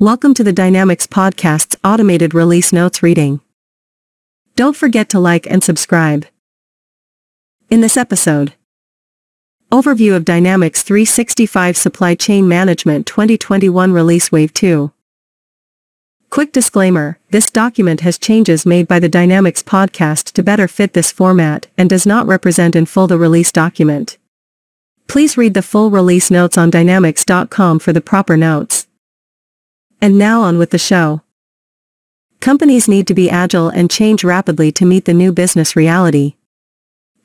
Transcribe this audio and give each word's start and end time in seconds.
Welcome 0.00 0.32
to 0.34 0.44
the 0.44 0.52
Dynamics 0.52 1.08
Podcast's 1.08 1.74
automated 1.82 2.32
release 2.32 2.72
notes 2.72 3.02
reading. 3.02 3.40
Don't 4.54 4.76
forget 4.76 5.08
to 5.08 5.18
like 5.18 5.44
and 5.50 5.64
subscribe. 5.64 6.24
In 7.68 7.80
this 7.80 7.96
episode, 7.96 8.54
Overview 9.72 10.14
of 10.14 10.24
Dynamics 10.24 10.84
365 10.84 11.76
Supply 11.76 12.14
Chain 12.14 12.46
Management 12.46 13.08
2021 13.08 13.92
Release 13.92 14.30
Wave 14.30 14.54
2. 14.54 14.92
Quick 16.30 16.52
disclaimer, 16.52 17.18
this 17.32 17.50
document 17.50 18.02
has 18.02 18.18
changes 18.18 18.64
made 18.64 18.86
by 18.86 19.00
the 19.00 19.08
Dynamics 19.08 19.64
podcast 19.64 20.30
to 20.34 20.44
better 20.44 20.68
fit 20.68 20.92
this 20.92 21.10
format 21.10 21.66
and 21.76 21.90
does 21.90 22.06
not 22.06 22.24
represent 22.24 22.76
in 22.76 22.86
full 22.86 23.08
the 23.08 23.18
release 23.18 23.50
document. 23.50 24.16
Please 25.08 25.36
read 25.36 25.54
the 25.54 25.60
full 25.60 25.90
release 25.90 26.30
notes 26.30 26.56
on 26.56 26.70
dynamics.com 26.70 27.80
for 27.80 27.92
the 27.92 28.00
proper 28.00 28.36
notes. 28.36 28.87
And 30.00 30.16
now 30.16 30.42
on 30.42 30.58
with 30.58 30.70
the 30.70 30.78
show. 30.78 31.22
Companies 32.40 32.86
need 32.86 33.08
to 33.08 33.14
be 33.14 33.28
agile 33.28 33.68
and 33.68 33.90
change 33.90 34.22
rapidly 34.22 34.70
to 34.72 34.86
meet 34.86 35.06
the 35.06 35.14
new 35.14 35.32
business 35.32 35.74
reality. 35.74 36.36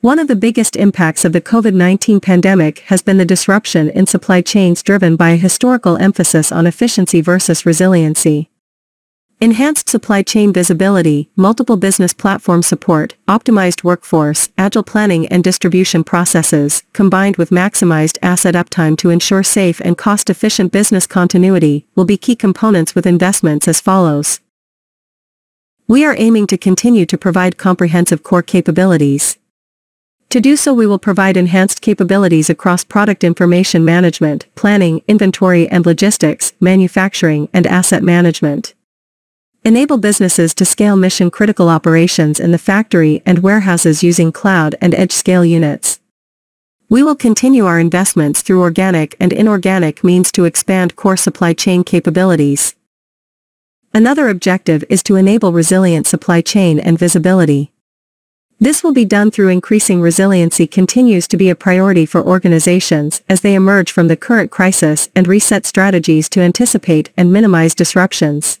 One 0.00 0.18
of 0.18 0.26
the 0.26 0.36
biggest 0.36 0.74
impacts 0.74 1.24
of 1.24 1.32
the 1.32 1.40
COVID-19 1.40 2.20
pandemic 2.20 2.80
has 2.90 3.00
been 3.00 3.16
the 3.16 3.24
disruption 3.24 3.88
in 3.90 4.06
supply 4.06 4.42
chains 4.42 4.82
driven 4.82 5.14
by 5.14 5.30
a 5.30 5.36
historical 5.36 5.96
emphasis 5.96 6.50
on 6.50 6.66
efficiency 6.66 7.20
versus 7.20 7.64
resiliency. 7.64 8.50
Enhanced 9.40 9.88
supply 9.88 10.22
chain 10.22 10.52
visibility, 10.52 11.28
multiple 11.36 11.76
business 11.76 12.14
platform 12.14 12.62
support, 12.62 13.16
optimized 13.28 13.84
workforce, 13.84 14.48
agile 14.56 14.82
planning 14.82 15.26
and 15.28 15.42
distribution 15.42 16.04
processes, 16.04 16.82
combined 16.92 17.36
with 17.36 17.50
maximized 17.50 18.16
asset 18.22 18.54
uptime 18.54 18.96
to 18.96 19.10
ensure 19.10 19.42
safe 19.42 19.80
and 19.80 19.98
cost-efficient 19.98 20.72
business 20.72 21.06
continuity, 21.06 21.86
will 21.94 22.04
be 22.04 22.16
key 22.16 22.36
components 22.36 22.94
with 22.94 23.06
investments 23.06 23.66
as 23.66 23.80
follows. 23.80 24.40
We 25.88 26.04
are 26.04 26.16
aiming 26.16 26.46
to 26.46 26.56
continue 26.56 27.04
to 27.04 27.18
provide 27.18 27.58
comprehensive 27.58 28.22
core 28.22 28.42
capabilities, 28.42 29.38
to 30.30 30.40
do 30.40 30.56
so 30.56 30.74
we 30.74 30.86
will 30.86 30.98
provide 30.98 31.36
enhanced 31.36 31.80
capabilities 31.80 32.50
across 32.50 32.82
product 32.82 33.22
information 33.22 33.84
management, 33.84 34.46
planning, 34.56 35.00
inventory 35.06 35.68
and 35.68 35.86
logistics, 35.86 36.54
manufacturing 36.58 37.48
and 37.52 37.68
asset 37.68 38.02
management. 38.02 38.74
Enable 39.66 39.96
businesses 39.96 40.52
to 40.56 40.66
scale 40.66 40.94
mission-critical 40.94 41.70
operations 41.70 42.38
in 42.38 42.50
the 42.50 42.58
factory 42.58 43.22
and 43.24 43.38
warehouses 43.38 44.02
using 44.02 44.30
cloud 44.30 44.74
and 44.78 44.94
edge 44.94 45.10
scale 45.10 45.42
units. 45.42 46.00
We 46.90 47.02
will 47.02 47.14
continue 47.16 47.64
our 47.64 47.80
investments 47.80 48.42
through 48.42 48.60
organic 48.60 49.16
and 49.18 49.32
inorganic 49.32 50.04
means 50.04 50.30
to 50.32 50.44
expand 50.44 50.96
core 50.96 51.16
supply 51.16 51.54
chain 51.54 51.82
capabilities. 51.82 52.74
Another 53.94 54.28
objective 54.28 54.84
is 54.90 55.02
to 55.04 55.16
enable 55.16 55.50
resilient 55.50 56.06
supply 56.06 56.42
chain 56.42 56.78
and 56.78 56.98
visibility. 56.98 57.72
This 58.60 58.84
will 58.84 58.92
be 58.92 59.06
done 59.06 59.30
through 59.30 59.48
increasing 59.48 60.02
resiliency 60.02 60.66
continues 60.66 61.26
to 61.28 61.38
be 61.38 61.48
a 61.48 61.54
priority 61.54 62.04
for 62.04 62.22
organizations 62.22 63.22
as 63.30 63.40
they 63.40 63.54
emerge 63.54 63.90
from 63.90 64.08
the 64.08 64.16
current 64.16 64.50
crisis 64.50 65.08
and 65.16 65.26
reset 65.26 65.64
strategies 65.64 66.28
to 66.28 66.40
anticipate 66.40 67.08
and 67.16 67.32
minimize 67.32 67.74
disruptions. 67.74 68.60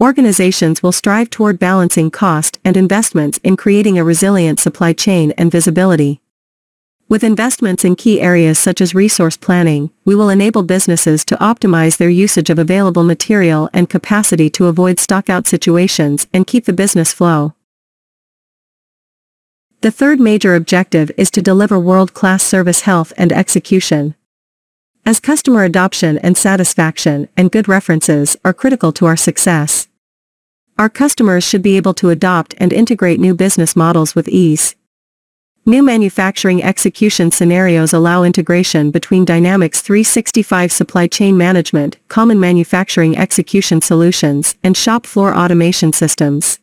Organizations 0.00 0.82
will 0.82 0.92
strive 0.92 1.30
toward 1.30 1.58
balancing 1.58 2.10
cost 2.10 2.58
and 2.64 2.76
investments 2.76 3.38
in 3.44 3.56
creating 3.56 3.98
a 3.98 4.04
resilient 4.04 4.58
supply 4.58 4.92
chain 4.92 5.32
and 5.38 5.50
visibility. 5.50 6.20
With 7.08 7.22
investments 7.22 7.84
in 7.84 7.94
key 7.94 8.20
areas 8.20 8.58
such 8.58 8.80
as 8.80 8.94
resource 8.94 9.36
planning, 9.36 9.90
we 10.04 10.14
will 10.14 10.30
enable 10.30 10.62
businesses 10.62 11.24
to 11.26 11.36
optimize 11.36 11.98
their 11.98 12.08
usage 12.08 12.48
of 12.48 12.58
available 12.58 13.04
material 13.04 13.68
and 13.74 13.90
capacity 13.90 14.48
to 14.50 14.66
avoid 14.66 14.98
stockout 14.98 15.46
situations 15.46 16.26
and 16.32 16.46
keep 16.46 16.64
the 16.64 16.72
business 16.72 17.12
flow. 17.12 17.54
The 19.82 19.90
third 19.90 20.20
major 20.20 20.54
objective 20.54 21.10
is 21.18 21.30
to 21.32 21.42
deliver 21.42 21.78
world-class 21.78 22.42
service 22.42 22.82
health 22.82 23.12
and 23.18 23.32
execution. 23.32 24.14
As 25.04 25.20
customer 25.20 25.64
adoption 25.64 26.16
and 26.18 26.36
satisfaction 26.36 27.28
and 27.36 27.50
good 27.50 27.68
references 27.68 28.36
are 28.44 28.54
critical 28.54 28.92
to 28.92 29.06
our 29.06 29.16
success. 29.16 29.88
Our 30.82 30.88
customers 30.88 31.44
should 31.44 31.62
be 31.62 31.76
able 31.76 31.94
to 31.94 32.10
adopt 32.10 32.56
and 32.58 32.72
integrate 32.72 33.20
new 33.20 33.36
business 33.36 33.76
models 33.76 34.16
with 34.16 34.26
ease. 34.26 34.74
New 35.64 35.80
manufacturing 35.80 36.60
execution 36.60 37.30
scenarios 37.30 37.92
allow 37.92 38.24
integration 38.24 38.90
between 38.90 39.24
Dynamics 39.24 39.80
365 39.80 40.72
supply 40.72 41.06
chain 41.06 41.36
management, 41.36 41.98
common 42.08 42.40
manufacturing 42.40 43.16
execution 43.16 43.80
solutions, 43.80 44.56
and 44.64 44.76
shop 44.76 45.06
floor 45.06 45.32
automation 45.32 45.92
systems. 45.92 46.58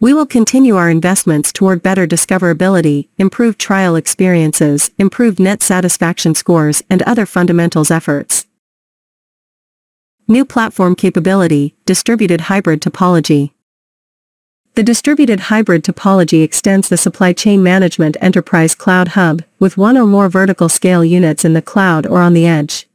We 0.00 0.12
will 0.12 0.26
continue 0.26 0.74
our 0.74 0.90
investments 0.90 1.52
toward 1.52 1.84
better 1.84 2.08
discoverability, 2.08 3.10
improved 3.16 3.60
trial 3.60 3.94
experiences, 3.94 4.90
improved 4.98 5.38
net 5.38 5.62
satisfaction 5.62 6.34
scores 6.34 6.82
and 6.90 7.00
other 7.02 7.26
fundamentals 7.26 7.92
efforts. 7.92 8.46
New 10.30 10.44
platform 10.44 10.94
capability, 10.94 11.74
distributed 11.86 12.42
hybrid 12.42 12.80
topology. 12.80 13.50
The 14.76 14.84
distributed 14.84 15.40
hybrid 15.40 15.82
topology 15.82 16.44
extends 16.44 16.88
the 16.88 16.96
supply 16.96 17.32
chain 17.32 17.64
management 17.64 18.16
enterprise 18.20 18.76
cloud 18.76 19.08
hub, 19.08 19.42
with 19.58 19.76
one 19.76 19.96
or 19.96 20.06
more 20.06 20.28
vertical 20.28 20.68
scale 20.68 21.04
units 21.04 21.44
in 21.44 21.54
the 21.54 21.60
cloud 21.60 22.06
or 22.06 22.20
on 22.20 22.32
the 22.32 22.46
edge. 22.46 22.88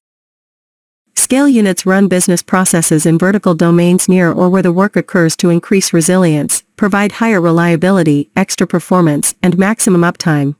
Scale 1.17 1.49
units 1.49 1.85
run 1.85 2.07
business 2.07 2.41
processes 2.41 3.05
in 3.05 3.17
vertical 3.17 3.53
domains 3.53 4.07
near 4.07 4.31
or 4.31 4.49
where 4.49 4.63
the 4.63 4.71
work 4.71 4.95
occurs 4.95 5.35
to 5.35 5.49
increase 5.49 5.91
resilience, 5.91 6.63
provide 6.77 7.11
higher 7.11 7.41
reliability, 7.41 8.31
extra 8.37 8.65
performance, 8.65 9.35
and 9.43 9.57
maximum 9.57 10.03
uptime. 10.03 10.55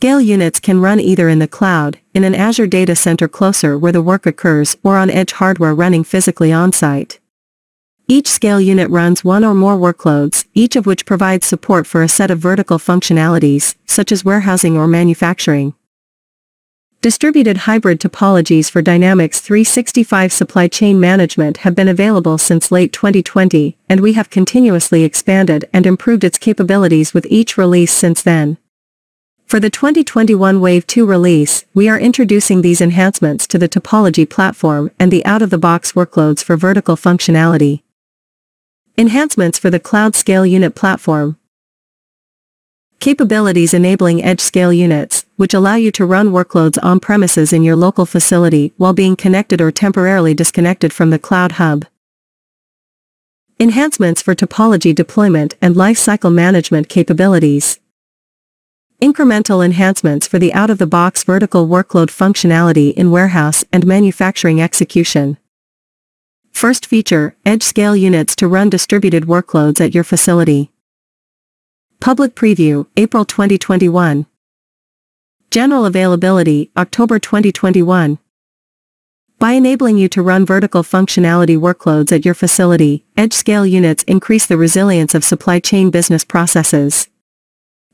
Scale 0.00 0.22
units 0.22 0.60
can 0.60 0.80
run 0.80 0.98
either 0.98 1.28
in 1.28 1.40
the 1.40 1.46
cloud, 1.46 1.98
in 2.14 2.24
an 2.24 2.34
Azure 2.34 2.66
data 2.66 2.96
center 2.96 3.28
closer 3.28 3.76
where 3.76 3.92
the 3.92 4.00
work 4.00 4.24
occurs, 4.24 4.74
or 4.82 4.96
on 4.96 5.10
edge 5.10 5.32
hardware 5.32 5.74
running 5.74 6.04
physically 6.04 6.50
on-site. 6.50 7.20
Each 8.08 8.26
scale 8.26 8.62
unit 8.62 8.88
runs 8.88 9.24
one 9.24 9.44
or 9.44 9.52
more 9.52 9.76
workloads, 9.76 10.46
each 10.54 10.74
of 10.74 10.86
which 10.86 11.04
provides 11.04 11.46
support 11.46 11.86
for 11.86 12.02
a 12.02 12.08
set 12.08 12.30
of 12.30 12.38
vertical 12.38 12.78
functionalities, 12.78 13.74
such 13.84 14.10
as 14.10 14.24
warehousing 14.24 14.74
or 14.74 14.86
manufacturing. 14.86 15.74
Distributed 17.02 17.58
hybrid 17.68 18.00
topologies 18.00 18.70
for 18.70 18.80
Dynamics 18.80 19.40
365 19.40 20.32
supply 20.32 20.66
chain 20.66 20.98
management 20.98 21.58
have 21.58 21.74
been 21.74 21.88
available 21.88 22.38
since 22.38 22.72
late 22.72 22.94
2020, 22.94 23.76
and 23.86 24.00
we 24.00 24.14
have 24.14 24.30
continuously 24.30 25.04
expanded 25.04 25.68
and 25.74 25.84
improved 25.84 26.24
its 26.24 26.38
capabilities 26.38 27.12
with 27.12 27.26
each 27.28 27.58
release 27.58 27.92
since 27.92 28.22
then. 28.22 28.56
For 29.50 29.58
the 29.58 29.68
2021 29.68 30.60
Wave 30.60 30.86
2 30.86 31.04
release, 31.04 31.64
we 31.74 31.88
are 31.88 31.98
introducing 31.98 32.62
these 32.62 32.80
enhancements 32.80 33.48
to 33.48 33.58
the 33.58 33.68
topology 33.68 34.24
platform 34.24 34.92
and 34.96 35.10
the 35.10 35.26
out-of-the-box 35.26 35.90
workloads 35.90 36.40
for 36.40 36.56
vertical 36.56 36.94
functionality. 36.94 37.82
Enhancements 38.96 39.58
for 39.58 39.68
the 39.68 39.80
Cloud 39.80 40.14
Scale 40.14 40.46
Unit 40.46 40.76
platform, 40.76 41.36
Capabilities 43.00 43.74
enabling 43.74 44.22
edge 44.22 44.38
scale 44.38 44.72
units, 44.72 45.26
which 45.34 45.52
allow 45.52 45.74
you 45.74 45.90
to 45.90 46.06
run 46.06 46.30
workloads 46.30 46.78
on 46.80 47.00
premises 47.00 47.52
in 47.52 47.64
your 47.64 47.74
local 47.74 48.06
facility 48.06 48.72
while 48.76 48.92
being 48.92 49.16
connected 49.16 49.60
or 49.60 49.72
temporarily 49.72 50.32
disconnected 50.32 50.92
from 50.92 51.10
the 51.10 51.18
cloud 51.18 51.52
hub. 51.58 51.86
Enhancements 53.58 54.22
for 54.22 54.36
topology 54.36 54.94
deployment 54.94 55.56
and 55.60 55.74
lifecycle 55.74 56.32
management 56.32 56.88
capabilities. 56.88 57.80
Incremental 59.00 59.64
enhancements 59.64 60.28
for 60.28 60.38
the 60.38 60.52
out-of-the-box 60.52 61.24
vertical 61.24 61.66
workload 61.66 62.08
functionality 62.10 62.92
in 62.92 63.10
warehouse 63.10 63.64
and 63.72 63.86
manufacturing 63.86 64.60
execution. 64.60 65.38
First 66.52 66.84
feature, 66.84 67.34
edge 67.46 67.62
scale 67.62 67.96
units 67.96 68.36
to 68.36 68.46
run 68.46 68.68
distributed 68.68 69.24
workloads 69.24 69.80
at 69.80 69.94
your 69.94 70.04
facility. 70.04 70.70
Public 71.98 72.34
Preview, 72.34 72.88
April 72.98 73.24
2021. 73.24 74.26
General 75.50 75.86
Availability, 75.86 76.70
October 76.76 77.18
2021. 77.18 78.18
By 79.38 79.52
enabling 79.52 79.96
you 79.96 80.10
to 80.10 80.22
run 80.22 80.44
vertical 80.44 80.82
functionality 80.82 81.58
workloads 81.58 82.12
at 82.12 82.26
your 82.26 82.34
facility, 82.34 83.06
edge 83.16 83.32
scale 83.32 83.64
units 83.64 84.02
increase 84.02 84.46
the 84.46 84.58
resilience 84.58 85.14
of 85.14 85.24
supply 85.24 85.58
chain 85.58 85.90
business 85.90 86.24
processes. 86.24 87.09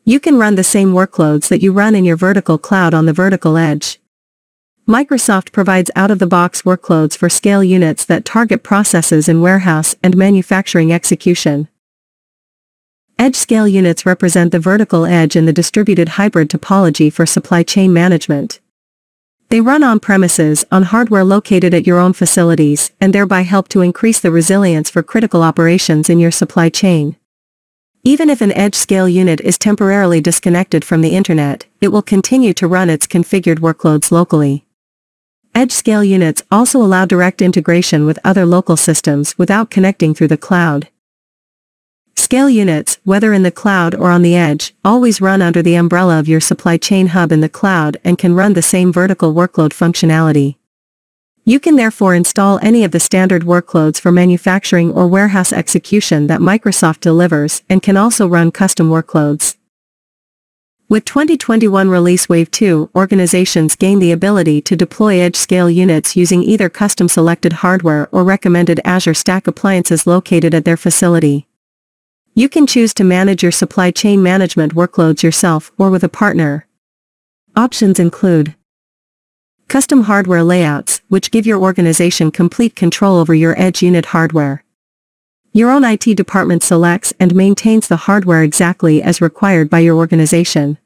You 0.09 0.21
can 0.21 0.39
run 0.39 0.55
the 0.55 0.63
same 0.63 0.93
workloads 0.93 1.49
that 1.49 1.63
you 1.63 1.73
run 1.73 1.97
in 1.97 2.05
your 2.05 2.17
vertical 2.17 2.59
cloud 2.59 2.95
on 2.95 3.07
the 3.07 3.13
vertical 3.13 3.57
edge. 3.57 3.99
Microsoft 4.87 5.51
provides 5.51 5.91
out-of-the-box 5.97 6.63
workloads 6.63 7.17
for 7.17 7.29
scale 7.29 7.65
units 7.65 8.05
that 8.05 8.25
target 8.25 8.63
processes 8.63 9.29
in 9.29 9.43
warehouse 9.43 9.97
and 10.05 10.17
manufacturing 10.17 10.93
execution. 10.93 11.67
Edge 13.19 13.35
scale 13.35 13.67
units 13.67 14.07
represent 14.07 14.53
the 14.53 14.61
vertical 14.61 15.05
edge 15.05 15.35
in 15.35 15.45
the 15.45 15.53
distributed 15.53 16.11
hybrid 16.11 16.51
topology 16.51 17.13
for 17.13 17.27
supply 17.27 17.65
chain 17.65 17.93
management. 17.93 18.61
They 19.49 19.61
run 19.61 19.83
on 19.83 19.99
premises 19.99 20.65
on 20.71 20.85
hardware 20.85 21.25
located 21.25 21.75
at 21.75 21.85
your 21.85 21.99
own 21.99 22.13
facilities 22.13 22.93
and 23.01 23.13
thereby 23.13 23.41
help 23.41 23.67
to 23.71 23.81
increase 23.81 24.21
the 24.21 24.31
resilience 24.31 24.89
for 24.89 25.03
critical 25.03 25.43
operations 25.43 26.09
in 26.09 26.21
your 26.21 26.31
supply 26.31 26.69
chain. 26.69 27.17
Even 28.07 28.31
if 28.31 28.41
an 28.41 28.53
edge 28.53 28.77
scale 28.77 29.09
unit 29.09 29.41
is 29.41 29.59
temporarily 29.59 30.21
disconnected 30.21 30.85
from 30.85 31.01
the 31.01 31.17
internet, 31.17 31.67
it 31.81 31.89
will 31.89 32.03
continue 32.03 32.55
to 32.55 32.69
run 32.69 32.89
its 32.89 33.05
configured 33.05 33.59
workloads 33.59 34.13
locally. 34.13 34.65
Edge 35.57 35.73
scale 35.73 36.05
units 36.05 36.41
also 36.49 36.81
allow 36.81 37.05
direct 37.05 37.43
integration 37.43 38.07
with 38.07 38.21
other 38.23 38.47
local 38.47 38.77
systems 38.77 39.37
without 39.37 39.73
connecting 39.73 40.15
through 40.15 40.29
the 40.29 40.37
cloud. 40.37 40.87
Scale 42.15 42.49
units, 42.49 43.01
whether 43.03 43.33
in 43.33 43.43
the 43.43 43.51
cloud 43.51 43.93
or 43.93 44.09
on 44.09 44.23
the 44.23 44.37
edge, 44.37 44.73
always 44.85 45.21
run 45.21 45.43
under 45.43 45.61
the 45.61 45.75
umbrella 45.75 46.21
of 46.21 46.29
your 46.29 46.41
supply 46.41 46.77
chain 46.77 47.09
hub 47.09 47.33
in 47.33 47.41
the 47.41 47.49
cloud 47.49 47.97
and 48.05 48.19
can 48.19 48.37
run 48.37 48.53
the 48.53 48.63
same 48.63 48.93
vertical 48.93 49.35
workload 49.35 49.71
functionality. 49.71 50.55
You 51.49 51.61
can 51.61 51.77
therefore 51.77 52.17
install 52.17 52.59
any 52.61 52.83
of 52.83 52.91
the 52.91 52.99
standard 52.99 53.43
workloads 53.43 54.01
for 54.01 54.11
manufacturing 54.11 54.91
or 54.91 55.07
warehouse 55.07 55.53
execution 55.53 56.27
that 56.27 56.41
Microsoft 56.41 56.99
delivers 56.99 57.63
and 57.69 57.81
can 57.81 57.97
also 57.97 58.27
run 58.27 58.51
custom 58.51 58.91
workloads. 58.91 59.57
With 60.89 61.05
2021 61.05 61.89
Release 61.89 62.29
Wave 62.29 62.51
2, 62.51 62.91
organizations 62.97 63.77
gain 63.77 64.01
the 64.01 64.11
ability 64.11 64.61
to 64.63 64.75
deploy 64.75 65.21
edge-scale 65.21 65.71
units 65.71 66.17
using 66.17 66.43
either 66.43 66.69
custom 66.69 67.09
selected 67.09 67.53
hardware 67.53 68.09
or 68.11 68.25
recommended 68.25 68.81
Azure 68.85 69.15
Stack 69.15 69.47
appliances 69.47 70.05
located 70.05 70.53
at 70.53 70.65
their 70.65 70.77
facility. 70.77 71.47
You 72.35 72.49
can 72.49 72.67
choose 72.67 72.93
to 72.95 73.05
manage 73.05 73.45
your 73.45 73.53
supply 73.53 73.93
chain 73.93 74.21
management 74.21 74.75
workloads 74.75 75.23
yourself 75.23 75.71
or 75.79 75.91
with 75.91 76.03
a 76.03 76.09
partner. 76.09 76.67
Options 77.55 78.01
include 78.01 78.57
Custom 79.69 80.03
hardware 80.03 80.45
layouts, 80.45 80.96
which 81.09 81.31
give 81.31 81.47
your 81.47 81.61
organization 81.61 82.31
complete 82.31 82.77
control 82.77 83.17
over 83.17 83.35
your 83.35 83.59
edge 83.61 83.83
unit 83.83 84.07
hardware. 84.07 84.65
Your 85.53 85.71
own 85.71 85.85
IT 85.85 86.15
department 86.17 86.63
selects 86.63 87.15
and 87.19 87.35
maintains 87.35 87.89
the 87.89 87.97
hardware 87.97 88.43
exactly 88.43 89.03
as 89.03 89.23
required 89.23 89.71
by 89.71 89.79
your 89.79 89.97
organization. 89.97 90.77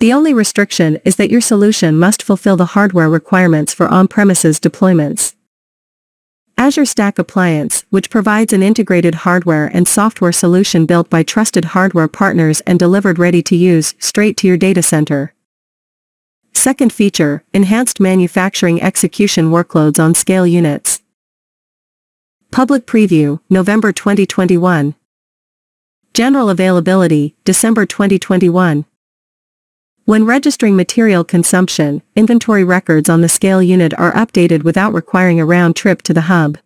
The 0.00 0.12
only 0.12 0.34
restriction 0.34 0.98
is 1.04 1.16
that 1.16 1.30
your 1.30 1.40
solution 1.40 1.96
must 1.96 2.22
fulfill 2.22 2.56
the 2.56 2.72
hardware 2.74 3.08
requirements 3.08 3.72
for 3.72 3.86
on-premises 3.86 4.58
deployments. 4.58 5.34
Azure 6.58 6.86
Stack 6.86 7.18
Appliance, 7.18 7.84
which 7.90 8.10
provides 8.10 8.52
an 8.52 8.62
integrated 8.62 9.14
hardware 9.14 9.70
and 9.72 9.86
software 9.86 10.32
solution 10.32 10.86
built 10.86 11.08
by 11.08 11.22
trusted 11.22 11.66
hardware 11.66 12.08
partners 12.08 12.62
and 12.62 12.78
delivered 12.78 13.18
ready 13.18 13.42
to 13.42 13.54
use, 13.54 13.94
straight 13.98 14.36
to 14.38 14.46
your 14.46 14.56
data 14.56 14.82
center. 14.82 15.32
Second 16.56 16.90
feature, 16.90 17.44
enhanced 17.52 18.00
manufacturing 18.00 18.80
execution 18.80 19.50
workloads 19.50 20.02
on 20.02 20.14
scale 20.14 20.46
units. 20.46 21.02
Public 22.50 22.86
preview, 22.86 23.40
November 23.50 23.92
2021. 23.92 24.94
General 26.14 26.48
availability, 26.48 27.36
December 27.44 27.84
2021. 27.84 28.86
When 30.06 30.24
registering 30.24 30.76
material 30.76 31.24
consumption, 31.24 32.00
inventory 32.16 32.64
records 32.64 33.10
on 33.10 33.20
the 33.20 33.28
scale 33.28 33.62
unit 33.62 33.92
are 33.98 34.14
updated 34.14 34.62
without 34.62 34.94
requiring 34.94 35.38
a 35.38 35.44
round 35.44 35.76
trip 35.76 36.00
to 36.02 36.14
the 36.14 36.22
hub. 36.22 36.56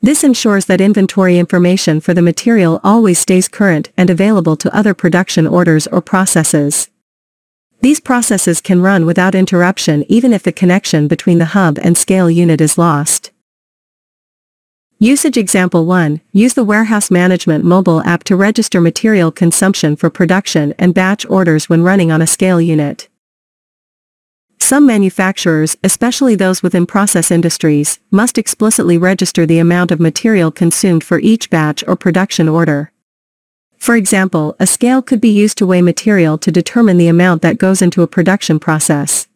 This 0.00 0.22
ensures 0.22 0.66
that 0.66 0.80
inventory 0.80 1.36
information 1.36 2.00
for 2.00 2.14
the 2.14 2.22
material 2.22 2.80
always 2.84 3.18
stays 3.18 3.48
current 3.48 3.90
and 3.96 4.08
available 4.08 4.56
to 4.58 4.74
other 4.74 4.94
production 4.94 5.48
orders 5.48 5.88
or 5.88 6.00
processes. 6.00 6.89
These 7.82 8.00
processes 8.00 8.60
can 8.60 8.82
run 8.82 9.06
without 9.06 9.34
interruption 9.34 10.04
even 10.08 10.34
if 10.34 10.42
the 10.42 10.52
connection 10.52 11.08
between 11.08 11.38
the 11.38 11.52
hub 11.56 11.78
and 11.82 11.96
scale 11.96 12.30
unit 12.30 12.60
is 12.60 12.76
lost. 12.76 13.30
Usage 14.98 15.38
Example 15.38 15.86
1, 15.86 16.20
use 16.32 16.52
the 16.52 16.64
Warehouse 16.64 17.10
Management 17.10 17.64
mobile 17.64 18.02
app 18.02 18.22
to 18.24 18.36
register 18.36 18.82
material 18.82 19.32
consumption 19.32 19.96
for 19.96 20.10
production 20.10 20.74
and 20.78 20.92
batch 20.92 21.24
orders 21.30 21.70
when 21.70 21.82
running 21.82 22.12
on 22.12 22.20
a 22.20 22.26
scale 22.26 22.60
unit. 22.60 23.08
Some 24.58 24.84
manufacturers, 24.84 25.78
especially 25.82 26.34
those 26.34 26.62
within 26.62 26.84
process 26.84 27.30
industries, 27.30 27.98
must 28.10 28.36
explicitly 28.36 28.98
register 28.98 29.46
the 29.46 29.58
amount 29.58 29.90
of 29.90 30.00
material 30.00 30.50
consumed 30.50 31.02
for 31.02 31.18
each 31.20 31.48
batch 31.48 31.82
or 31.88 31.96
production 31.96 32.46
order. 32.46 32.92
For 33.80 33.96
example, 33.96 34.54
a 34.60 34.66
scale 34.66 35.00
could 35.00 35.22
be 35.22 35.30
used 35.30 35.56
to 35.58 35.66
weigh 35.66 35.80
material 35.80 36.36
to 36.38 36.52
determine 36.52 36.98
the 36.98 37.08
amount 37.08 37.40
that 37.42 37.56
goes 37.56 37.80
into 37.80 38.02
a 38.02 38.06
production 38.06 38.60
process. 38.60 39.26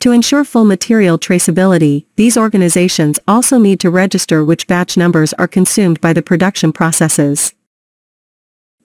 To 0.00 0.12
ensure 0.12 0.44
full 0.44 0.66
material 0.66 1.18
traceability, 1.18 2.04
these 2.16 2.36
organizations 2.36 3.18
also 3.26 3.58
need 3.58 3.80
to 3.80 3.88
register 3.88 4.44
which 4.44 4.66
batch 4.66 4.98
numbers 4.98 5.32
are 5.32 5.48
consumed 5.48 5.98
by 6.02 6.12
the 6.12 6.20
production 6.20 6.74
processes. 6.74 7.54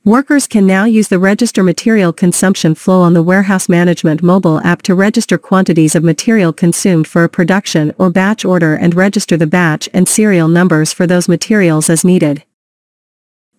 Workers 0.06 0.48
can 0.48 0.66
now 0.66 0.86
use 0.86 1.10
the 1.10 1.20
Register 1.20 1.62
Material 1.62 2.14
Consumption 2.14 2.74
flow 2.74 3.02
on 3.02 3.14
the 3.14 3.22
Warehouse 3.22 3.68
Management 3.68 4.24
mobile 4.24 4.62
app 4.62 4.82
to 4.84 4.96
register 4.96 5.38
quantities 5.38 5.94
of 5.94 6.06
material 6.06 6.54
consumed 6.54 7.06
for 7.06 7.26
a 7.26 7.30
production 7.30 7.94
or 7.98 8.10
batch 8.10 8.46
order 8.46 8.76
and 8.76 8.96
register 8.96 9.36
the 9.36 9.46
batch 9.46 9.90
and 9.94 10.08
serial 10.08 10.48
numbers 10.48 10.94
for 10.94 11.06
those 11.06 11.28
materials 11.28 11.90
as 11.90 12.06
needed. 12.06 12.46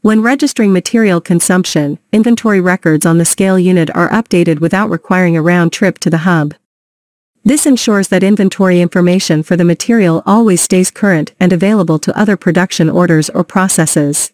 When 0.02 0.22
registering 0.22 0.72
material 0.72 1.20
consumption, 1.20 1.98
inventory 2.10 2.58
records 2.58 3.04
on 3.04 3.18
the 3.18 3.26
scale 3.26 3.58
unit 3.58 3.94
are 3.94 4.08
updated 4.08 4.58
without 4.58 4.88
requiring 4.88 5.36
a 5.36 5.42
round 5.42 5.74
trip 5.74 5.98
to 5.98 6.08
the 6.08 6.24
hub. 6.24 6.54
This 7.44 7.66
ensures 7.66 8.08
that 8.08 8.22
inventory 8.22 8.80
information 8.80 9.42
for 9.42 9.56
the 9.56 9.64
material 9.64 10.22
always 10.24 10.62
stays 10.62 10.90
current 10.90 11.34
and 11.38 11.52
available 11.52 11.98
to 11.98 12.18
other 12.18 12.38
production 12.38 12.88
orders 12.88 13.28
or 13.28 13.44
processes. 13.44 14.32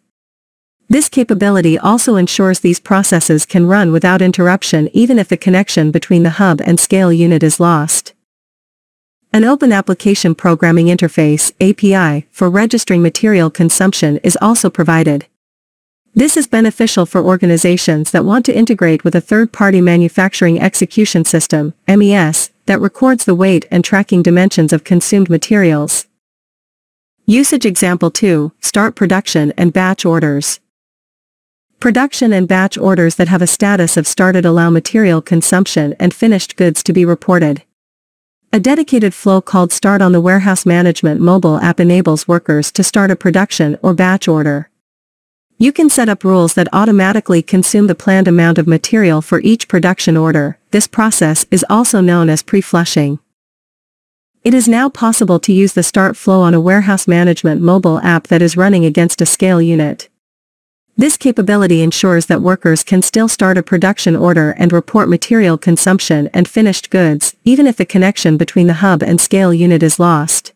This 0.88 1.08
capability 1.08 1.76
also 1.76 2.14
ensures 2.14 2.60
these 2.60 2.78
processes 2.78 3.44
can 3.44 3.66
run 3.66 3.90
without 3.90 4.22
interruption 4.22 4.88
even 4.92 5.18
if 5.18 5.26
the 5.26 5.36
connection 5.36 5.90
between 5.90 6.22
the 6.22 6.38
hub 6.38 6.60
and 6.60 6.78
scale 6.78 7.12
unit 7.12 7.42
is 7.42 7.58
lost. 7.58 8.14
An 9.32 9.42
Open 9.42 9.72
Application 9.72 10.36
Programming 10.36 10.86
Interface 10.86 11.52
API, 11.60 12.28
for 12.30 12.48
registering 12.48 13.02
material 13.02 13.50
consumption 13.50 14.18
is 14.18 14.38
also 14.40 14.70
provided. 14.70 15.26
This 16.18 16.38
is 16.38 16.46
beneficial 16.46 17.04
for 17.04 17.22
organizations 17.22 18.10
that 18.12 18.24
want 18.24 18.46
to 18.46 18.56
integrate 18.56 19.04
with 19.04 19.14
a 19.14 19.20
third-party 19.20 19.82
manufacturing 19.82 20.58
execution 20.58 21.26
system, 21.26 21.74
MES, 21.86 22.52
that 22.64 22.80
records 22.80 23.26
the 23.26 23.34
weight 23.34 23.66
and 23.70 23.84
tracking 23.84 24.22
dimensions 24.22 24.72
of 24.72 24.82
consumed 24.82 25.28
materials. 25.28 26.06
Usage 27.26 27.66
Example 27.66 28.10
2, 28.10 28.50
Start 28.62 28.96
production 28.96 29.52
and 29.58 29.74
batch 29.74 30.06
orders. 30.06 30.60
Production 31.80 32.32
and 32.32 32.48
batch 32.48 32.78
orders 32.78 33.16
that 33.16 33.28
have 33.28 33.42
a 33.42 33.46
status 33.46 33.98
of 33.98 34.06
started 34.06 34.46
allow 34.46 34.70
material 34.70 35.20
consumption 35.20 35.94
and 36.00 36.14
finished 36.14 36.56
goods 36.56 36.82
to 36.84 36.94
be 36.94 37.04
reported. 37.04 37.62
A 38.54 38.58
dedicated 38.58 39.12
flow 39.12 39.42
called 39.42 39.70
Start 39.70 40.00
on 40.00 40.12
the 40.12 40.22
Warehouse 40.22 40.64
Management 40.64 41.20
mobile 41.20 41.58
app 41.58 41.78
enables 41.78 42.26
workers 42.26 42.72
to 42.72 42.82
start 42.82 43.10
a 43.10 43.16
production 43.16 43.78
or 43.82 43.92
batch 43.92 44.26
order. 44.26 44.70
You 45.58 45.72
can 45.72 45.88
set 45.88 46.10
up 46.10 46.22
rules 46.22 46.52
that 46.52 46.68
automatically 46.74 47.40
consume 47.40 47.86
the 47.86 47.94
planned 47.94 48.28
amount 48.28 48.58
of 48.58 48.66
material 48.66 49.22
for 49.22 49.40
each 49.40 49.68
production 49.68 50.14
order. 50.14 50.58
This 50.70 50.86
process 50.86 51.46
is 51.50 51.64
also 51.70 52.02
known 52.02 52.28
as 52.28 52.42
pre-flushing. 52.42 53.20
It 54.44 54.52
is 54.52 54.68
now 54.68 54.90
possible 54.90 55.40
to 55.40 55.54
use 55.54 55.72
the 55.72 55.82
start 55.82 56.14
flow 56.14 56.42
on 56.42 56.52
a 56.52 56.60
warehouse 56.60 57.08
management 57.08 57.62
mobile 57.62 58.00
app 58.00 58.26
that 58.26 58.42
is 58.42 58.56
running 58.56 58.84
against 58.84 59.22
a 59.22 59.26
scale 59.26 59.62
unit. 59.62 60.10
This 60.94 61.16
capability 61.16 61.80
ensures 61.82 62.26
that 62.26 62.42
workers 62.42 62.84
can 62.84 63.00
still 63.00 63.26
start 63.26 63.56
a 63.56 63.62
production 63.62 64.14
order 64.14 64.50
and 64.58 64.74
report 64.74 65.08
material 65.08 65.56
consumption 65.56 66.28
and 66.34 66.46
finished 66.46 66.90
goods, 66.90 67.34
even 67.44 67.66
if 67.66 67.76
the 67.78 67.86
connection 67.86 68.36
between 68.36 68.66
the 68.66 68.80
hub 68.84 69.02
and 69.02 69.22
scale 69.22 69.54
unit 69.54 69.82
is 69.82 69.98
lost. 69.98 70.52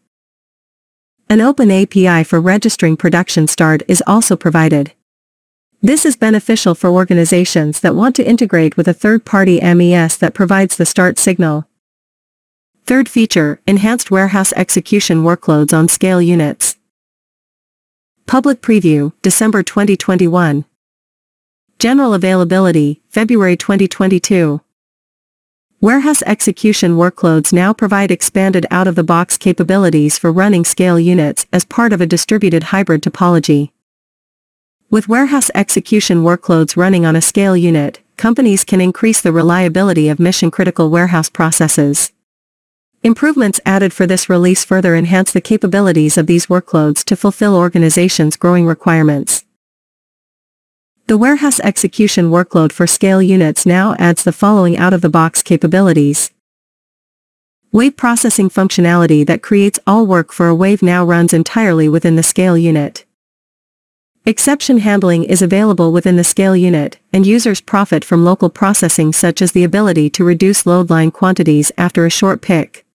An 1.31 1.41
open 1.41 1.71
API 1.71 2.25
for 2.25 2.41
registering 2.41 2.97
production 2.97 3.47
start 3.47 3.85
is 3.87 4.03
also 4.05 4.35
provided. 4.35 4.95
This 5.81 6.05
is 6.05 6.17
beneficial 6.17 6.75
for 6.75 6.91
organizations 6.91 7.79
that 7.83 7.95
want 7.95 8.17
to 8.17 8.29
integrate 8.29 8.77
with 8.77 8.89
a 8.89 8.93
third-party 8.93 9.61
MES 9.61 10.17
that 10.17 10.35
provides 10.35 10.77
the 10.77 10.85
start 10.85 11.21
signal. 11.21 11.69
Third 12.85 13.09
feature, 13.09 13.61
enhanced 13.65 14.11
warehouse 14.11 14.53
execution 14.55 15.23
workloads 15.23 15.73
on 15.73 15.87
scale 15.87 16.21
units. 16.21 16.75
Public 18.27 18.61
preview, 18.61 19.13
December 19.23 19.63
2021. 19.63 20.65
General 21.79 22.13
availability, 22.13 23.03
February 23.09 23.57
2022. 23.57 24.61
Warehouse 25.83 26.21
execution 26.27 26.97
workloads 26.97 27.55
now 27.55 27.73
provide 27.73 28.11
expanded 28.11 28.67
out-of-the-box 28.71 29.39
capabilities 29.39 30.19
for 30.19 30.31
running 30.31 30.63
scale 30.63 31.01
units 31.01 31.47
as 31.55 31.65
part 31.65 31.95
of 31.95 32.03
a 32.03 32.07
distributed 32.07 32.65
hybrid 32.65 33.03
topology. 33.03 33.71
With 34.91 35.09
warehouse 35.09 35.51
execution 35.55 36.23
workloads 36.23 36.77
running 36.77 37.07
on 37.07 37.17
a 37.17 37.23
scale 37.23 37.57
unit, 37.57 38.01
companies 38.19 38.63
can 38.63 38.83
increase 38.83 39.23
the 39.23 39.33
reliability 39.33 40.11
of 40.11 40.21
mission-critical 40.21 40.91
warehouse 40.91 41.31
processes. 41.31 42.13
Improvements 43.03 43.59
added 43.65 43.95
for 43.95 44.07
this 44.07 44.29
release 44.29 44.63
further 44.63 44.95
enhance 44.95 45.33
the 45.33 45.41
capabilities 45.41 46.19
of 46.19 46.27
these 46.27 46.49
workloads 46.49 47.03
to 47.05 47.17
fulfill 47.17 47.57
organizations' 47.57 48.37
growing 48.37 48.67
requirements. 48.67 49.47
The 51.11 51.19
warehouse 51.19 51.59
execution 51.59 52.31
workload 52.31 52.71
for 52.71 52.87
scale 52.87 53.21
units 53.21 53.67
now 53.67 53.97
adds 53.99 54.23
the 54.23 54.31
following 54.31 54.79
out-of-the-box 54.79 55.43
capabilities. 55.43 56.31
Wave 57.73 57.97
processing 57.97 58.49
functionality 58.49 59.27
that 59.27 59.43
creates 59.43 59.81
all 59.89 60.07
work 60.07 60.31
for 60.31 60.47
a 60.47 60.55
wave 60.55 60.85
now 60.85 61.05
runs 61.05 61.33
entirely 61.33 61.89
within 61.89 62.15
the 62.15 62.23
scale 62.23 62.57
unit. 62.57 63.07
Exception 64.25 64.79
handling 64.79 65.25
is 65.25 65.43
available 65.43 65.91
within 65.91 66.15
the 66.15 66.23
scale 66.23 66.55
unit, 66.55 67.01
and 67.13 67.27
users 67.27 67.61
profit 67.61 68.05
from 68.05 68.25
local 68.25 68.49
processing 68.49 69.13
such 69.13 69.43
as 69.43 69.51
the 69.51 69.65
ability 69.65 70.11
to 70.11 70.23
reduce 70.23 70.65
load 70.65 70.91
line 70.91 71.11
quantities 71.11 71.73
after 71.77 72.07
a 72.07 72.09
short 72.11 72.41
pick. 72.41 72.87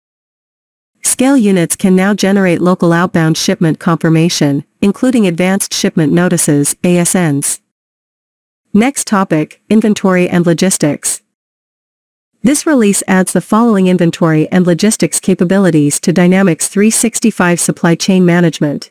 Scale 1.02 1.36
units 1.36 1.74
can 1.74 1.96
now 1.96 2.14
generate 2.14 2.60
local 2.60 2.92
outbound 2.92 3.36
shipment 3.36 3.80
confirmation, 3.80 4.62
including 4.80 5.26
advanced 5.26 5.74
shipment 5.74 6.12
notices, 6.12 6.74
ASNs. 6.84 7.58
Next 8.76 9.06
topic, 9.06 9.62
inventory 9.70 10.28
and 10.28 10.44
logistics. 10.44 11.22
This 12.42 12.66
release 12.66 13.04
adds 13.06 13.32
the 13.32 13.40
following 13.40 13.86
inventory 13.86 14.50
and 14.50 14.66
logistics 14.66 15.20
capabilities 15.20 16.00
to 16.00 16.12
Dynamics 16.12 16.66
365 16.66 17.60
Supply 17.60 17.94
Chain 17.94 18.26
Management. 18.26 18.90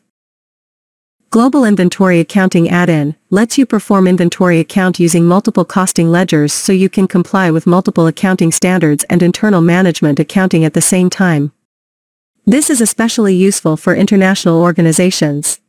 Global 1.32 1.66
Inventory 1.66 2.22
Accounting 2.22 2.70
add-in 2.70 3.18
lets 3.30 3.58
you 3.58 3.66
perform 3.66 4.08
inventory 4.08 4.62
account 4.62 5.02
using 5.02 5.26
multiple 5.26 5.66
costing 5.66 6.10
ledgers 6.10 6.54
so 6.54 6.72
you 6.72 6.88
can 6.88 7.06
comply 7.06 7.52
with 7.52 7.68
multiple 7.68 8.08
accounting 8.08 8.54
standards 8.54 9.04
and 9.10 9.22
internal 9.22 9.60
management 9.60 10.18
accounting 10.18 10.64
at 10.64 10.74
the 10.74 10.82
same 10.82 11.10
time. 11.10 11.52
This 12.46 12.70
is 12.70 12.80
especially 12.80 13.36
useful 13.36 13.76
for 13.76 13.94
international 13.94 14.62
organizations. 14.62 15.60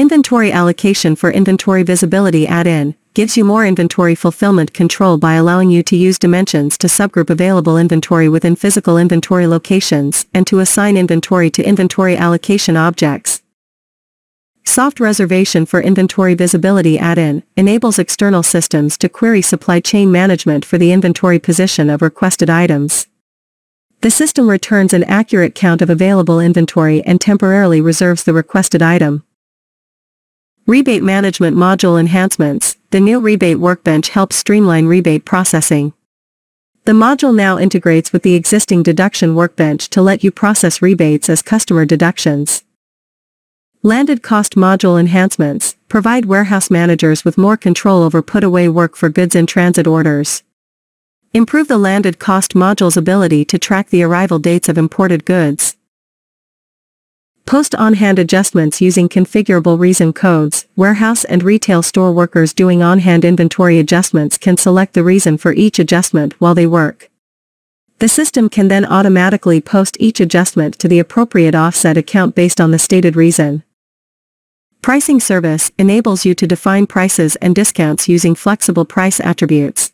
Inventory 0.00 0.50
allocation 0.50 1.14
for 1.14 1.30
inventory 1.30 1.82
visibility 1.82 2.46
add-in 2.46 2.94
gives 3.12 3.36
you 3.36 3.44
more 3.44 3.66
inventory 3.66 4.14
fulfillment 4.14 4.72
control 4.72 5.18
by 5.18 5.34
allowing 5.34 5.70
you 5.70 5.82
to 5.82 5.94
use 5.94 6.18
dimensions 6.18 6.78
to 6.78 6.86
subgroup 6.86 7.28
available 7.28 7.76
inventory 7.76 8.26
within 8.26 8.56
physical 8.56 8.96
inventory 8.96 9.46
locations 9.46 10.24
and 10.32 10.46
to 10.46 10.60
assign 10.60 10.96
inventory 10.96 11.50
to 11.50 11.62
inventory 11.62 12.16
allocation 12.16 12.78
objects. 12.78 13.42
Soft 14.64 15.00
Reservation 15.00 15.66
for 15.66 15.82
Inventory 15.82 16.32
Visibility 16.32 16.98
add-in 16.98 17.42
enables 17.54 17.98
external 17.98 18.42
systems 18.42 18.96
to 18.96 19.08
query 19.10 19.42
supply 19.42 19.80
chain 19.80 20.10
management 20.10 20.64
for 20.64 20.78
the 20.78 20.92
inventory 20.92 21.38
position 21.38 21.90
of 21.90 22.00
requested 22.00 22.48
items. 22.48 23.06
The 24.00 24.10
system 24.10 24.48
returns 24.48 24.94
an 24.94 25.04
accurate 25.04 25.54
count 25.54 25.82
of 25.82 25.90
available 25.90 26.40
inventory 26.40 27.02
and 27.02 27.20
temporarily 27.20 27.82
reserves 27.82 28.24
the 28.24 28.32
requested 28.32 28.80
item. 28.80 29.24
Rebate 30.66 31.02
Management 31.02 31.56
Module 31.56 31.98
Enhancements 31.98 32.76
The 32.90 33.00
new 33.00 33.18
Rebate 33.18 33.58
Workbench 33.58 34.10
helps 34.10 34.36
streamline 34.36 34.86
rebate 34.86 35.24
processing. 35.24 35.94
The 36.84 36.92
module 36.92 37.34
now 37.34 37.58
integrates 37.58 38.12
with 38.12 38.22
the 38.22 38.34
existing 38.34 38.82
deduction 38.82 39.34
workbench 39.34 39.88
to 39.90 40.02
let 40.02 40.22
you 40.22 40.30
process 40.30 40.82
rebates 40.82 41.28
as 41.30 41.42
customer 41.42 41.86
deductions. 41.86 42.62
Landed 43.82 44.22
cost 44.22 44.54
module 44.54 45.00
enhancements 45.00 45.76
provide 45.88 46.26
warehouse 46.26 46.70
managers 46.70 47.24
with 47.24 47.38
more 47.38 47.56
control 47.56 48.02
over 48.02 48.20
put-away 48.20 48.68
work 48.68 48.94
for 48.94 49.08
goods 49.08 49.34
in 49.34 49.46
transit 49.46 49.86
orders. 49.86 50.42
Improve 51.32 51.68
the 51.68 51.78
landed 51.78 52.18
cost 52.18 52.52
module's 52.52 52.98
ability 52.98 53.44
to 53.46 53.58
track 53.58 53.88
the 53.88 54.02
arrival 54.02 54.38
dates 54.38 54.68
of 54.68 54.76
imported 54.76 55.24
goods. 55.24 55.76
Post 57.50 57.74
on-hand 57.74 58.20
adjustments 58.20 58.80
using 58.80 59.08
configurable 59.08 59.76
reason 59.76 60.12
codes. 60.12 60.68
Warehouse 60.76 61.24
and 61.24 61.42
retail 61.42 61.82
store 61.82 62.12
workers 62.12 62.52
doing 62.52 62.80
on-hand 62.80 63.24
inventory 63.24 63.80
adjustments 63.80 64.38
can 64.38 64.56
select 64.56 64.94
the 64.94 65.02
reason 65.02 65.36
for 65.36 65.52
each 65.52 65.80
adjustment 65.80 66.40
while 66.40 66.54
they 66.54 66.68
work. 66.68 67.10
The 67.98 68.08
system 68.08 68.50
can 68.50 68.68
then 68.68 68.84
automatically 68.84 69.60
post 69.60 69.96
each 69.98 70.20
adjustment 70.20 70.78
to 70.78 70.86
the 70.86 71.00
appropriate 71.00 71.56
offset 71.56 71.96
account 71.96 72.36
based 72.36 72.60
on 72.60 72.70
the 72.70 72.78
stated 72.78 73.16
reason. 73.16 73.64
Pricing 74.80 75.18
service 75.18 75.72
enables 75.76 76.24
you 76.24 76.36
to 76.36 76.46
define 76.46 76.86
prices 76.86 77.34
and 77.42 77.52
discounts 77.52 78.08
using 78.08 78.36
flexible 78.36 78.84
price 78.84 79.18
attributes. 79.18 79.92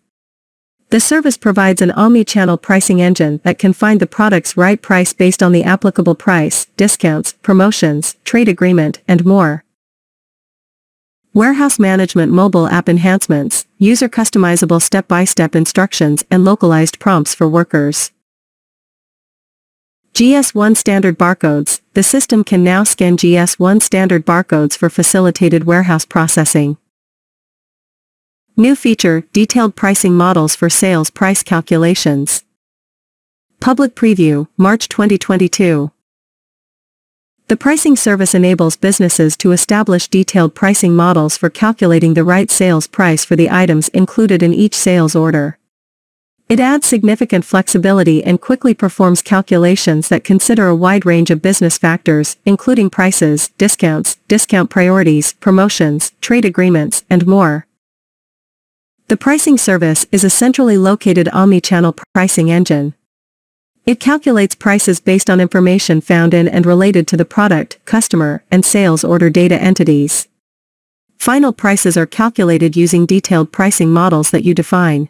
The 0.97 1.01
service 1.01 1.37
provides 1.37 1.83
an 1.83 1.91
omni-channel 1.91 2.57
pricing 2.57 3.03
engine 3.03 3.43
that 3.45 3.59
can 3.59 3.75
find 3.75 4.01
the 4.01 4.07
product's 4.07 4.57
right 4.57 4.81
price 4.81 5.13
based 5.13 5.43
on 5.43 5.53
the 5.53 5.63
applicable 5.63 6.15
price, 6.15 6.69
discounts, 6.79 7.35
promotions, 7.43 8.17
trade 8.25 8.49
agreement, 8.49 9.03
and 9.07 9.27
more. 9.27 9.63
Warehouse 11.35 11.79
Management 11.79 12.33
Mobile 12.33 12.67
App 12.69 12.89
Enhancements, 12.89 13.67
user 13.77 14.09
customizable 14.09 14.81
step-by-step 14.81 15.51
-step 15.51 15.55
instructions 15.55 16.25
and 16.31 16.47
localized 16.47 16.99
prompts 16.99 17.35
for 17.35 17.47
workers. 17.47 18.11
GS1 20.15 20.75
standard 20.77 21.19
barcodes, 21.19 21.83
the 21.93 22.03
system 22.03 22.43
can 22.43 22.65
now 22.65 22.85
scan 22.85 23.19
GS1 23.19 23.83
standard 23.83 24.25
barcodes 24.25 24.79
for 24.79 24.89
facilitated 24.89 25.65
warehouse 25.65 26.07
processing. 26.07 26.79
New 28.59 28.75
feature, 28.75 29.23
detailed 29.35 29.77
pricing 29.77 30.15
models 30.15 30.57
for 30.57 30.71
sales 30.71 31.11
price 31.11 31.43
calculations. 31.43 32.43
Public 33.61 33.95
preview, 33.95 34.49
March 34.57 34.89
2022. 34.89 35.93
The 37.49 37.57
pricing 37.59 37.97
service 37.97 38.35
enables 38.35 38.79
businesses 38.79 39.37
to 39.37 39.53
establish 39.53 40.09
detailed 40.09 40.55
pricing 40.55 40.97
models 40.97 41.37
for 41.37 41.51
calculating 41.51 42.15
the 42.15 42.25
right 42.25 42.51
sales 42.51 42.87
price 42.87 43.27
for 43.27 43.37
the 43.37 43.51
items 43.51 43.91
included 43.91 44.43
in 44.43 44.55
each 44.55 44.75
sales 44.75 45.15
order. 45.15 45.59
It 46.49 46.59
adds 46.59 46.87
significant 46.87 47.45
flexibility 47.45 48.25
and 48.25 48.41
quickly 48.41 48.73
performs 48.73 49.21
calculations 49.21 50.09
that 50.09 50.25
consider 50.25 50.67
a 50.69 50.75
wide 50.75 51.05
range 51.05 51.31
of 51.31 51.43
business 51.43 51.77
factors, 51.77 52.39
including 52.47 52.89
prices, 52.89 53.51
discounts, 53.59 54.17
discount 54.29 54.71
priorities, 54.71 55.35
promotions, 55.35 56.13
trade 56.23 56.47
agreements, 56.47 57.05
and 57.11 57.27
more. 57.27 57.67
The 59.09 59.17
pricing 59.17 59.57
service 59.57 60.05
is 60.11 60.25
a 60.25 60.31
centrally 60.31 60.77
located 60.77 61.29
omni-channel 61.29 61.95
pricing 62.13 62.51
engine. 62.51 62.93
It 63.85 64.01
calculates 64.01 64.57
prices 64.57 64.99
based 64.99 65.31
on 65.31 65.41
information 65.41 66.01
found 66.01 66.35
in 66.35 66.49
and 66.49 66.67
related 66.67 67.07
to 67.09 67.17
the 67.17 67.25
product, 67.25 67.79
customer, 67.85 68.43
and 68.51 68.65
sales 68.65 69.05
order 69.05 69.31
data 69.31 69.63
entities. 69.63 70.27
Final 71.21 71.53
prices 71.53 71.97
are 71.97 72.05
calculated 72.05 72.77
using 72.77 73.07
detailed 73.07 73.53
pricing 73.53 73.93
models 73.93 74.33
that 74.33 74.43
you 74.43 74.55
define. 74.55 75.09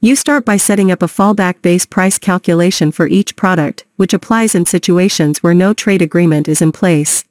You 0.00 0.16
start 0.16 0.46
by 0.46 0.56
setting 0.56 0.90
up 0.90 1.02
a 1.02 1.06
fallback 1.06 1.60
base 1.60 1.84
price 1.84 2.16
calculation 2.16 2.92
for 2.92 3.06
each 3.06 3.36
product, 3.36 3.84
which 3.96 4.14
applies 4.14 4.54
in 4.54 4.64
situations 4.64 5.42
where 5.42 5.52
no 5.52 5.74
trade 5.74 6.00
agreement 6.00 6.48
is 6.48 6.62
in 6.62 6.72
place. 6.72 7.24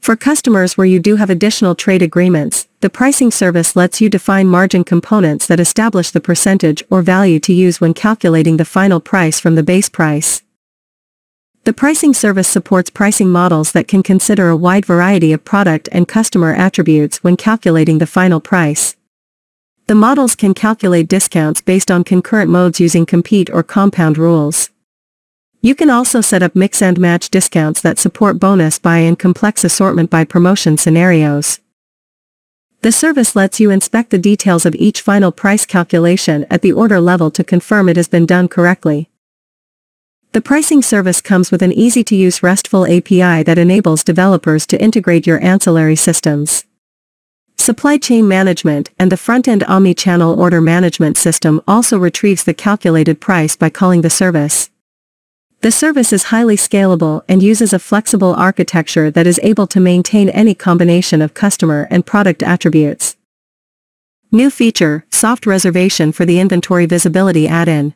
For 0.00 0.16
customers 0.16 0.76
where 0.76 0.86
you 0.86 1.00
do 1.00 1.16
have 1.16 1.30
additional 1.30 1.74
trade 1.74 2.02
agreements, 2.02 2.66
the 2.80 2.88
pricing 2.88 3.30
service 3.30 3.76
lets 3.76 4.00
you 4.00 4.08
define 4.08 4.46
margin 4.46 4.84
components 4.84 5.46
that 5.46 5.60
establish 5.60 6.10
the 6.10 6.20
percentage 6.20 6.82
or 6.90 7.02
value 7.02 7.38
to 7.40 7.52
use 7.52 7.80
when 7.80 7.92
calculating 7.92 8.56
the 8.56 8.64
final 8.64 9.00
price 9.00 9.38
from 9.38 9.54
the 9.54 9.62
base 9.62 9.88
price. 9.88 10.42
The 11.64 11.74
pricing 11.74 12.14
service 12.14 12.48
supports 12.48 12.88
pricing 12.88 13.28
models 13.28 13.72
that 13.72 13.88
can 13.88 14.02
consider 14.02 14.48
a 14.48 14.56
wide 14.56 14.86
variety 14.86 15.34
of 15.34 15.44
product 15.44 15.88
and 15.92 16.08
customer 16.08 16.54
attributes 16.54 17.22
when 17.22 17.36
calculating 17.36 17.98
the 17.98 18.06
final 18.06 18.40
price. 18.40 18.96
The 19.88 19.94
models 19.94 20.34
can 20.34 20.54
calculate 20.54 21.08
discounts 21.08 21.60
based 21.60 21.90
on 21.90 22.04
concurrent 22.04 22.50
modes 22.50 22.80
using 22.80 23.04
compete 23.04 23.50
or 23.50 23.62
compound 23.62 24.16
rules. 24.16 24.70
You 25.60 25.74
can 25.74 25.90
also 25.90 26.20
set 26.20 26.42
up 26.42 26.54
mix 26.54 26.80
and 26.80 27.00
match 27.00 27.30
discounts 27.30 27.80
that 27.80 27.98
support 27.98 28.38
bonus 28.38 28.78
buy 28.78 28.98
and 28.98 29.18
complex 29.18 29.64
assortment 29.64 30.08
by 30.08 30.24
promotion 30.24 30.76
scenarios. 30.78 31.58
The 32.82 32.92
service 32.92 33.34
lets 33.34 33.58
you 33.58 33.70
inspect 33.72 34.10
the 34.10 34.18
details 34.18 34.64
of 34.64 34.76
each 34.76 35.00
final 35.00 35.32
price 35.32 35.66
calculation 35.66 36.46
at 36.48 36.62
the 36.62 36.70
order 36.70 37.00
level 37.00 37.32
to 37.32 37.42
confirm 37.42 37.88
it 37.88 37.96
has 37.96 38.06
been 38.06 38.24
done 38.24 38.46
correctly. 38.46 39.10
The 40.30 40.40
pricing 40.40 40.80
service 40.80 41.20
comes 41.20 41.50
with 41.50 41.62
an 41.62 41.72
easy-to-use 41.72 42.40
RESTful 42.40 42.86
API 42.86 43.42
that 43.42 43.58
enables 43.58 44.04
developers 44.04 44.64
to 44.68 44.80
integrate 44.80 45.26
your 45.26 45.42
ancillary 45.42 45.96
systems. 45.96 46.66
Supply 47.56 47.98
chain 47.98 48.28
management 48.28 48.90
and 48.96 49.10
the 49.10 49.16
front-end 49.16 49.64
omni-channel 49.64 50.38
order 50.40 50.60
management 50.60 51.16
system 51.16 51.60
also 51.66 51.98
retrieves 51.98 52.44
the 52.44 52.54
calculated 52.54 53.20
price 53.20 53.56
by 53.56 53.70
calling 53.70 54.02
the 54.02 54.10
service. 54.10 54.70
The 55.60 55.72
service 55.72 56.12
is 56.12 56.24
highly 56.24 56.56
scalable 56.56 57.22
and 57.28 57.42
uses 57.42 57.72
a 57.72 57.80
flexible 57.80 58.32
architecture 58.32 59.10
that 59.10 59.26
is 59.26 59.40
able 59.42 59.66
to 59.68 59.80
maintain 59.80 60.28
any 60.28 60.54
combination 60.54 61.20
of 61.20 61.34
customer 61.34 61.88
and 61.90 62.06
product 62.06 62.44
attributes. 62.44 63.16
New 64.30 64.50
feature, 64.50 65.04
soft 65.10 65.46
reservation 65.46 66.12
for 66.12 66.24
the 66.24 66.38
inventory 66.38 66.86
visibility 66.86 67.48
add-in. 67.48 67.94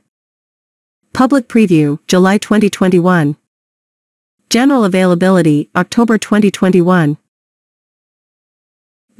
Public 1.12 1.46
Preview, 1.46 2.00
July 2.08 2.36
2021. 2.36 3.36
General 4.50 4.84
Availability, 4.84 5.70
October 5.76 6.18
2021. 6.18 7.16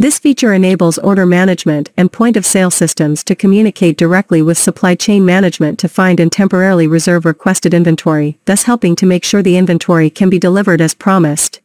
This 0.02 0.18
feature 0.18 0.52
enables 0.52 0.98
order 0.98 1.24
management 1.24 1.92
and 1.96 2.10
point-of-sale 2.10 2.72
systems 2.72 3.22
to 3.22 3.36
communicate 3.36 3.96
directly 3.96 4.42
with 4.42 4.58
supply 4.58 4.96
chain 4.96 5.24
management 5.24 5.78
to 5.78 5.88
find 5.88 6.18
and 6.18 6.32
temporarily 6.32 6.88
reserve 6.88 7.24
requested 7.24 7.72
inventory, 7.72 8.36
thus 8.46 8.64
helping 8.64 8.96
to 8.96 9.06
make 9.06 9.22
sure 9.22 9.44
the 9.44 9.56
inventory 9.56 10.10
can 10.10 10.28
be 10.28 10.40
delivered 10.40 10.80
as 10.80 10.92
promised. 10.92 11.60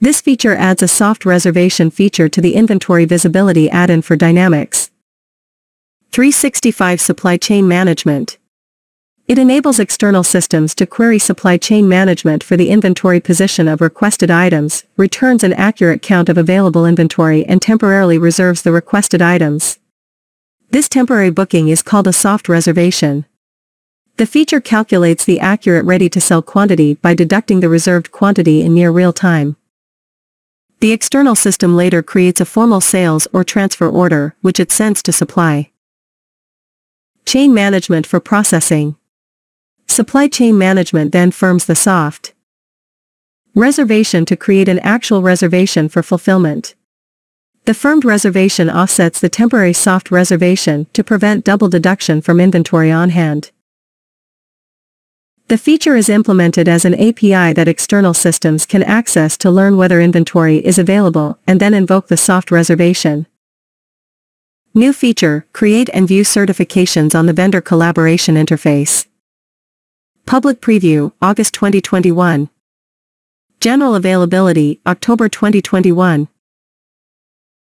This 0.00 0.20
feature 0.20 0.54
adds 0.54 0.84
a 0.84 0.86
soft 0.86 1.26
reservation 1.26 1.90
feature 1.90 2.28
to 2.28 2.40
the 2.40 2.54
inventory 2.54 3.06
visibility 3.06 3.68
add-in 3.70 4.02
for 4.02 4.14
Dynamics 4.14 4.92
365 6.12 7.00
Supply 7.00 7.36
Chain 7.36 7.66
Management. 7.66 8.38
It 9.28 9.38
enables 9.38 9.80
external 9.80 10.22
systems 10.22 10.72
to 10.76 10.86
query 10.86 11.18
supply 11.18 11.56
chain 11.56 11.88
management 11.88 12.44
for 12.44 12.56
the 12.56 12.70
inventory 12.70 13.18
position 13.18 13.66
of 13.66 13.80
requested 13.80 14.30
items, 14.30 14.84
returns 14.96 15.42
an 15.42 15.52
accurate 15.54 16.00
count 16.00 16.28
of 16.28 16.38
available 16.38 16.86
inventory 16.86 17.44
and 17.44 17.60
temporarily 17.60 18.18
reserves 18.18 18.62
the 18.62 18.70
requested 18.70 19.20
items. 19.20 19.80
This 20.70 20.88
temporary 20.88 21.30
booking 21.30 21.68
is 21.68 21.82
called 21.82 22.06
a 22.06 22.12
soft 22.12 22.48
reservation. 22.48 23.26
The 24.16 24.26
feature 24.26 24.60
calculates 24.60 25.24
the 25.24 25.40
accurate 25.40 25.84
ready-to-sell 25.84 26.42
quantity 26.42 26.94
by 26.94 27.14
deducting 27.14 27.58
the 27.58 27.68
reserved 27.68 28.12
quantity 28.12 28.62
in 28.62 28.74
near 28.74 28.92
real 28.92 29.12
time. 29.12 29.56
The 30.78 30.92
external 30.92 31.34
system 31.34 31.74
later 31.74 32.00
creates 32.00 32.40
a 32.40 32.44
formal 32.44 32.80
sales 32.80 33.26
or 33.32 33.42
transfer 33.42 33.88
order, 33.88 34.36
which 34.40 34.60
it 34.60 34.70
sends 34.70 35.02
to 35.02 35.12
supply. 35.12 35.72
Chain 37.24 37.52
management 37.52 38.06
for 38.06 38.20
processing. 38.20 38.96
Supply 39.88 40.28
chain 40.28 40.58
management 40.58 41.12
then 41.12 41.30
firms 41.30 41.66
the 41.66 41.74
soft 41.74 42.34
reservation 43.54 44.26
to 44.26 44.36
create 44.36 44.68
an 44.68 44.78
actual 44.80 45.22
reservation 45.22 45.88
for 45.88 46.02
fulfillment. 46.02 46.74
The 47.64 47.74
firmed 47.74 48.04
reservation 48.04 48.68
offsets 48.68 49.18
the 49.18 49.28
temporary 49.30 49.72
soft 49.72 50.10
reservation 50.10 50.86
to 50.92 51.02
prevent 51.02 51.44
double 51.44 51.68
deduction 51.68 52.20
from 52.20 52.38
inventory 52.38 52.92
on 52.92 53.10
hand. 53.10 53.50
The 55.48 55.58
feature 55.58 55.96
is 55.96 56.08
implemented 56.08 56.68
as 56.68 56.84
an 56.84 56.94
API 56.94 57.52
that 57.54 57.68
external 57.68 58.14
systems 58.14 58.66
can 58.66 58.82
access 58.82 59.36
to 59.38 59.50
learn 59.50 59.76
whether 59.76 60.00
inventory 60.00 60.58
is 60.58 60.78
available 60.78 61.38
and 61.46 61.58
then 61.58 61.72
invoke 61.72 62.08
the 62.08 62.16
soft 62.16 62.50
reservation. 62.50 63.26
New 64.74 64.92
feature, 64.92 65.46
create 65.52 65.88
and 65.94 66.06
view 66.06 66.22
certifications 66.22 67.14
on 67.18 67.26
the 67.26 67.32
vendor 67.32 67.60
collaboration 67.60 68.34
interface. 68.34 69.06
Public 70.26 70.60
preview, 70.60 71.12
August 71.22 71.54
2021. 71.54 72.50
General 73.60 73.94
availability, 73.94 74.80
October 74.84 75.28
2021. 75.28 76.26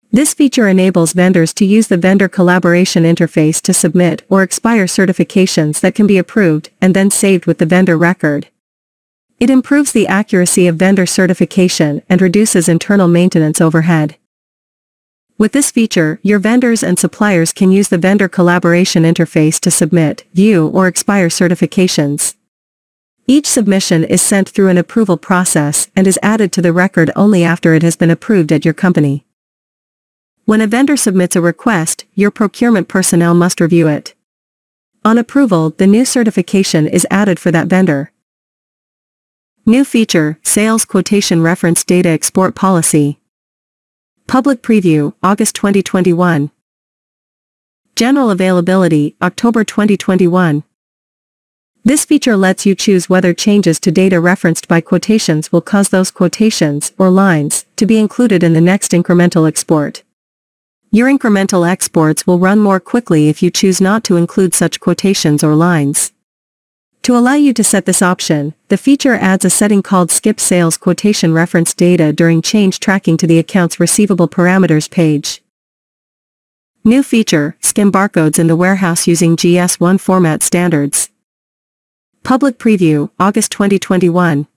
This 0.10 0.34
feature 0.34 0.70
enables 0.70 1.12
vendors 1.12 1.54
to 1.56 1.66
use 1.66 1.90
the 1.90 1.98
vendor 1.98 2.30
collaboration 2.30 3.04
interface 3.04 3.62
to 3.64 3.74
submit 3.74 4.24
or 4.30 4.42
expire 4.42 4.86
certifications 4.86 5.82
that 5.82 5.96
can 5.96 6.08
be 6.08 6.18
approved 6.18 6.70
and 6.80 6.96
then 6.96 7.12
saved 7.12 7.46
with 7.46 7.58
the 7.58 7.66
vendor 7.66 7.98
record. 7.98 8.48
It 9.38 9.50
improves 9.50 9.92
the 9.92 10.08
accuracy 10.08 10.66
of 10.66 10.78
vendor 10.78 11.06
certification 11.06 12.04
and 12.08 12.22
reduces 12.22 12.70
internal 12.70 13.10
maintenance 13.10 13.60
overhead. 13.60 14.16
With 15.38 15.52
this 15.52 15.72
feature, 15.72 16.22
your 16.24 16.40
vendors 16.40 16.84
and 16.84 16.98
suppliers 16.98 17.52
can 17.52 17.70
use 17.70 17.90
the 17.90 17.98
vendor 17.98 18.30
collaboration 18.30 19.04
interface 19.04 19.60
to 19.60 19.70
submit, 19.72 20.24
view 20.34 20.70
or 20.70 20.88
expire 20.88 21.28
certifications. 21.28 22.36
Each 23.28 23.48
submission 23.48 24.04
is 24.04 24.22
sent 24.22 24.48
through 24.50 24.70
an 24.70 24.78
approval 24.78 25.18
process 25.18 25.90
and 25.96 26.06
is 26.06 26.20
added 26.22 26.52
to 26.52 26.62
the 26.62 26.72
record 26.72 27.10
only 27.16 27.44
after 27.44 27.74
it 27.74 27.82
has 27.82 27.96
been 27.96 28.12
approved 28.12 28.52
at 28.52 28.64
your 28.64 28.74
company. 28.76 29.26
When 30.46 30.62
a 30.62 30.68
vendor 30.68 30.96
submits 30.96 31.36
a 31.36 31.42
request, 31.42 32.06
your 32.14 32.30
procurement 32.30 32.88
personnel 32.88 33.34
must 33.34 33.60
review 33.60 33.88
it. 33.88 34.14
On 35.04 35.18
approval, 35.18 35.72
the 35.72 35.88
new 35.88 36.06
certification 36.06 36.88
is 36.88 37.08
added 37.10 37.40
for 37.40 37.50
that 37.50 37.66
vendor. 37.68 38.12
New 39.66 39.84
feature, 39.84 40.38
Sales 40.44 40.86
Quotation 40.86 41.42
Reference 41.42 41.84
Data 41.84 42.10
Export 42.10 42.54
Policy. 42.54 43.20
Public 44.28 44.62
Preview, 44.62 45.16
August 45.24 45.56
2021. 45.56 46.52
General 47.96 48.30
Availability, 48.30 49.16
October 49.20 49.64
2021. 49.64 50.64
This 51.88 52.04
feature 52.04 52.36
lets 52.36 52.66
you 52.66 52.74
choose 52.74 53.12
whether 53.12 53.32
changes 53.32 53.80
to 53.82 53.92
data 53.92 54.20
referenced 54.20 54.68
by 54.68 54.82
quotations 54.82 55.52
will 55.52 55.62
cause 55.62 55.90
those 55.90 56.10
quotations, 56.10 56.92
or 56.98 57.12
lines, 57.12 57.68
to 57.76 57.86
be 57.86 58.00
included 58.00 58.42
in 58.42 58.54
the 58.54 58.60
next 58.60 58.92
incremental 58.92 59.48
export. 59.48 60.02
Your 60.90 61.08
incremental 61.08 61.70
exports 61.70 62.26
will 62.26 62.40
run 62.40 62.60
more 62.60 62.80
quickly 62.80 63.30
if 63.30 63.44
you 63.44 63.52
choose 63.52 63.80
not 63.80 64.04
to 64.06 64.18
include 64.18 64.56
such 64.56 64.80
quotations 64.80 65.44
or 65.44 65.54
lines. 65.54 66.12
To 67.04 67.16
allow 67.16 67.36
you 67.36 67.54
to 67.54 67.64
set 67.64 67.86
this 67.86 68.02
option, 68.02 68.56
the 68.70 68.78
feature 68.78 69.14
adds 69.14 69.46
a 69.46 69.52
setting 69.52 69.84
called 69.84 70.10
Skip 70.10 70.40
Sales 70.40 70.78
Quotation 70.78 71.34
Reference 71.34 71.76
Data 71.76 72.12
during 72.12 72.42
change 72.42 72.80
tracking 72.80 73.16
to 73.18 73.28
the 73.28 73.38
Accounts 73.38 73.80
Receivable 73.80 74.28
Parameters 74.28 74.90
page. 74.90 75.44
New 76.84 77.04
feature, 77.04 77.56
Scan 77.62 77.92
barcodes 77.92 78.40
in 78.40 78.48
the 78.48 78.56
warehouse 78.56 79.06
using 79.06 79.38
GS1 79.38 80.00
format 80.00 80.42
standards. 80.42 81.12
Public 82.26 82.58
Preview, 82.58 83.12
August 83.20 83.52
2021. 83.52 84.48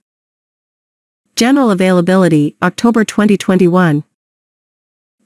General 1.35 1.69
Availability, 1.69 2.57
October 2.63 3.05
2021. 3.05 4.03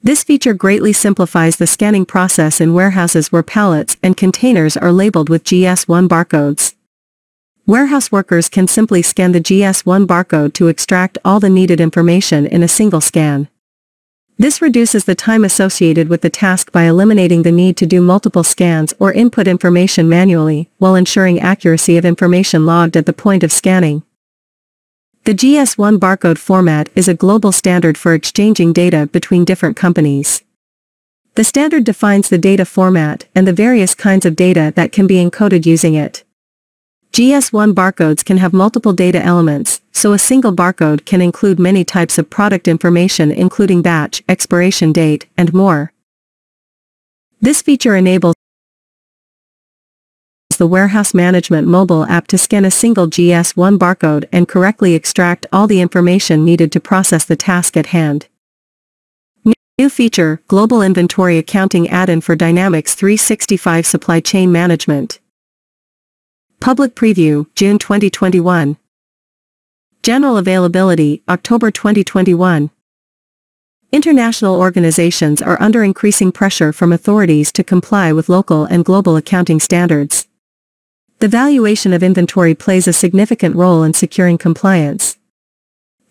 This 0.04 0.26
feature 0.26 0.54
greatly 0.54 0.92
simplifies 0.92 1.56
the 1.56 1.66
scanning 1.66 2.06
process 2.06 2.60
in 2.60 2.74
warehouses 2.74 3.32
where 3.32 3.44
pallets 3.44 3.96
and 4.04 4.18
containers 4.18 4.76
are 4.76 4.92
labeled 4.92 5.30
with 5.30 5.46
GS1 5.46 6.10
barcodes. 6.10 6.76
Warehouse 7.66 8.12
workers 8.12 8.50
can 8.50 8.68
simply 8.68 9.02
scan 9.02 9.32
the 9.32 9.40
GS1 9.40 10.06
barcode 10.06 10.52
to 10.56 10.68
extract 10.68 11.18
all 11.24 11.40
the 11.40 11.50
needed 11.50 11.80
information 11.80 12.46
in 12.46 12.62
a 12.62 12.68
single 12.68 13.00
scan. 13.00 13.48
This 14.44 14.62
reduces 14.62 15.06
the 15.06 15.16
time 15.16 15.46
associated 15.46 16.10
with 16.10 16.20
the 16.20 16.30
task 16.30 16.74
by 16.74 16.84
eliminating 16.84 17.44
the 17.44 17.52
need 17.54 17.78
to 17.78 17.86
do 17.86 18.02
multiple 18.02 18.44
scans 18.44 18.94
or 19.00 19.14
input 19.14 19.48
information 19.48 20.10
manually, 20.10 20.70
while 20.80 20.96
ensuring 20.96 21.40
accuracy 21.40 21.96
of 21.96 22.04
information 22.04 22.66
logged 22.66 22.98
at 22.98 23.06
the 23.06 23.14
point 23.14 23.46
of 23.46 23.54
scanning. 23.54 24.04
The 25.24 25.34
GS1 25.34 25.98
barcode 25.98 26.38
format 26.38 26.90
is 26.94 27.08
a 27.08 27.14
global 27.14 27.54
standard 27.54 27.98
for 27.98 28.14
exchanging 28.14 28.74
data 28.74 29.08
between 29.14 29.46
different 29.46 29.78
companies. 29.78 30.44
The 31.36 31.46
standard 31.46 31.86
defines 31.86 32.28
the 32.28 32.38
data 32.38 32.66
format 32.66 33.24
and 33.34 33.48
the 33.48 33.54
various 33.54 33.96
kinds 33.96 34.26
of 34.26 34.36
data 34.36 34.74
that 34.76 34.92
can 34.92 35.08
be 35.08 35.24
encoded 35.24 35.66
using 35.66 35.94
it. 35.94 36.26
GS1 37.14 37.76
barcodes 37.76 38.26
can 38.26 38.38
have 38.38 38.54
multiple 38.54 38.92
data 38.92 39.24
elements, 39.24 39.82
so 39.92 40.14
a 40.14 40.18
single 40.18 40.52
barcode 40.52 41.06
can 41.06 41.22
include 41.22 41.60
many 41.60 41.86
types 41.86 42.18
of 42.18 42.32
product 42.32 42.68
information 42.68 43.32
including 43.32 43.84
batch, 43.84 44.24
expiration 44.28 44.92
date, 44.92 45.28
and 45.38 45.54
more. 45.54 45.94
This 47.40 47.62
feature 47.62 47.96
enables 47.96 48.34
the 50.58 50.66
Warehouse 50.66 51.14
Management 51.14 51.68
mobile 51.68 52.06
app 52.06 52.26
to 52.28 52.38
scan 52.38 52.66
a 52.66 52.72
single 52.72 53.08
GS1 53.08 53.78
barcode 53.78 54.26
and 54.32 54.48
correctly 54.48 54.96
extract 54.96 55.46
all 55.52 55.68
the 55.68 55.82
information 55.82 56.44
needed 56.44 56.72
to 56.72 56.80
process 56.80 57.26
the 57.26 57.36
task 57.36 57.78
at 57.78 57.88
hand. 57.88 58.28
New 59.78 59.90
feature, 59.90 60.42
Global 60.48 60.82
Inventory 60.82 61.38
Accounting 61.38 61.90
add-in 61.90 62.22
for 62.22 62.36
Dynamics 62.36 62.96
365 62.96 63.86
Supply 63.86 64.20
Chain 64.20 64.52
Management. 64.52 65.20
Public 66.64 66.96
Preview, 66.96 67.48
June 67.56 67.78
2021. 67.78 68.78
General 70.02 70.38
Availability, 70.38 71.22
October 71.28 71.72
2021. 71.72 72.70
International 73.92 74.56
organizations 74.56 75.42
are 75.42 75.62
under 75.62 75.84
increasing 75.84 76.32
pressure 76.32 76.72
from 76.72 76.94
authorities 76.94 77.52
to 77.52 77.66
comply 77.66 78.14
with 78.14 78.30
local 78.30 78.64
and 78.64 78.86
global 78.86 79.18
accounting 79.18 79.60
standards. 79.60 80.30
The 81.20 81.28
valuation 81.28 81.92
of 81.92 82.02
inventory 82.02 82.56
plays 82.56 82.88
a 82.88 82.94
significant 82.94 83.58
role 83.58 83.84
in 83.84 83.94
securing 83.94 84.38
compliance. 84.38 85.18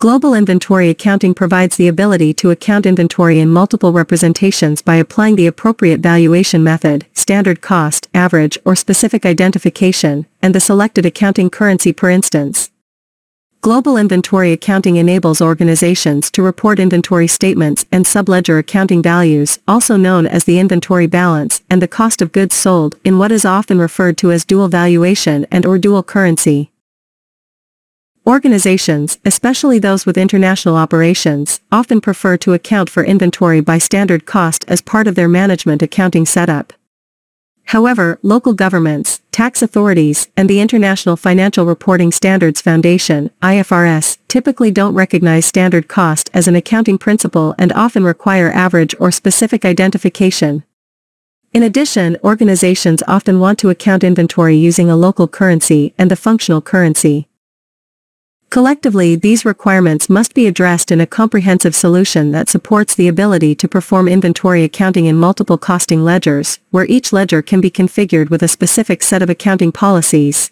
Global 0.02 0.34
inventory 0.34 0.88
accounting 0.90 1.32
provides 1.32 1.76
the 1.76 1.86
ability 1.86 2.34
to 2.34 2.50
account 2.50 2.86
inventory 2.86 3.38
in 3.38 3.48
multiple 3.48 3.92
representations 3.92 4.82
by 4.82 4.96
applying 4.96 5.36
the 5.36 5.46
appropriate 5.46 6.00
valuation 6.00 6.64
method, 6.64 7.06
standard 7.12 7.60
cost, 7.60 8.08
average 8.12 8.58
or 8.64 8.74
specific 8.74 9.24
identification, 9.24 10.26
and 10.42 10.56
the 10.56 10.58
selected 10.58 11.06
accounting 11.06 11.48
currency 11.48 11.92
per 11.92 12.10
instance. 12.10 12.72
Global 13.60 13.96
inventory 13.96 14.50
accounting 14.50 14.96
enables 14.96 15.40
organizations 15.40 16.32
to 16.32 16.42
report 16.42 16.80
inventory 16.80 17.28
statements 17.28 17.86
and 17.92 18.04
subledger 18.04 18.58
accounting 18.58 19.04
values, 19.04 19.60
also 19.68 19.96
known 19.96 20.26
as 20.26 20.42
the 20.46 20.58
inventory 20.58 21.06
balance, 21.06 21.62
and 21.70 21.80
the 21.80 21.86
cost 21.86 22.20
of 22.20 22.32
goods 22.32 22.56
sold, 22.56 22.96
in 23.04 23.18
what 23.18 23.30
is 23.30 23.44
often 23.44 23.78
referred 23.78 24.18
to 24.18 24.32
as 24.32 24.44
dual 24.44 24.66
valuation 24.66 25.46
and 25.52 25.64
or 25.64 25.78
dual 25.78 26.02
currency. 26.02 26.71
Organizations, 28.26 29.18
especially 29.24 29.80
those 29.80 30.06
with 30.06 30.16
international 30.16 30.76
operations, 30.76 31.60
often 31.72 32.00
prefer 32.00 32.36
to 32.36 32.52
account 32.52 32.88
for 32.88 33.02
inventory 33.02 33.60
by 33.60 33.78
standard 33.78 34.26
cost 34.26 34.64
as 34.68 34.80
part 34.80 35.08
of 35.08 35.16
their 35.16 35.28
management 35.28 35.82
accounting 35.82 36.24
setup. 36.24 36.72
However, 37.64 38.20
local 38.22 38.52
governments, 38.52 39.22
tax 39.32 39.60
authorities, 39.60 40.28
and 40.36 40.48
the 40.48 40.60
International 40.60 41.16
Financial 41.16 41.66
Reporting 41.66 42.12
Standards 42.12 42.60
Foundation, 42.60 43.30
IFRS, 43.42 44.18
typically 44.28 44.70
don't 44.70 44.94
recognize 44.94 45.44
standard 45.44 45.88
cost 45.88 46.30
as 46.32 46.46
an 46.46 46.54
accounting 46.54 46.98
principle 46.98 47.56
and 47.58 47.72
often 47.72 48.04
require 48.04 48.52
average 48.52 48.94
or 49.00 49.10
specific 49.10 49.64
identification. 49.64 50.62
In 51.52 51.64
addition, 51.64 52.16
organizations 52.22 53.02
often 53.08 53.40
want 53.40 53.58
to 53.58 53.70
account 53.70 54.04
inventory 54.04 54.56
using 54.56 54.88
a 54.88 54.96
local 54.96 55.26
currency 55.26 55.92
and 55.98 56.08
the 56.08 56.16
functional 56.16 56.60
currency. 56.60 57.28
Collectively 58.52 59.16
these 59.16 59.46
requirements 59.46 60.10
must 60.10 60.34
be 60.34 60.46
addressed 60.46 60.92
in 60.92 61.00
a 61.00 61.06
comprehensive 61.06 61.74
solution 61.74 62.32
that 62.32 62.50
supports 62.50 62.94
the 62.94 63.08
ability 63.08 63.54
to 63.54 63.66
perform 63.66 64.06
inventory 64.06 64.62
accounting 64.62 65.06
in 65.06 65.16
multiple 65.16 65.56
costing 65.56 66.04
ledgers, 66.04 66.58
where 66.70 66.84
each 66.84 67.14
ledger 67.14 67.40
can 67.40 67.62
be 67.62 67.70
configured 67.70 68.28
with 68.28 68.42
a 68.42 68.48
specific 68.48 69.02
set 69.02 69.22
of 69.22 69.30
accounting 69.30 69.72
policies. 69.72 70.50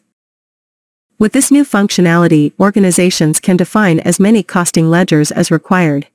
With 1.19 1.35
this 1.35 1.51
new 1.51 1.63
functionality, 1.63 2.55
organizations 2.59 3.39
can 3.39 3.59
define 3.59 4.01
as 4.01 4.19
many 4.19 4.43
costing 4.43 4.89
ledgers 4.89 5.31
as 5.31 5.51
required. 5.51 6.07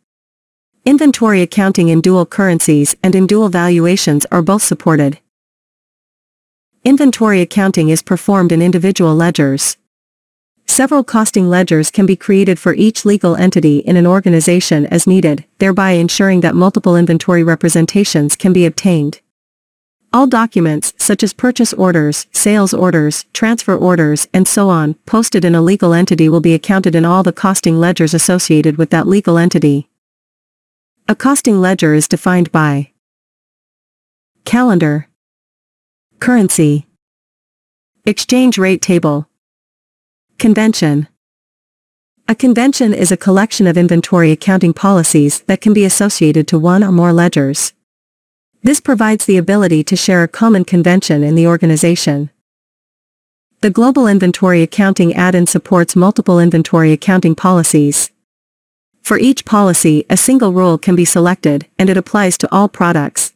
Inventory 0.85 1.43
accounting 1.43 1.89
in 1.89 2.01
dual 2.01 2.25
currencies 2.25 2.95
and 3.03 3.13
in 3.13 3.27
dual 3.27 3.49
valuations 3.49 4.25
are 4.31 4.41
both 4.41 4.63
supported. 4.63 5.19
Inventory 6.83 7.41
accounting 7.41 7.89
is 7.89 8.01
performed 8.01 8.51
in 8.51 8.63
individual 8.63 9.13
ledgers. 9.13 9.77
Several 10.75 11.05
costing 11.05 11.47
ledgers 11.47 11.89
can 11.89 12.05
be 12.05 12.17
created 12.17 12.59
for 12.59 12.73
each 12.73 13.05
legal 13.05 13.37
entity 13.37 13.77
in 13.77 13.95
an 13.95 14.05
organization 14.05 14.85
as 14.87 15.07
needed, 15.07 15.45
thereby 15.57 15.91
ensuring 15.91 16.41
that 16.41 16.53
multiple 16.53 16.97
inventory 16.97 17.45
representations 17.45 18.35
can 18.35 18.51
be 18.51 18.65
obtained. 18.65 19.21
All 20.11 20.27
documents, 20.27 20.91
such 20.97 21.23
as 21.23 21.31
purchase 21.31 21.71
orders, 21.71 22.27
sales 22.33 22.73
orders, 22.73 23.23
transfer 23.31 23.77
orders, 23.77 24.27
and 24.33 24.45
so 24.49 24.67
on, 24.67 24.95
posted 25.05 25.45
in 25.45 25.55
a 25.55 25.61
legal 25.61 25.93
entity 25.93 26.27
will 26.27 26.41
be 26.41 26.53
accounted 26.53 26.93
in 26.93 27.05
all 27.05 27.23
the 27.23 27.31
costing 27.31 27.79
ledgers 27.79 28.13
associated 28.13 28.75
with 28.75 28.89
that 28.89 29.07
legal 29.07 29.37
entity. 29.37 29.89
A 31.07 31.15
costing 31.15 31.61
ledger 31.61 31.93
is 31.93 32.09
defined 32.09 32.51
by 32.51 32.91
Calendar 34.43 35.07
Currency 36.19 36.85
Exchange 38.05 38.57
rate 38.57 38.81
table 38.81 39.29
Convention 40.37 41.07
A 42.27 42.35
convention 42.35 42.93
is 42.93 43.09
a 43.09 43.17
collection 43.17 43.67
of 43.67 43.77
inventory 43.77 44.31
accounting 44.31 44.73
policies 44.73 45.39
that 45.43 45.61
can 45.61 45.71
be 45.71 45.85
associated 45.85 46.45
to 46.49 46.59
one 46.59 46.83
or 46.83 46.91
more 46.91 47.13
ledgers. 47.13 47.71
This 48.61 48.81
provides 48.81 49.25
the 49.25 49.37
ability 49.37 49.83
to 49.85 49.95
share 49.95 50.23
a 50.23 50.27
common 50.27 50.65
convention 50.65 51.23
in 51.23 51.35
the 51.35 51.47
organization. 51.47 52.31
The 53.61 53.69
Global 53.69 54.07
Inventory 54.07 54.61
Accounting 54.61 55.13
add-in 55.13 55.47
supports 55.47 55.95
multiple 55.95 56.39
inventory 56.39 56.91
accounting 56.91 57.33
policies. 57.33 58.11
For 59.01 59.17
each 59.17 59.45
policy, 59.45 60.05
a 60.09 60.17
single 60.17 60.51
rule 60.51 60.77
can 60.77 60.97
be 60.97 61.05
selected, 61.05 61.65
and 61.79 61.89
it 61.89 61.95
applies 61.95 62.37
to 62.39 62.53
all 62.53 62.67
products. 62.67 63.33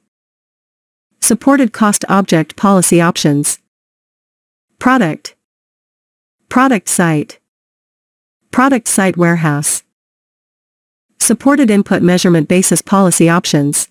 Supported 1.22 1.72
Cost 1.72 2.04
Object 2.10 2.58
Policy 2.58 3.00
Options 3.00 3.58
Product 4.80 5.36
Product 6.50 6.90
Site. 6.90 7.40
Product 8.50 8.88
Site 8.88 9.16
Warehouse. 9.16 9.84
Supported 11.20 11.70
Input 11.70 12.02
Measurement 12.02 12.48
Basis 12.48 12.82
Policy 12.82 13.30
Options. 13.30 13.88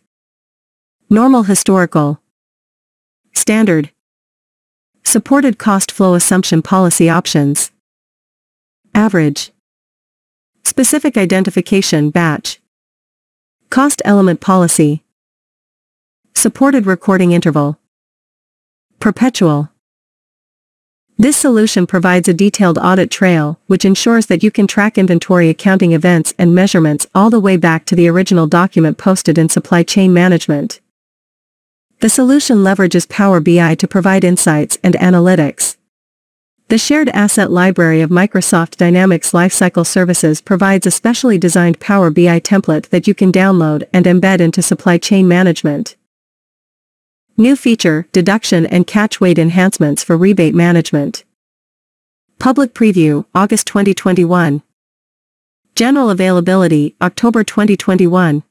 Normal 1.08 1.44
Historical. 1.44 2.20
Standard. 3.32 3.92
Supported 5.04 5.56
Cost 5.56 5.92
Flow 5.92 6.14
Assumption 6.14 6.60
Policy 6.60 7.08
Options. 7.08 7.70
Average. 8.92 9.52
Specific 10.64 11.16
Identification 11.16 12.10
Batch. 12.10 12.60
Cost 13.70 14.02
Element 14.04 14.40
Policy. 14.40 15.04
Supported 16.34 16.86
Recording 16.86 17.30
Interval. 17.30 17.78
Perpetual 18.98 19.70
this 21.20 21.36
solution 21.36 21.84
provides 21.84 22.28
a 22.28 22.32
detailed 22.32 22.78
audit 22.78 23.10
trail, 23.10 23.58
which 23.66 23.84
ensures 23.84 24.26
that 24.26 24.44
you 24.44 24.52
can 24.52 24.68
track 24.68 24.96
inventory 24.96 25.48
accounting 25.48 25.92
events 25.92 26.32
and 26.38 26.54
measurements 26.54 27.08
all 27.12 27.28
the 27.28 27.40
way 27.40 27.56
back 27.56 27.84
to 27.86 27.96
the 27.96 28.06
original 28.06 28.46
document 28.46 28.98
posted 28.98 29.36
in 29.36 29.48
supply 29.48 29.82
chain 29.82 30.14
management. 30.14 30.80
The 32.00 32.08
solution 32.08 32.58
leverages 32.58 33.08
Power 33.08 33.40
BI 33.40 33.74
to 33.74 33.88
provide 33.88 34.22
insights 34.22 34.78
and 34.84 34.94
analytics. 34.94 35.76
The 36.68 36.78
shared 36.78 37.08
asset 37.08 37.50
library 37.50 38.00
of 38.00 38.10
Microsoft 38.10 38.76
Dynamics 38.76 39.32
Lifecycle 39.32 39.86
Services 39.86 40.40
provides 40.40 40.86
a 40.86 40.92
specially 40.92 41.36
designed 41.36 41.80
Power 41.80 42.10
BI 42.10 42.38
template 42.38 42.90
that 42.90 43.08
you 43.08 43.14
can 43.14 43.32
download 43.32 43.88
and 43.92 44.06
embed 44.06 44.38
into 44.38 44.62
supply 44.62 44.98
chain 44.98 45.26
management. 45.26 45.96
New 47.40 47.54
feature, 47.54 48.08
deduction 48.10 48.66
and 48.66 48.84
catch 48.84 49.20
weight 49.20 49.38
enhancements 49.38 50.02
for 50.02 50.16
rebate 50.16 50.56
management. 50.56 51.22
Public 52.40 52.74
preview, 52.74 53.26
August 53.32 53.68
2021. 53.68 54.60
General 55.76 56.10
availability, 56.10 56.96
October 57.00 57.44
2021. 57.44 58.42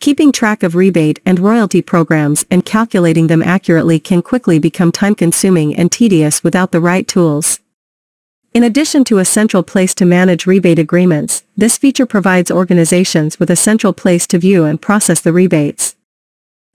Keeping 0.00 0.30
track 0.30 0.62
of 0.62 0.74
rebate 0.74 1.18
and 1.24 1.38
royalty 1.38 1.80
programs 1.80 2.44
and 2.50 2.66
calculating 2.66 3.28
them 3.28 3.42
accurately 3.42 3.98
can 3.98 4.20
quickly 4.20 4.58
become 4.58 4.92
time-consuming 4.92 5.74
and 5.76 5.90
tedious 5.90 6.44
without 6.44 6.72
the 6.72 6.80
right 6.80 7.08
tools. 7.08 7.58
In 8.52 8.62
addition 8.62 9.02
to 9.04 9.16
a 9.16 9.24
central 9.24 9.62
place 9.62 9.94
to 9.94 10.04
manage 10.04 10.46
rebate 10.46 10.78
agreements, 10.78 11.42
this 11.56 11.78
feature 11.78 12.04
provides 12.04 12.50
organizations 12.50 13.40
with 13.40 13.48
a 13.48 13.56
central 13.56 13.94
place 13.94 14.26
to 14.26 14.38
view 14.38 14.66
and 14.66 14.82
process 14.82 15.22
the 15.22 15.32
rebates. 15.32 15.94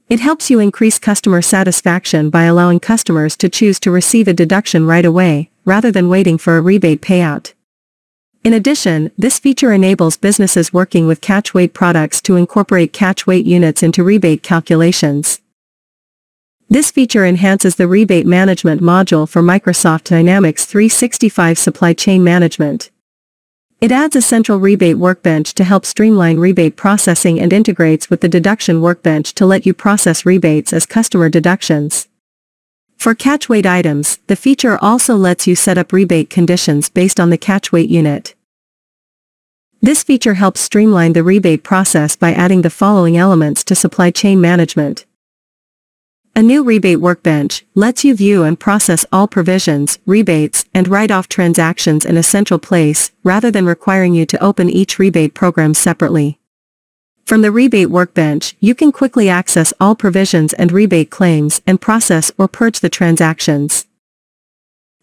It 0.09 0.19
helps 0.19 0.49
you 0.49 0.59
increase 0.59 0.99
customer 0.99 1.41
satisfaction 1.41 2.29
by 2.29 2.43
allowing 2.43 2.79
customers 2.79 3.37
to 3.37 3.49
choose 3.49 3.79
to 3.79 3.91
receive 3.91 4.27
a 4.27 4.33
deduction 4.33 4.85
right 4.85 5.05
away, 5.05 5.49
rather 5.65 5.91
than 5.91 6.09
waiting 6.09 6.37
for 6.37 6.57
a 6.57 6.61
rebate 6.61 7.01
payout. 7.01 7.53
In 8.43 8.53
addition, 8.53 9.11
this 9.17 9.39
feature 9.39 9.71
enables 9.71 10.17
businesses 10.17 10.73
working 10.73 11.07
with 11.07 11.21
catch 11.21 11.53
weight 11.53 11.73
products 11.73 12.21
to 12.23 12.35
incorporate 12.35 12.91
catch 12.91 13.25
weight 13.25 13.45
units 13.45 13.81
into 13.81 14.03
rebate 14.03 14.43
calculations. 14.43 15.39
This 16.69 16.91
feature 16.91 17.25
enhances 17.25 17.75
the 17.75 17.87
rebate 17.87 18.25
management 18.25 18.81
module 18.81 19.29
for 19.29 19.41
Microsoft 19.41 20.05
Dynamics 20.05 20.65
365 20.65 21.57
Supply 21.57 21.93
Chain 21.93 22.23
Management. 22.23 22.89
It 23.83 23.91
adds 23.91 24.15
a 24.15 24.21
central 24.21 24.59
rebate 24.59 24.97
workbench 24.97 25.53
to 25.55 25.65
help 25.65 25.85
streamline 25.85 26.37
rebate 26.37 26.77
processing 26.77 27.37
and 27.41 27.51
integrates 27.51 28.09
with 28.09 28.21
the 28.21 28.29
deduction 28.29 28.79
workbench 28.79 29.33
to 29.33 29.45
let 29.45 29.65
you 29.65 29.73
process 29.73 30.25
rebates 30.25 30.71
as 30.71 30.85
customer 30.85 31.27
deductions. 31.27 32.07
For 32.95 33.13
catch 33.13 33.49
weight 33.49 33.65
items, 33.65 34.19
the 34.27 34.37
feature 34.37 34.81
also 34.81 35.17
lets 35.17 35.47
you 35.47 35.55
set 35.57 35.77
up 35.77 35.91
rebate 35.91 36.29
conditions 36.29 36.89
based 36.89 37.19
on 37.19 37.29
the 37.29 37.37
catch 37.37 37.73
weight 37.73 37.89
unit. 37.89 38.35
This 39.81 40.01
feature 40.01 40.35
helps 40.35 40.61
streamline 40.61 41.11
the 41.11 41.21
rebate 41.21 41.63
process 41.65 42.15
by 42.15 42.31
adding 42.31 42.61
the 42.61 42.69
following 42.69 43.17
elements 43.17 43.65
to 43.65 43.75
supply 43.75 44.11
chain 44.11 44.39
management. 44.39 45.05
A 46.35 46.41
new 46.41 46.63
rebate 46.63 46.99
workbench 46.99 47.63
lets 47.75 48.03
you 48.03 48.15
view 48.15 48.41
and 48.41 48.59
process 48.59 49.05
all 49.11 49.27
provisions, 49.27 49.99
rebates, 50.07 50.65
and 50.73 50.87
write-off 50.87 51.27
transactions 51.29 52.05
in 52.05 52.17
a 52.17 52.23
central 52.23 52.57
place, 52.57 53.11
rather 53.23 53.51
than 53.51 53.67
requiring 53.67 54.15
you 54.15 54.25
to 54.25 54.43
open 54.43 54.67
each 54.67 54.97
rebate 54.97 55.35
program 55.35 55.75
separately. 55.75 56.39
From 57.27 57.43
the 57.43 57.51
rebate 57.51 57.91
workbench, 57.91 58.55
you 58.59 58.73
can 58.73 58.91
quickly 58.91 59.29
access 59.29 59.73
all 59.79 59.93
provisions 59.93 60.53
and 60.53 60.71
rebate 60.71 61.11
claims 61.11 61.61
and 61.67 61.79
process 61.79 62.31
or 62.35 62.47
purge 62.47 62.79
the 62.79 62.89
transactions. 62.89 63.85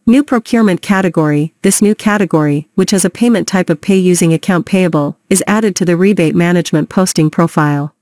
New 0.07 0.25
procurement 0.25 0.83
category, 0.83 1.55
this 1.63 1.81
new 1.81 1.95
category, 1.95 2.69
which 2.75 2.91
has 2.91 3.05
a 3.05 3.11
payment 3.11 3.47
type 3.47 3.71
of 3.71 3.81
pay 3.81 3.97
using 3.97 4.33
account 4.33 4.67
payable, 4.67 5.17
is 5.29 5.45
added 5.47 5.77
to 5.77 5.85
the 5.85 5.97
rebate 5.97 6.35
management 6.35 6.89
posting 6.89 7.31
profile. 7.31 7.95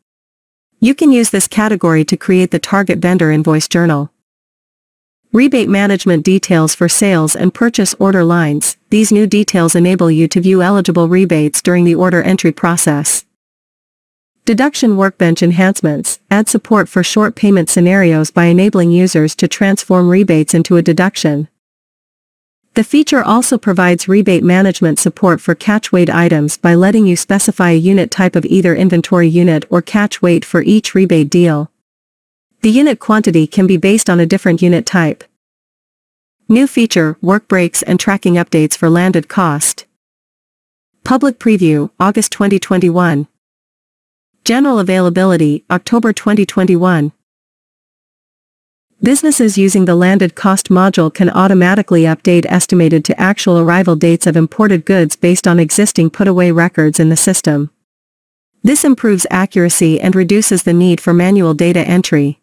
You 0.81 0.95
can 0.95 1.11
use 1.11 1.31
this 1.31 1.49
category 1.49 2.05
to 2.05 2.17
create 2.17 2.53
the 2.53 2.61
target 2.61 3.01
vendor 3.01 3.33
invoice 3.33 3.67
journal. 3.67 4.13
Rebate 5.33 5.69
management 5.69 6.25
details 6.25 6.73
for 6.73 6.89
sales 6.89 7.35
and 7.35 7.53
purchase 7.53 7.95
order 7.99 8.23
lines. 8.23 8.77
These 8.91 9.11
new 9.11 9.27
details 9.27 9.75
enable 9.75 10.09
you 10.09 10.29
to 10.29 10.41
view 10.41 10.63
eligible 10.63 11.09
rebates 11.09 11.61
during 11.61 11.85
the 11.85 11.97
order 11.97 12.23
entry 12.23 12.53
process. 12.53 13.25
Deduction 14.45 14.97
Workbench 14.97 15.43
Enhancements 15.43 16.21
add 16.31 16.49
support 16.49 16.89
for 16.89 17.03
short 17.03 17.35
payment 17.35 17.69
scenarios 17.69 18.31
by 18.31 18.45
enabling 18.45 18.93
users 18.93 19.35
to 19.35 19.49
transform 19.49 20.09
rebates 20.09 20.55
into 20.55 20.77
a 20.77 20.83
deduction. 20.83 21.49
The 22.79 22.85
feature 22.85 23.25
also 23.25 23.59
provides 23.59 24.07
rebate 24.07 24.45
management 24.45 25.01
support 25.01 25.41
for 25.41 25.57
catch 25.57 25.91
weight 25.91 26.09
items 26.09 26.57
by 26.57 26.77
letting 26.77 27.09
you 27.09 27.17
specify 27.17 27.71
a 27.71 27.77
unit 27.77 28.09
type 28.09 28.37
of 28.37 28.45
either 28.45 28.73
inventory 28.73 29.27
unit 29.27 29.65
or 29.69 29.83
catch 29.83 30.23
weight 30.23 30.45
for 30.45 30.63
each 30.63 30.95
rebate 30.95 31.29
deal. 31.29 31.73
The 32.63 32.71
unit 32.71 33.01
quantity 33.01 33.49
can 33.49 33.67
be 33.67 33.79
based 33.79 34.09
on 34.09 34.21
a 34.21 34.27
different 34.27 34.63
unit 34.63 34.87
type. 34.87 35.25
New 36.49 36.69
feature, 36.69 37.19
work 37.21 37.49
breaks 37.49 37.83
and 37.83 37.99
tracking 37.99 38.35
updates 38.35 38.77
for 38.77 38.89
landed 38.89 39.27
cost. 39.29 39.85
Public 41.03 41.41
preview, 41.41 41.91
August 41.99 42.31
2021. 42.31 43.27
General 44.45 44.79
availability, 44.79 45.65
October 45.69 46.13
2021. 46.13 47.11
Businesses 49.01 49.57
using 49.57 49.85
the 49.85 49.95
landed 49.95 50.35
cost 50.35 50.71
module 50.71 51.15
can 51.15 51.31
automatically 51.31 52.03
update 52.03 52.45
estimated 52.49 53.05
to 53.05 53.21
actual 53.21 53.57
arrival 53.57 53.95
dates 53.95 54.27
of 54.27 54.37
imported 54.37 54.85
goods 54.85 55.15
based 55.15 55.47
on 55.47 55.61
existing 55.61 56.11
put-away 56.11 56.51
records 56.51 56.99
in 56.99 57.09
the 57.09 57.17
system. 57.17 57.71
This 58.65 58.85
improves 58.85 59.25
accuracy 59.31 60.01
and 60.01 60.17
reduces 60.17 60.65
the 60.65 60.73
need 60.73 61.01
for 61.01 61.15
manual 61.15 61.55
data 61.55 61.79
entry. 61.87 62.41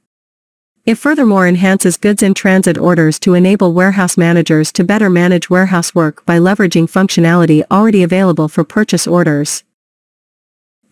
It 0.86 0.96
furthermore 0.96 1.46
enhances 1.46 1.98
goods 1.98 2.24
in 2.24 2.34
transit 2.34 2.78
orders 2.78 3.20
to 3.20 3.34
enable 3.34 3.74
warehouse 3.74 4.16
managers 4.18 4.72
to 4.74 4.86
better 4.86 5.10
manage 5.10 5.50
warehouse 5.50 5.94
work 5.94 6.26
by 6.26 6.40
leveraging 6.40 6.90
functionality 6.90 7.66
already 7.70 8.02
available 8.02 8.48
for 8.48 8.64
purchase 8.64 9.06
orders. 9.06 9.65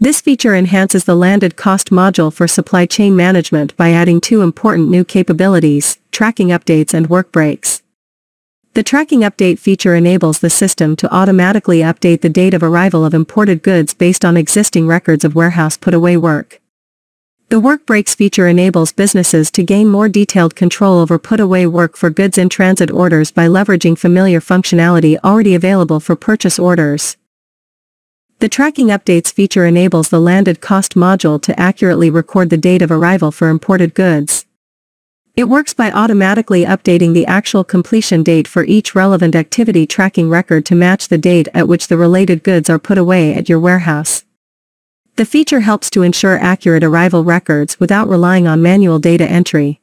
This 0.03 0.19
feature 0.19 0.53
enhances 0.53 1.05
the 1.05 1.15
landed 1.15 1.55
cost 1.55 1.89
module 1.89 2.33
for 2.33 2.45
supply 2.45 2.85
chain 2.85 3.15
management 3.15 3.73
by 3.77 3.91
adding 3.91 4.19
two 4.19 4.41
important 4.41 4.89
new 4.89 5.05
capabilities, 5.05 5.97
tracking 6.11 6.49
updates 6.49 6.93
and 6.93 7.09
work 7.09 7.31
breaks. 7.31 7.81
The 8.73 8.83
tracking 8.83 9.21
update 9.21 9.59
feature 9.59 9.95
enables 9.95 10.39
the 10.39 10.49
system 10.49 10.97
to 10.97 11.09
automatically 11.09 11.77
update 11.77 12.19
the 12.19 12.27
date 12.27 12.53
of 12.53 12.61
arrival 12.61 13.05
of 13.05 13.13
imported 13.13 13.63
goods 13.63 13.93
based 13.93 14.25
on 14.25 14.35
existing 14.35 14.87
records 14.87 15.23
of 15.23 15.35
warehouse 15.35 15.77
put-away 15.77 16.17
work. 16.17 16.59
The 17.47 17.61
work 17.61 17.85
breaks 17.85 18.13
feature 18.13 18.49
enables 18.49 18.91
businesses 18.91 19.49
to 19.51 19.63
gain 19.63 19.87
more 19.87 20.09
detailed 20.09 20.53
control 20.53 20.99
over 20.99 21.17
put-away 21.17 21.65
work 21.65 21.95
for 21.95 22.09
goods 22.09 22.37
in 22.37 22.49
transit 22.49 22.91
orders 22.91 23.31
by 23.31 23.47
leveraging 23.47 23.97
familiar 23.97 24.41
functionality 24.41 25.17
already 25.23 25.55
available 25.55 26.01
for 26.01 26.17
purchase 26.17 26.59
orders. 26.59 27.15
The 28.43 28.49
tracking 28.49 28.87
updates 28.87 29.31
feature 29.31 29.65
enables 29.65 30.09
the 30.09 30.19
landed 30.19 30.59
cost 30.59 30.95
module 30.95 31.41
to 31.43 31.57
accurately 31.57 32.09
record 32.09 32.49
the 32.49 32.57
date 32.57 32.81
of 32.81 32.91
arrival 32.91 33.31
for 33.31 33.47
imported 33.47 33.93
goods. 33.93 34.45
It 35.33 35.45
works 35.45 35.73
by 35.73 35.89
automatically 35.93 36.65
updating 36.65 37.13
the 37.13 37.25
actual 37.25 37.63
completion 37.63 38.21
date 38.21 38.45
for 38.45 38.65
each 38.65 38.95
relevant 38.95 39.33
activity 39.33 39.87
tracking 39.87 40.29
record 40.29 40.65
to 40.65 40.75
match 40.75 41.07
the 41.07 41.17
date 41.17 41.47
at 41.53 41.69
which 41.69 41.87
the 41.87 41.95
related 41.95 42.43
goods 42.43 42.69
are 42.69 42.77
put 42.77 42.97
away 42.97 43.33
at 43.33 43.47
your 43.47 43.61
warehouse. 43.61 44.25
The 45.15 45.23
feature 45.23 45.61
helps 45.61 45.89
to 45.91 46.01
ensure 46.01 46.37
accurate 46.37 46.83
arrival 46.83 47.23
records 47.23 47.79
without 47.79 48.09
relying 48.09 48.45
on 48.45 48.61
manual 48.61 48.99
data 48.99 49.23
entry. 49.23 49.79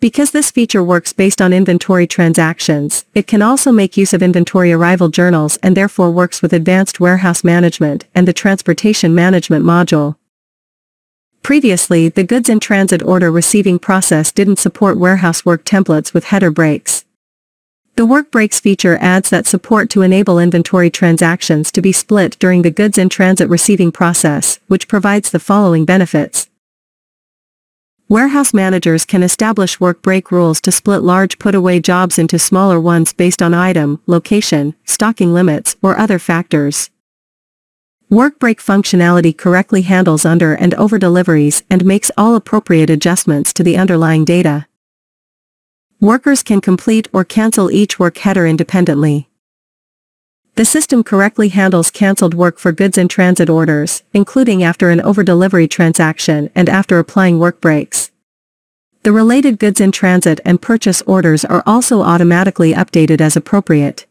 Because 0.00 0.30
this 0.30 0.50
feature 0.50 0.82
works 0.82 1.12
based 1.12 1.42
on 1.42 1.52
inventory 1.52 2.06
transactions, 2.06 3.04
it 3.14 3.26
can 3.26 3.42
also 3.42 3.70
make 3.70 3.98
use 3.98 4.14
of 4.14 4.22
inventory 4.22 4.72
arrival 4.72 5.10
journals 5.10 5.58
and 5.62 5.76
therefore 5.76 6.10
works 6.10 6.40
with 6.40 6.54
advanced 6.54 7.00
warehouse 7.00 7.44
management 7.44 8.06
and 8.14 8.26
the 8.26 8.32
transportation 8.32 9.14
management 9.14 9.62
module. 9.62 10.16
Previously, 11.42 12.08
the 12.08 12.24
goods 12.24 12.48
in 12.48 12.60
transit 12.60 13.02
order 13.02 13.30
receiving 13.30 13.78
process 13.78 14.32
didn't 14.32 14.58
support 14.58 14.98
warehouse 14.98 15.44
work 15.44 15.64
templates 15.64 16.14
with 16.14 16.24
header 16.24 16.50
breaks. 16.50 17.04
The 17.96 18.06
work 18.06 18.30
breaks 18.30 18.58
feature 18.58 18.96
adds 19.02 19.28
that 19.28 19.46
support 19.46 19.90
to 19.90 20.00
enable 20.00 20.38
inventory 20.38 20.88
transactions 20.88 21.70
to 21.72 21.82
be 21.82 21.92
split 21.92 22.38
during 22.38 22.62
the 22.62 22.70
goods 22.70 22.96
in 22.96 23.10
transit 23.10 23.50
receiving 23.50 23.92
process, 23.92 24.60
which 24.66 24.88
provides 24.88 25.30
the 25.30 25.40
following 25.40 25.84
benefits. 25.84 26.49
Warehouse 28.10 28.52
managers 28.52 29.04
can 29.04 29.22
establish 29.22 29.78
work 29.78 30.02
break 30.02 30.32
rules 30.32 30.60
to 30.62 30.72
split 30.72 31.02
large 31.02 31.38
put-away 31.38 31.78
jobs 31.78 32.18
into 32.18 32.40
smaller 32.40 32.80
ones 32.80 33.12
based 33.12 33.40
on 33.40 33.54
item, 33.54 34.02
location, 34.08 34.74
stocking 34.84 35.32
limits, 35.32 35.76
or 35.80 35.96
other 35.96 36.18
factors. 36.18 36.90
Work 38.08 38.40
break 38.40 38.58
functionality 38.58 39.32
correctly 39.38 39.82
handles 39.82 40.24
under 40.24 40.54
and 40.54 40.74
over 40.74 40.98
deliveries 40.98 41.62
and 41.70 41.84
makes 41.84 42.10
all 42.18 42.34
appropriate 42.34 42.90
adjustments 42.90 43.52
to 43.52 43.62
the 43.62 43.76
underlying 43.76 44.24
data. 44.24 44.66
Workers 46.00 46.42
can 46.42 46.60
complete 46.60 47.06
or 47.12 47.22
cancel 47.24 47.70
each 47.70 48.00
work 48.00 48.18
header 48.18 48.44
independently. 48.44 49.29
The 50.60 50.66
system 50.66 51.02
correctly 51.02 51.48
handles 51.48 51.90
cancelled 51.90 52.34
work 52.34 52.58
for 52.58 52.70
goods 52.70 52.98
in 52.98 53.08
transit 53.08 53.48
orders, 53.48 54.02
including 54.12 54.62
after 54.62 54.90
an 54.90 55.00
over-delivery 55.00 55.66
transaction 55.66 56.50
and 56.54 56.68
after 56.68 56.98
applying 56.98 57.38
work 57.38 57.62
breaks. 57.62 58.10
The 59.02 59.10
related 59.10 59.58
goods 59.58 59.80
in 59.80 59.90
transit 59.90 60.38
and 60.44 60.60
purchase 60.60 61.00
orders 61.06 61.46
are 61.46 61.62
also 61.64 62.02
automatically 62.02 62.74
updated 62.74 63.22
as 63.22 63.36
appropriate. 63.36 64.04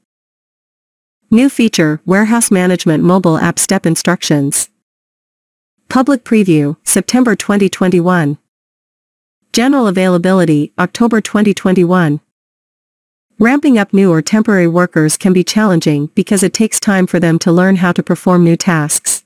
New 1.30 1.50
feature, 1.50 2.02
Warehouse 2.04 2.50
Management 2.50 3.04
Mobile 3.04 3.38
App 3.38 3.60
Step 3.60 3.86
Instructions. 3.86 4.72
Public 5.88 6.24
Preview, 6.24 6.78
September 6.84 7.36
2021. 7.36 8.40
General 9.54 9.86
Availability, 9.86 10.74
October 10.80 11.22
2021. 11.22 12.22
Ramping 13.42 13.78
up 13.78 13.94
new 13.94 14.12
or 14.12 14.22
temporary 14.22 14.68
workers 14.68 15.16
can 15.16 15.32
be 15.32 15.46
challenging 15.46 16.08
because 16.08 16.44
it 16.44 16.54
takes 16.54 16.78
time 16.78 17.08
for 17.08 17.22
them 17.22 17.40
to 17.40 17.54
learn 17.54 17.78
how 17.78 17.94
to 17.94 18.04
perform 18.04 18.44
new 18.44 18.58
tasks. 18.58 19.24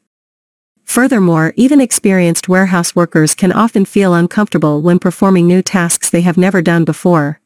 Furthermore, 0.84 1.52
even 1.56 1.82
experienced 1.82 2.48
warehouse 2.48 2.96
workers 2.96 3.34
can 3.34 3.52
often 3.52 3.86
feel 3.86 4.14
uncomfortable 4.14 4.84
when 4.84 5.00
performing 5.00 5.48
new 5.48 5.64
tasks 5.64 6.12
they 6.12 6.22
have 6.22 6.38
never 6.38 6.62
done 6.62 6.86
before. 6.86 7.40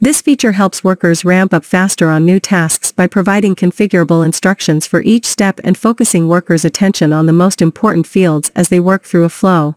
This 0.00 0.22
feature 0.22 0.52
helps 0.52 0.82
workers 0.82 1.22
ramp 1.22 1.52
up 1.52 1.66
faster 1.66 2.08
on 2.08 2.24
new 2.24 2.40
tasks 2.40 2.90
by 2.90 3.06
providing 3.06 3.54
configurable 3.54 4.24
instructions 4.24 4.86
for 4.86 5.02
each 5.02 5.26
step 5.26 5.60
and 5.62 5.76
focusing 5.76 6.28
workers' 6.28 6.64
attention 6.64 7.12
on 7.12 7.26
the 7.26 7.34
most 7.34 7.60
important 7.60 8.06
fields 8.06 8.50
as 8.56 8.70
they 8.70 8.80
work 8.80 9.04
through 9.04 9.24
a 9.24 9.28
flow. 9.28 9.76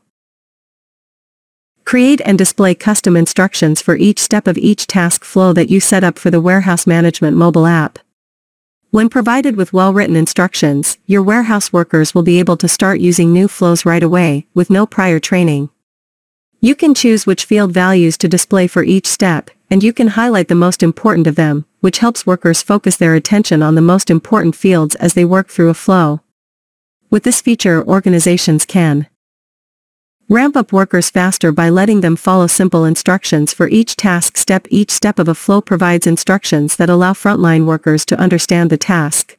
Create 1.87 2.19
and 2.25 2.37
display 2.37 2.75
custom 2.75 3.15
instructions 3.15 3.81
for 3.81 3.95
each 3.95 4.19
step 4.19 4.45
of 4.45 4.57
each 4.57 4.87
task 4.87 5.23
flow 5.23 5.53
that 5.53 5.69
you 5.69 5.79
set 5.79 6.03
up 6.03 6.19
for 6.19 6.29
the 6.29 6.41
Warehouse 6.41 6.85
Management 6.85 7.37
mobile 7.37 7.65
app. 7.65 7.97
When 8.91 9.07
provided 9.07 9.55
with 9.55 9.71
well-written 9.71 10.17
instructions, 10.17 10.97
your 11.05 11.23
warehouse 11.23 11.71
workers 11.71 12.13
will 12.13 12.23
be 12.23 12.39
able 12.39 12.57
to 12.57 12.67
start 12.67 12.99
using 12.99 13.31
new 13.31 13.47
flows 13.47 13.85
right 13.85 14.03
away, 14.03 14.47
with 14.53 14.69
no 14.69 14.85
prior 14.85 15.17
training. 15.17 15.69
You 16.59 16.75
can 16.75 16.93
choose 16.93 17.25
which 17.25 17.45
field 17.45 17.71
values 17.71 18.17
to 18.17 18.27
display 18.27 18.67
for 18.67 18.83
each 18.83 19.07
step, 19.07 19.49
and 19.71 19.81
you 19.81 19.93
can 19.93 20.09
highlight 20.09 20.49
the 20.49 20.55
most 20.55 20.83
important 20.83 21.25
of 21.25 21.35
them, 21.35 21.65
which 21.79 21.99
helps 21.99 22.27
workers 22.27 22.61
focus 22.61 22.97
their 22.97 23.15
attention 23.15 23.63
on 23.63 23.75
the 23.75 23.81
most 23.81 24.09
important 24.09 24.57
fields 24.57 24.95
as 24.95 25.13
they 25.13 25.23
work 25.23 25.47
through 25.47 25.69
a 25.69 25.73
flow. 25.73 26.19
With 27.09 27.23
this 27.23 27.39
feature 27.39 27.81
organizations 27.81 28.65
can 28.65 29.07
Ramp 30.29 30.57
up 30.57 30.73
workers 30.73 31.09
faster 31.09 31.53
by 31.53 31.69
letting 31.69 32.01
them 32.01 32.17
follow 32.17 32.47
simple 32.47 32.83
instructions 32.83 33.53
for 33.53 33.69
each 33.69 33.95
task 33.95 34.35
step. 34.35 34.67
Each 34.69 34.91
step 34.91 35.19
of 35.19 35.29
a 35.29 35.35
flow 35.35 35.61
provides 35.61 36.05
instructions 36.05 36.75
that 36.75 36.89
allow 36.89 37.13
frontline 37.13 37.65
workers 37.65 38.05
to 38.07 38.19
understand 38.19 38.69
the 38.69 38.77
task. 38.77 39.37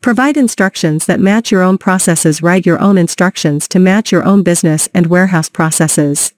Provide 0.00 0.36
instructions 0.36 1.06
that 1.06 1.18
match 1.18 1.50
your 1.50 1.62
own 1.62 1.76
processes. 1.76 2.40
Write 2.40 2.64
your 2.64 2.78
own 2.78 2.96
instructions 2.96 3.66
to 3.68 3.80
match 3.80 4.12
your 4.12 4.22
own 4.22 4.44
business 4.44 4.88
and 4.94 5.08
warehouse 5.08 5.48
processes. 5.48 6.32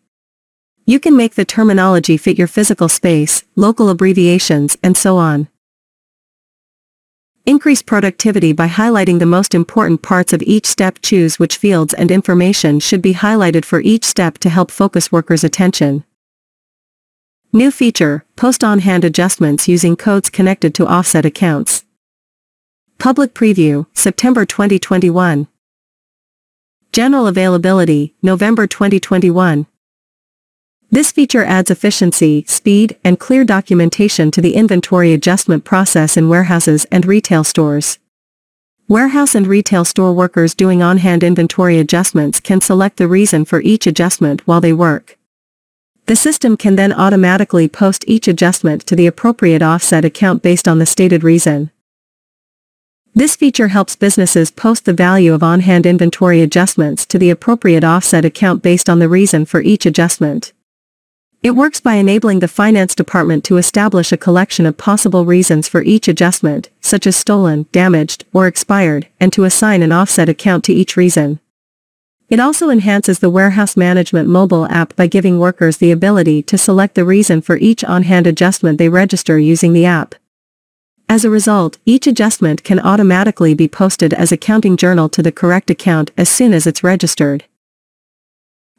You 0.87 0.99
can 0.99 1.15
make 1.15 1.35
the 1.35 1.45
terminology 1.45 2.17
fit 2.17 2.39
your 2.39 2.49
physical 2.49 2.89
space, 2.89 3.45
local 3.55 3.91
abbreviations, 3.91 4.79
and 4.83 4.97
so 4.97 5.19
on. 5.19 5.49
Increase 7.47 7.83
productivity 7.83 8.55
by 8.55 8.69
highlighting 8.69 9.19
the 9.19 9.27
most 9.27 9.55
important 9.55 10.01
parts 10.01 10.33
of 10.33 10.43
each 10.45 10.65
step. 10.65 10.99
Choose 11.03 11.39
which 11.39 11.59
fields 11.59 11.93
and 11.93 12.11
information 12.11 12.81
should 12.81 13.03
be 13.03 13.13
highlighted 13.13 13.67
for 13.67 13.83
each 13.83 14.07
step 14.07 14.39
to 14.39 14.49
help 14.49 14.71
focus 14.71 15.13
workers' 15.13 15.45
attention. 15.45 16.05
New 17.53 17.71
feature, 17.71 18.25
post 18.35 18.65
on-hand 18.65 19.05
adjustments 19.05 19.69
using 19.69 19.95
codes 19.95 20.31
connected 20.31 20.75
to 20.75 20.87
offset 20.87 21.27
accounts. 21.27 21.85
Public 22.99 23.35
preview, 23.35 23.85
September 23.93 24.47
2021. 24.47 25.47
General 26.93 27.27
availability, 27.27 28.15
November 28.23 28.67
2021. 28.67 29.67
This 30.95 31.11
feature 31.11 31.43
adds 31.43 31.73
efficiency, 31.73 32.45
speed, 32.47 32.97
and 33.03 33.19
clear 33.19 33.45
documentation 33.45 34.31
to 34.31 34.41
the 34.41 34.55
inventory 34.55 35.13
adjustment 35.13 35.65
process 35.65 36.17
in 36.17 36.29
warehouses 36.29 36.85
and 36.85 37.05
retail 37.05 37.43
stores. 37.43 37.99
Warehouse 38.87 39.35
and 39.35 39.45
retail 39.45 39.85
store 39.85 40.13
workers 40.13 40.55
doing 40.55 40.85
on-hand 40.85 41.25
inventory 41.25 41.81
adjustments 41.81 42.39
can 42.39 42.61
select 42.61 42.97
the 42.99 43.09
reason 43.09 43.45
for 43.45 43.61
each 43.63 43.89
adjustment 43.89 44.47
while 44.47 44.61
they 44.61 44.73
work. 44.73 45.19
The 46.07 46.15
system 46.15 46.57
can 46.57 46.77
then 46.77 46.93
automatically 46.93 47.67
post 47.67 48.05
each 48.07 48.29
adjustment 48.29 48.87
to 48.87 48.95
the 48.95 49.09
appropriate 49.09 49.63
offset 49.63 50.05
account 50.05 50.45
based 50.45 50.69
on 50.69 50.79
the 50.79 50.87
stated 50.87 51.25
reason. 51.25 51.73
This 53.17 53.35
feature 53.35 53.67
helps 53.67 53.97
businesses 53.97 54.53
post 54.53 54.85
the 54.85 54.93
value 54.93 55.35
of 55.35 55.43
on-hand 55.43 55.87
inventory 55.87 56.41
adjustments 56.41 57.05
to 57.07 57.19
the 57.19 57.31
appropriate 57.31 57.83
offset 57.83 58.25
account 58.25 58.63
based 58.63 58.89
on 58.89 59.01
the 59.01 59.09
reason 59.09 59.45
for 59.45 59.61
each 59.61 59.87
adjustment. 59.87 60.53
It 61.45 61.55
works 61.55 61.79
by 61.79 61.97
enabling 61.97 62.39
the 62.39 62.49
finance 62.49 62.95
department 62.95 63.45
to 63.45 63.59
establish 63.59 64.13
a 64.13 64.17
collection 64.17 64.65
of 64.65 64.79
possible 64.79 65.27
reasons 65.27 65.69
for 65.69 65.83
each 65.83 66.09
adjustment, 66.09 66.71
such 66.81 67.07
as 67.07 67.17
stolen, 67.17 67.67
damaged, 67.71 68.25
or 68.33 68.47
expired, 68.47 69.09
and 69.21 69.31
to 69.35 69.45
assign 69.45 69.83
an 69.83 69.93
offset 69.93 70.31
account 70.31 70.65
to 70.65 70.73
each 70.73 70.97
reason. 70.97 71.41
It 72.31 72.41
also 72.41 72.71
enhances 72.71 73.19
the 73.19 73.29
warehouse 73.29 73.77
management 73.77 74.27
mobile 74.27 74.65
app 74.69 74.97
by 74.97 75.07
giving 75.07 75.39
workers 75.39 75.77
the 75.77 75.91
ability 75.91 76.43
to 76.45 76.57
select 76.57 76.95
the 76.95 77.05
reason 77.05 77.43
for 77.43 77.59
each 77.59 77.85
on-hand 77.85 78.27
adjustment 78.27 78.79
they 78.79 78.89
register 78.89 79.39
using 79.39 79.75
the 79.75 79.85
app. 79.85 80.15
As 81.11 81.27
a 81.27 81.31
result, 81.31 81.77
each 81.85 82.07
adjustment 82.07 82.65
can 82.65 82.81
automatically 82.81 83.53
be 83.53 83.69
posted 83.69 84.15
as 84.15 84.33
a 84.33 84.39
counting 84.39 84.79
journal 84.79 85.11
to 85.11 85.21
the 85.23 85.31
correct 85.31 85.69
account 85.69 86.11
as 86.17 86.31
soon 86.31 86.55
as 86.55 86.67
it's 86.67 86.83
registered. 86.83 87.45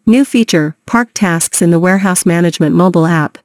New 0.08 0.24
feature, 0.24 0.78
Park 0.86 1.10
Tasks 1.16 1.64
in 1.64 1.72
the 1.72 1.80
Warehouse 1.80 2.28
Management 2.28 2.76
mobile 2.76 3.08
app. 3.08 3.40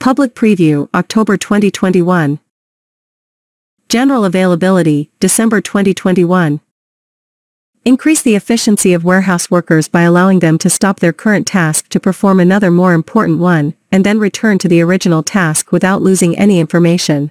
Public 0.00 0.34
preview, 0.34 0.88
October 0.92 1.36
2021. 1.36 2.40
General 3.88 4.24
availability, 4.24 5.12
December 5.20 5.60
2021. 5.60 6.60
Increase 7.84 8.22
the 8.22 8.34
efficiency 8.34 8.92
of 8.92 9.04
warehouse 9.04 9.48
workers 9.48 9.86
by 9.86 10.02
allowing 10.02 10.40
them 10.40 10.58
to 10.58 10.68
stop 10.68 10.98
their 10.98 11.12
current 11.12 11.46
task 11.46 11.88
to 11.90 12.00
perform 12.00 12.40
another 12.40 12.72
more 12.72 12.92
important 12.92 13.38
one, 13.38 13.74
and 13.92 14.04
then 14.04 14.18
return 14.18 14.58
to 14.58 14.66
the 14.66 14.80
original 14.80 15.22
task 15.22 15.70
without 15.70 16.02
losing 16.02 16.36
any 16.36 16.58
information. 16.58 17.30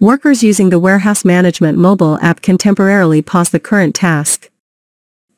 Workers 0.00 0.42
using 0.42 0.70
the 0.70 0.78
Warehouse 0.78 1.26
Management 1.26 1.76
mobile 1.76 2.18
app 2.22 2.40
can 2.40 2.56
temporarily 2.56 3.20
pause 3.20 3.50
the 3.50 3.60
current 3.60 3.94
task, 3.94 4.48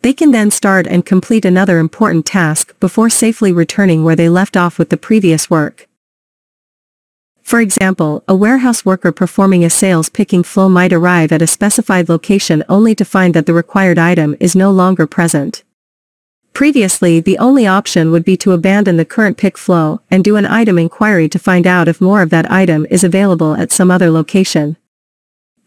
they 0.06 0.12
can 0.12 0.30
then 0.30 0.52
start 0.52 0.86
and 0.86 1.04
complete 1.04 1.44
another 1.44 1.80
important 1.80 2.24
task 2.24 2.78
before 2.78 3.10
safely 3.10 3.50
returning 3.50 4.04
where 4.04 4.14
they 4.14 4.28
left 4.28 4.56
off 4.56 4.78
with 4.78 4.88
the 4.88 4.96
previous 4.96 5.50
work. 5.50 5.88
For 7.42 7.60
example, 7.60 8.22
a 8.28 8.36
warehouse 8.36 8.84
worker 8.84 9.10
performing 9.10 9.64
a 9.64 9.68
sales 9.68 10.08
picking 10.08 10.44
flow 10.44 10.68
might 10.68 10.92
arrive 10.92 11.32
at 11.32 11.42
a 11.42 11.48
specified 11.48 12.08
location 12.08 12.62
only 12.68 12.94
to 12.94 13.04
find 13.04 13.34
that 13.34 13.46
the 13.46 13.52
required 13.52 13.98
item 13.98 14.36
is 14.38 14.54
no 14.54 14.70
longer 14.70 15.08
present. 15.08 15.64
Previously 16.52 17.18
the 17.18 17.38
only 17.38 17.66
option 17.66 18.12
would 18.12 18.24
be 18.24 18.36
to 18.36 18.52
abandon 18.52 18.98
the 18.98 19.04
current 19.04 19.36
pick 19.36 19.58
flow 19.58 20.02
and 20.08 20.22
do 20.22 20.36
an 20.36 20.46
item 20.46 20.78
inquiry 20.78 21.28
to 21.30 21.40
find 21.40 21.66
out 21.66 21.88
if 21.88 22.00
more 22.00 22.22
of 22.22 22.30
that 22.30 22.48
item 22.48 22.86
is 22.90 23.02
available 23.02 23.56
at 23.56 23.72
some 23.72 23.90
other 23.90 24.12
location. 24.12 24.76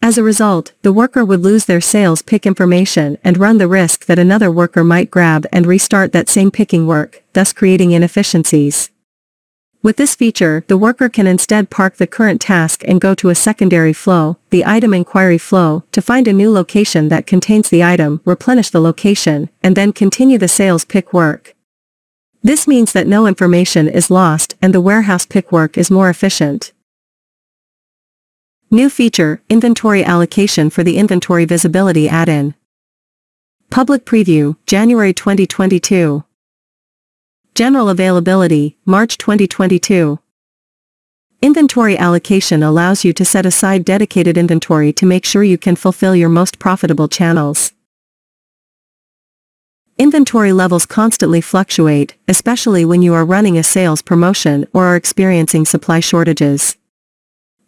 As 0.02 0.16
a 0.16 0.22
result, 0.22 0.72
the 0.80 0.94
worker 0.94 1.26
would 1.26 1.40
lose 1.40 1.66
their 1.66 1.80
sales 1.80 2.22
pick 2.22 2.46
information 2.46 3.18
and 3.22 3.36
run 3.36 3.58
the 3.58 3.68
risk 3.68 4.06
that 4.06 4.18
another 4.18 4.50
worker 4.50 4.82
might 4.82 5.10
grab 5.10 5.46
and 5.52 5.66
restart 5.66 6.12
that 6.12 6.30
same 6.30 6.50
picking 6.50 6.86
work, 6.86 7.22
thus 7.34 7.52
creating 7.52 7.92
inefficiencies. 7.92 8.90
With 9.82 9.96
this 9.96 10.14
feature, 10.14 10.64
the 10.68 10.78
worker 10.78 11.10
can 11.10 11.26
instead 11.26 11.68
park 11.68 11.96
the 11.96 12.06
current 12.06 12.40
task 12.40 12.82
and 12.88 13.00
go 13.00 13.14
to 13.14 13.28
a 13.28 13.34
secondary 13.34 13.92
flow, 13.92 14.38
the 14.48 14.64
item 14.64 14.94
inquiry 14.94 15.38
flow, 15.38 15.84
to 15.92 16.02
find 16.02 16.26
a 16.26 16.32
new 16.32 16.50
location 16.50 17.08
that 17.08 17.26
contains 17.26 17.68
the 17.68 17.84
item, 17.84 18.22
replenish 18.24 18.70
the 18.70 18.80
location, 18.80 19.50
and 19.62 19.76
then 19.76 19.92
continue 19.92 20.38
the 20.38 20.48
sales 20.48 20.84
pick 20.86 21.12
work. 21.12 21.54
This 22.42 22.66
means 22.66 22.92
that 22.92 23.06
no 23.06 23.26
information 23.26 23.86
is 23.86 24.10
lost 24.10 24.54
and 24.62 24.74
the 24.74 24.80
warehouse 24.80 25.26
pick 25.26 25.52
work 25.52 25.76
is 25.76 25.90
more 25.90 26.08
efficient. 26.08 26.72
New 28.72 28.88
feature, 28.88 29.42
Inventory 29.48 30.04
Allocation 30.04 30.70
for 30.70 30.84
the 30.84 30.96
Inventory 30.96 31.44
Visibility 31.44 32.08
add-in. 32.08 32.54
Public 33.68 34.04
Preview, 34.04 34.58
January 34.64 35.12
2022. 35.12 36.22
General 37.56 37.88
Availability, 37.88 38.78
March 38.84 39.18
2022. 39.18 40.20
Inventory 41.42 41.98
allocation 41.98 42.62
allows 42.62 43.04
you 43.04 43.12
to 43.12 43.24
set 43.24 43.44
aside 43.44 43.84
dedicated 43.84 44.38
inventory 44.38 44.92
to 44.92 45.04
make 45.04 45.24
sure 45.24 45.42
you 45.42 45.58
can 45.58 45.74
fulfill 45.74 46.14
your 46.14 46.28
most 46.28 46.60
profitable 46.60 47.08
channels. 47.08 47.72
Inventory 49.98 50.52
levels 50.52 50.86
constantly 50.86 51.40
fluctuate, 51.40 52.14
especially 52.28 52.84
when 52.84 53.02
you 53.02 53.14
are 53.14 53.24
running 53.24 53.58
a 53.58 53.64
sales 53.64 54.00
promotion 54.00 54.68
or 54.72 54.84
are 54.86 54.96
experiencing 54.96 55.64
supply 55.64 55.98
shortages. 55.98 56.76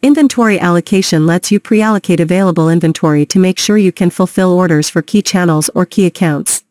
Inventory 0.04 0.58
allocation 0.58 1.28
lets 1.28 1.52
you 1.52 1.60
pre-allocate 1.60 2.18
available 2.18 2.68
inventory 2.68 3.24
to 3.26 3.38
make 3.38 3.56
sure 3.56 3.78
you 3.78 3.92
can 3.92 4.10
fulfill 4.10 4.52
orders 4.52 4.90
for 4.90 5.00
key 5.00 5.22
channels 5.22 5.70
or 5.76 5.86
key 5.86 6.06
accounts. 6.06 6.64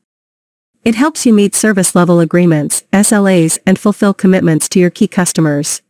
It 0.84 0.96
helps 0.96 1.26
you 1.26 1.32
meet 1.32 1.56
service 1.56 1.96
level 1.96 2.20
agreements, 2.20 2.84
SLAs, 2.92 3.58
and 3.66 3.80
fulfill 3.80 4.14
commitments 4.14 4.68
to 4.68 4.82
your 4.82 4.90
key 4.90 5.08
customers. 5.08 5.82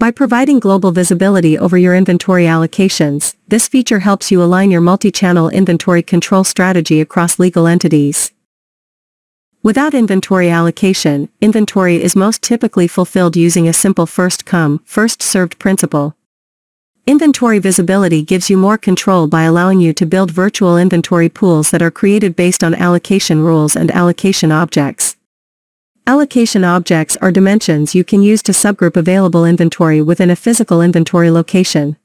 By 0.00 0.10
providing 0.10 0.58
global 0.58 0.90
visibility 0.90 1.56
over 1.56 1.78
your 1.78 1.94
inventory 1.94 2.46
allocations, 2.46 3.36
this 3.46 3.68
feature 3.68 4.00
helps 4.00 4.32
you 4.32 4.42
align 4.42 4.72
your 4.72 4.80
multi-channel 4.80 5.50
inventory 5.50 6.02
control 6.02 6.42
strategy 6.42 7.00
across 7.00 7.38
legal 7.38 7.68
entities. 7.68 8.32
Without 9.60 9.92
inventory 9.92 10.48
allocation, 10.50 11.28
inventory 11.40 12.00
is 12.00 12.14
most 12.14 12.42
typically 12.42 12.86
fulfilled 12.86 13.36
using 13.36 13.66
a 13.66 13.72
simple 13.72 14.06
first-come, 14.06 14.80
first-served 14.84 15.58
principle. 15.58 16.14
Inventory 17.08 17.58
visibility 17.58 18.22
gives 18.22 18.48
you 18.48 18.56
more 18.56 18.78
control 18.78 19.26
by 19.26 19.42
allowing 19.42 19.80
you 19.80 19.92
to 19.94 20.06
build 20.06 20.30
virtual 20.30 20.78
inventory 20.78 21.28
pools 21.28 21.72
that 21.72 21.82
are 21.82 21.90
created 21.90 22.36
based 22.36 22.62
on 22.62 22.72
allocation 22.76 23.42
rules 23.42 23.74
and 23.74 23.90
allocation 23.90 24.52
objects. 24.52 25.16
Allocation 26.06 26.62
objects 26.62 27.16
are 27.16 27.32
dimensions 27.32 27.96
you 27.96 28.04
can 28.04 28.22
use 28.22 28.44
to 28.44 28.52
subgroup 28.52 28.96
available 28.96 29.44
inventory 29.44 30.00
within 30.00 30.30
a 30.30 30.36
physical 30.36 30.80
inventory 30.80 31.32
location. 31.32 31.96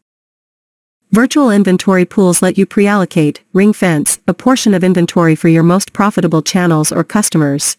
Virtual 1.13 1.51
inventory 1.51 2.05
pools 2.05 2.41
let 2.41 2.57
you 2.57 2.65
pre-allocate, 2.65 3.43
ring-fence, 3.53 4.17
a 4.27 4.33
portion 4.33 4.73
of 4.73 4.83
inventory 4.83 5.35
for 5.35 5.47
your 5.47 5.61
most 5.61 5.93
profitable 5.93 6.41
channels 6.41 6.91
or 6.91 7.03
customers. 7.03 7.77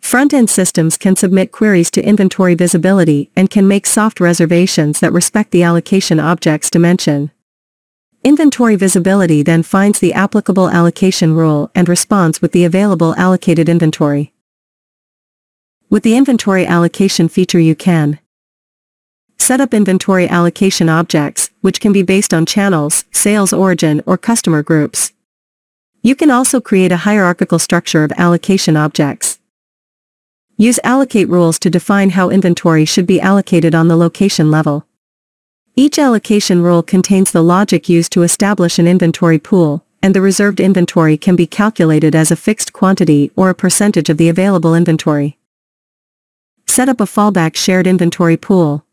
Front-end 0.00 0.48
systems 0.48 0.96
can 0.96 1.14
submit 1.14 1.52
queries 1.52 1.90
to 1.90 2.02
inventory 2.02 2.54
visibility 2.54 3.30
and 3.36 3.50
can 3.50 3.68
make 3.68 3.84
soft 3.84 4.18
reservations 4.18 5.00
that 5.00 5.12
respect 5.12 5.50
the 5.50 5.62
allocation 5.62 6.18
object's 6.18 6.70
dimension. 6.70 7.32
Inventory 8.24 8.76
visibility 8.76 9.42
then 9.42 9.62
finds 9.62 9.98
the 9.98 10.14
applicable 10.14 10.70
allocation 10.70 11.34
rule 11.34 11.70
and 11.74 11.86
responds 11.86 12.40
with 12.40 12.52
the 12.52 12.64
available 12.64 13.14
allocated 13.16 13.68
inventory. 13.68 14.32
With 15.90 16.02
the 16.02 16.16
inventory 16.16 16.64
allocation 16.64 17.28
feature 17.28 17.60
you 17.60 17.74
can 17.74 18.20
Set 19.38 19.60
up 19.60 19.72
inventory 19.72 20.28
allocation 20.28 20.88
objects, 20.88 21.50
which 21.60 21.80
can 21.80 21.92
be 21.92 22.02
based 22.02 22.34
on 22.34 22.44
channels, 22.44 23.04
sales 23.12 23.52
origin 23.52 24.02
or 24.04 24.18
customer 24.18 24.62
groups. 24.62 25.12
You 26.02 26.14
can 26.14 26.30
also 26.30 26.60
create 26.60 26.92
a 26.92 26.98
hierarchical 26.98 27.58
structure 27.58 28.04
of 28.04 28.12
allocation 28.12 28.76
objects. 28.76 29.38
Use 30.56 30.80
allocate 30.82 31.28
rules 31.28 31.58
to 31.60 31.70
define 31.70 32.10
how 32.10 32.30
inventory 32.30 32.84
should 32.84 33.06
be 33.06 33.20
allocated 33.20 33.74
on 33.74 33.88
the 33.88 33.96
location 33.96 34.50
level. 34.50 34.86
Each 35.76 35.98
allocation 35.98 36.62
rule 36.62 36.82
contains 36.82 37.30
the 37.30 37.42
logic 37.42 37.88
used 37.88 38.12
to 38.12 38.24
establish 38.24 38.78
an 38.78 38.88
inventory 38.88 39.38
pool, 39.38 39.84
and 40.02 40.14
the 40.14 40.20
reserved 40.20 40.58
inventory 40.58 41.16
can 41.16 41.36
be 41.36 41.46
calculated 41.46 42.14
as 42.16 42.30
a 42.30 42.36
fixed 42.36 42.72
quantity 42.72 43.30
or 43.36 43.50
a 43.50 43.54
percentage 43.54 44.10
of 44.10 44.16
the 44.16 44.28
available 44.28 44.74
inventory. 44.74 45.38
Set 46.66 46.88
up 46.88 47.00
a 47.00 47.04
fallback 47.04 47.54
shared 47.56 47.86
inventory 47.86 48.36
pool. 48.36 48.84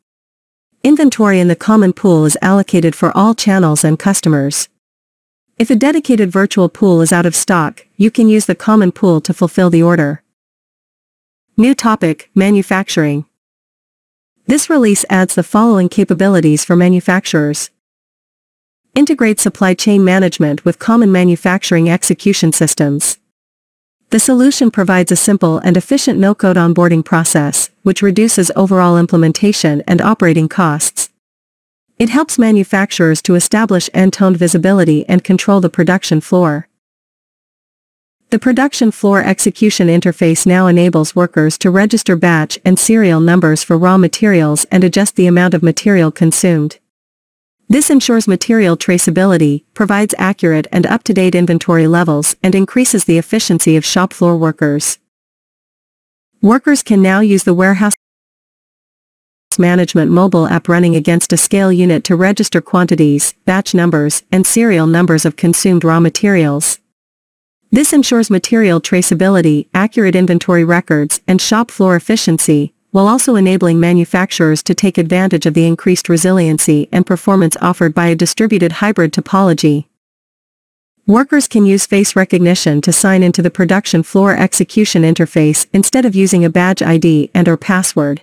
Inventory 0.86 1.39
in 1.39 1.47
the 1.47 1.55
common 1.55 1.93
pool 1.93 2.25
is 2.25 2.38
allocated 2.43 2.95
for 2.95 3.11
all 3.17 3.33
channels 3.33 3.83
and 3.83 3.97
customers. 3.97 4.69
If 5.57 5.71
a 5.71 5.75
dedicated 5.75 6.29
virtual 6.29 6.69
pool 6.69 7.01
is 7.01 7.11
out 7.11 7.25
of 7.25 7.36
stock, 7.36 7.88
you 7.97 8.11
can 8.11 8.29
use 8.29 8.45
the 8.45 8.53
common 8.53 8.91
pool 8.91 9.19
to 9.21 9.33
fulfill 9.33 9.71
the 9.71 9.81
order. 9.81 10.21
New 11.57 11.73
topic, 11.73 12.29
manufacturing. 12.36 13.25
This 14.45 14.69
release 14.69 15.03
adds 15.09 15.33
the 15.33 15.41
following 15.41 15.89
capabilities 15.89 16.63
for 16.63 16.75
manufacturers. 16.75 17.71
Integrate 18.93 19.39
supply 19.39 19.73
chain 19.73 20.05
management 20.05 20.65
with 20.65 20.77
common 20.77 21.11
manufacturing 21.11 21.89
execution 21.89 22.51
systems. 22.51 23.17
The 24.11 24.19
solution 24.19 24.71
provides 24.71 25.11
a 25.11 25.15
simple 25.15 25.57
and 25.57 25.75
efficient 25.75 26.19
no-code 26.19 26.57
onboarding 26.57 27.03
process, 27.03 27.69
which 27.83 28.01
reduces 28.01 28.51
overall 28.55 28.97
implementation 28.97 29.83
and 29.87 30.01
operating 30.01 30.47
costs. 30.47 31.09
It 31.97 32.09
helps 32.09 32.37
manufacturers 32.37 33.21
to 33.23 33.35
establish 33.35 33.89
end-to-end 33.93 34.37
visibility 34.37 35.07
and 35.09 35.23
control 35.23 35.59
the 35.59 35.69
production 35.69 36.21
floor. 36.21 36.67
The 38.31 38.39
production 38.39 38.91
floor 38.91 39.23
execution 39.23 39.87
interface 39.87 40.45
now 40.45 40.67
enables 40.67 41.15
workers 41.15 41.57
to 41.59 41.71
register 41.71 42.15
batch 42.15 42.59
and 42.65 42.77
serial 42.77 43.19
numbers 43.19 43.63
for 43.63 43.77
raw 43.77 43.97
materials 43.97 44.65
and 44.65 44.83
adjust 44.83 45.15
the 45.15 45.27
amount 45.27 45.53
of 45.53 45.63
material 45.63 46.11
consumed. 46.11 46.79
This 47.68 47.89
ensures 47.89 48.28
material 48.28 48.78
traceability, 48.78 49.63
provides 49.74 50.13
accurate 50.20 50.68
and 50.72 50.86
up-to-date 50.86 51.34
inventory 51.34 51.88
levels 51.88 52.36
and 52.43 52.53
increases 52.53 53.05
the 53.05 53.18
efficiency 53.18 53.76
of 53.76 53.84
shop 53.84 54.13
floor 54.13 54.38
workers. 54.38 54.99
Workers 56.43 56.84
can 56.84 57.01
now 57.01 57.22
use 57.22 57.43
the 57.43 57.55
warehouse 57.55 57.93
management 59.57 60.11
mobile 60.11 60.47
app 60.47 60.68
running 60.68 60.95
against 60.95 61.34
a 61.34 61.38
scale 61.38 61.72
unit 61.72 62.03
to 62.03 62.16
register 62.16 62.61
quantities, 62.61 63.34
batch 63.45 63.74
numbers, 63.74 64.22
and 64.32 64.45
serial 64.45 64.86
numbers 64.86 65.26
of 65.26 65.38
consumed 65.38 65.84
raw 65.84 65.99
materials. 65.99 66.80
This 67.72 67.93
ensures 67.93 68.30
material 68.30 68.80
traceability, 68.80 69.70
accurate 69.74 70.16
inventory 70.16 70.63
records, 70.63 71.22
and 71.28 71.41
shop 71.41 71.72
floor 71.72 71.95
efficiency, 71.95 72.74
while 72.95 73.09
also 73.09 73.35
enabling 73.35 73.77
manufacturers 73.77 74.63
to 74.63 74.73
take 74.73 74.97
advantage 74.97 75.45
of 75.45 75.53
the 75.53 75.65
increased 75.65 76.07
resiliency 76.07 76.87
and 76.93 77.05
performance 77.05 77.57
offered 77.59 77.93
by 77.93 78.07
a 78.07 78.15
distributed 78.15 78.71
hybrid 78.71 79.11
topology. 79.11 79.83
Workers 81.05 81.45
can 81.45 81.65
use 81.65 81.85
face 81.85 82.15
recognition 82.15 82.79
to 82.79 82.93
sign 82.93 83.21
into 83.21 83.41
the 83.41 83.51
production 83.51 84.01
floor 84.01 84.33
execution 84.33 85.01
interface 85.01 85.67
instead 85.73 86.05
of 86.05 86.15
using 86.15 86.45
a 86.45 86.49
badge 86.49 86.81
ID 86.81 87.31
and 87.33 87.49
or 87.49 87.57
password. 87.57 88.21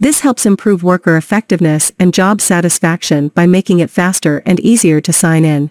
This 0.00 0.20
helps 0.20 0.46
improve 0.46 0.82
worker 0.82 1.18
effectiveness 1.18 1.92
and 1.98 2.14
job 2.14 2.40
satisfaction 2.40 3.28
by 3.28 3.46
making 3.46 3.80
it 3.80 3.90
faster 3.90 4.42
and 4.46 4.58
easier 4.60 5.02
to 5.02 5.12
sign 5.12 5.44
in. 5.44 5.70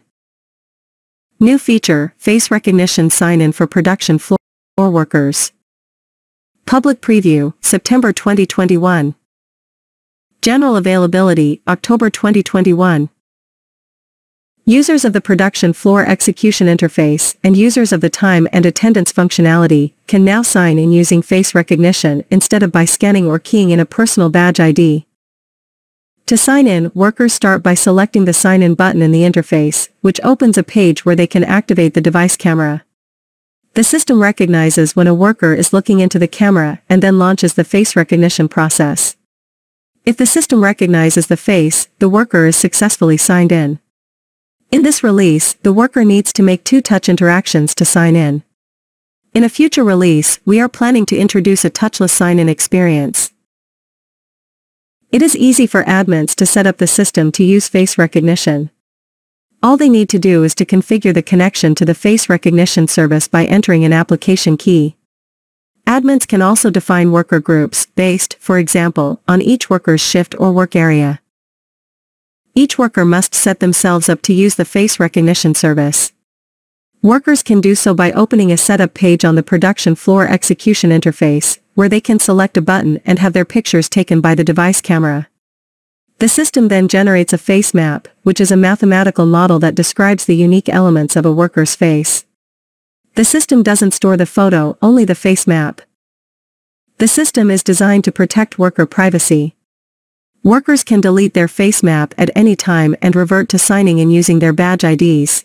New 1.39 1.57
feature, 1.57 2.13
Face 2.19 2.51
Recognition 2.51 3.09
Sign-In 3.09 3.53
for 3.53 3.65
Production 3.65 4.19
Floor 4.19 4.37
Workers. 4.77 5.51
Public 6.65 7.01
Preview, 7.01 7.53
September 7.61 8.13
2021. 8.13 9.15
General 10.41 10.75
Availability, 10.75 11.61
October 11.67 12.09
2021. 12.09 13.09
Users 14.65 15.05
of 15.05 15.11
the 15.13 15.21
production 15.21 15.73
floor 15.73 16.05
execution 16.05 16.67
interface 16.67 17.35
and 17.43 17.57
users 17.57 17.91
of 17.91 18.01
the 18.01 18.09
time 18.09 18.47
and 18.53 18.65
attendance 18.65 19.11
functionality 19.11 19.93
can 20.07 20.23
now 20.23 20.41
sign 20.41 20.79
in 20.79 20.91
using 20.91 21.21
face 21.21 21.53
recognition 21.53 22.23
instead 22.31 22.63
of 22.63 22.71
by 22.71 22.85
scanning 22.85 23.27
or 23.27 23.39
keying 23.39 23.69
in 23.69 23.79
a 23.79 23.85
personal 23.85 24.29
badge 24.29 24.59
ID. 24.59 25.05
To 26.27 26.37
sign 26.37 26.65
in, 26.65 26.91
workers 26.95 27.33
start 27.33 27.61
by 27.61 27.73
selecting 27.73 28.23
the 28.23 28.33
Sign 28.33 28.63
In 28.63 28.73
button 28.73 29.01
in 29.01 29.11
the 29.11 29.23
interface, 29.23 29.89
which 29.99 30.21
opens 30.23 30.57
a 30.57 30.63
page 30.63 31.05
where 31.05 31.15
they 31.15 31.27
can 31.27 31.43
activate 31.43 31.93
the 31.93 32.01
device 32.01 32.37
camera. 32.37 32.85
The 33.75 33.83
system 33.83 34.21
recognizes 34.21 34.95
when 34.95 35.07
a 35.07 35.15
worker 35.15 35.55
is 35.55 35.73
looking 35.73 35.99
into 35.99 36.19
the 36.19 36.27
camera 36.27 36.81
and 36.87 37.01
then 37.01 37.17
launches 37.17 37.55
the 37.55 37.63
face 37.63 37.95
recognition 37.95 38.47
process. 38.47 39.17
If 40.05 40.15
the 40.15 40.27
system 40.27 40.63
recognizes 40.63 41.25
the 41.25 41.37
face, 41.37 41.87
the 41.97 42.09
worker 42.09 42.45
is 42.45 42.55
successfully 42.55 43.17
signed 43.17 43.51
in. 43.51 43.79
In 44.69 44.83
this 44.83 45.03
release, 45.03 45.53
the 45.53 45.73
worker 45.73 46.05
needs 46.05 46.31
to 46.33 46.43
make 46.43 46.63
two 46.63 46.81
touch 46.81 47.09
interactions 47.09 47.73
to 47.75 47.85
sign 47.85 48.15
in. 48.15 48.43
In 49.33 49.43
a 49.43 49.49
future 49.49 49.83
release, 49.83 50.39
we 50.45 50.59
are 50.59 50.69
planning 50.69 51.07
to 51.07 51.17
introduce 51.17 51.65
a 51.65 51.71
touchless 51.71 52.11
sign-in 52.11 52.49
experience. 52.49 53.31
It 55.11 55.23
is 55.23 55.35
easy 55.35 55.65
for 55.65 55.83
admins 55.85 56.35
to 56.35 56.45
set 56.45 56.67
up 56.67 56.77
the 56.77 56.85
system 56.85 57.31
to 57.31 57.43
use 57.43 57.67
face 57.67 57.97
recognition. 57.97 58.69
All 59.63 59.77
they 59.77 59.87
need 59.87 60.09
to 60.09 60.19
do 60.19 60.43
is 60.43 60.53
to 60.55 60.65
configure 60.65 61.13
the 61.13 61.21
connection 61.21 61.73
to 61.75 61.85
the 61.85 61.95
face 61.95 62.27
recognition 62.27 62.85
service 62.85 63.29
by 63.29 63.45
entering 63.45 63.85
an 63.85 63.93
application 63.93 64.57
key. 64.57 64.97
Admins 65.87 66.27
can 66.27 66.41
also 66.41 66.69
define 66.69 67.13
worker 67.13 67.39
groups, 67.39 67.85
based, 67.85 68.35
for 68.41 68.57
example, 68.57 69.21
on 69.25 69.41
each 69.41 69.69
worker's 69.69 70.01
shift 70.01 70.35
or 70.37 70.51
work 70.51 70.75
area. 70.75 71.21
Each 72.53 72.77
worker 72.77 73.05
must 73.05 73.33
set 73.33 73.61
themselves 73.61 74.09
up 74.09 74.21
to 74.23 74.33
use 74.33 74.55
the 74.55 74.65
face 74.65 74.99
recognition 74.99 75.55
service. 75.55 76.11
Workers 77.01 77.41
can 77.41 77.61
do 77.61 77.73
so 77.73 77.93
by 77.93 78.11
opening 78.11 78.51
a 78.51 78.57
setup 78.57 78.93
page 78.93 79.23
on 79.23 79.35
the 79.35 79.43
production 79.43 79.95
floor 79.95 80.27
execution 80.27 80.89
interface, 80.89 81.59
where 81.73 81.89
they 81.89 82.01
can 82.01 82.19
select 82.19 82.57
a 82.57 82.61
button 82.61 82.99
and 83.05 83.19
have 83.19 83.31
their 83.31 83.45
pictures 83.45 83.87
taken 83.87 84.19
by 84.19 84.35
the 84.35 84.43
device 84.43 84.81
camera. 84.81 85.29
The 86.23 86.29
system 86.29 86.69
then 86.69 86.87
generates 86.87 87.33
a 87.33 87.37
face 87.37 87.73
map, 87.73 88.07
which 88.21 88.39
is 88.39 88.49
a 88.49 88.55
mathematical 88.55 89.25
model 89.25 89.59
that 89.59 89.75
describes 89.75 90.23
the 90.23 90.37
unique 90.37 90.69
elements 90.69 91.17
of 91.17 91.25
a 91.25 91.33
worker's 91.33 91.75
face. 91.75 92.23
The 93.15 93.25
system 93.25 93.61
doesn't 93.61 93.91
store 93.91 94.15
the 94.15 94.25
photo, 94.25 94.77
only 94.81 95.03
the 95.03 95.15
face 95.15 95.45
map. 95.45 95.81
The 96.97 97.09
system 97.09 97.51
is 97.51 97.61
designed 97.61 98.05
to 98.05 98.13
protect 98.13 98.57
worker 98.57 98.85
privacy. 98.85 99.57
Workers 100.43 100.85
can 100.85 101.01
delete 101.01 101.33
their 101.33 101.49
face 101.49 101.83
map 101.83 102.13
at 102.17 102.31
any 102.37 102.55
time 102.55 102.95
and 103.01 103.17
revert 103.17 103.49
to 103.49 103.59
signing 103.59 103.99
in 103.99 104.09
using 104.09 104.39
their 104.39 104.53
badge 104.53 104.85
IDs. 104.85 105.43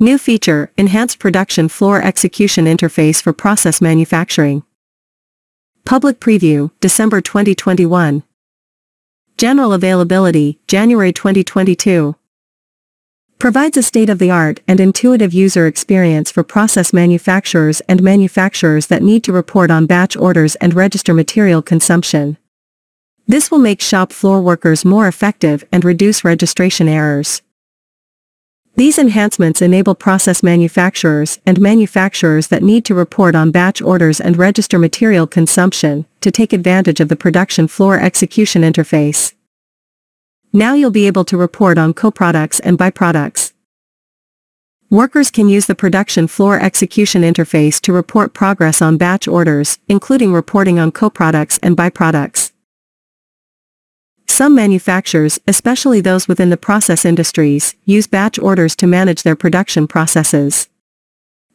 New 0.00 0.16
feature, 0.16 0.72
Enhanced 0.78 1.18
Production 1.18 1.68
Floor 1.68 2.00
Execution 2.00 2.64
Interface 2.64 3.20
for 3.20 3.34
Process 3.34 3.82
Manufacturing. 3.82 4.62
Public 5.84 6.20
Preview, 6.20 6.70
December 6.80 7.20
2021. 7.20 8.22
General 9.42 9.72
Availability, 9.72 10.60
January 10.68 11.12
2022. 11.12 12.14
Provides 13.40 13.76
a 13.76 13.82
state-of-the-art 13.82 14.60
and 14.68 14.78
intuitive 14.78 15.34
user 15.34 15.66
experience 15.66 16.30
for 16.30 16.44
process 16.44 16.92
manufacturers 16.92 17.80
and 17.88 18.00
manufacturers 18.04 18.86
that 18.86 19.02
need 19.02 19.24
to 19.24 19.32
report 19.32 19.68
on 19.68 19.86
batch 19.86 20.16
orders 20.16 20.54
and 20.60 20.74
register 20.74 21.12
material 21.12 21.60
consumption. 21.60 22.36
This 23.26 23.50
will 23.50 23.58
make 23.58 23.80
shop 23.80 24.12
floor 24.12 24.40
workers 24.40 24.84
more 24.84 25.08
effective 25.08 25.64
and 25.72 25.84
reduce 25.84 26.22
registration 26.22 26.86
errors. 26.86 27.42
These 28.74 28.98
enhancements 28.98 29.60
enable 29.60 29.94
process 29.94 30.42
manufacturers 30.42 31.38
and 31.44 31.60
manufacturers 31.60 32.46
that 32.48 32.62
need 32.62 32.86
to 32.86 32.94
report 32.94 33.34
on 33.34 33.50
batch 33.50 33.82
orders 33.82 34.18
and 34.18 34.34
register 34.36 34.78
material 34.78 35.26
consumption 35.26 36.06
to 36.22 36.30
take 36.30 36.54
advantage 36.54 36.98
of 36.98 37.08
the 37.08 37.16
production 37.16 37.68
floor 37.68 38.00
execution 38.00 38.62
interface. 38.62 39.34
Now 40.54 40.72
you'll 40.72 40.90
be 40.90 41.06
able 41.06 41.24
to 41.26 41.36
report 41.36 41.76
on 41.76 41.92
co-products 41.92 42.60
and 42.60 42.78
byproducts. 42.78 43.52
Workers 44.88 45.30
can 45.30 45.50
use 45.50 45.66
the 45.66 45.74
production 45.74 46.26
floor 46.26 46.58
execution 46.58 47.22
interface 47.22 47.78
to 47.82 47.92
report 47.92 48.32
progress 48.32 48.82
on 48.82 48.96
batch 48.96 49.28
orders, 49.28 49.78
including 49.86 50.32
reporting 50.32 50.78
on 50.78 50.92
co-products 50.92 51.58
and 51.62 51.76
byproducts. 51.76 52.41
Some 54.26 54.54
manufacturers, 54.54 55.40
especially 55.46 56.00
those 56.00 56.26
within 56.28 56.50
the 56.50 56.56
process 56.56 57.04
industries, 57.04 57.74
use 57.84 58.06
batch 58.06 58.38
orders 58.38 58.74
to 58.76 58.86
manage 58.86 59.22
their 59.22 59.36
production 59.36 59.86
processes. 59.86 60.68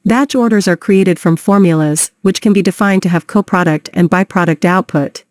Batch 0.05 0.35
orders 0.35 0.67
are 0.67 0.77
created 0.77 1.19
from 1.19 1.35
formulas, 1.35 2.11
which 2.21 2.39
can 2.39 2.53
be 2.53 2.61
defined 2.61 3.03
to 3.03 3.09
have 3.09 3.27
co-product 3.27 3.89
and 3.93 4.09
byproduct 4.09 4.63
output. 4.63 5.25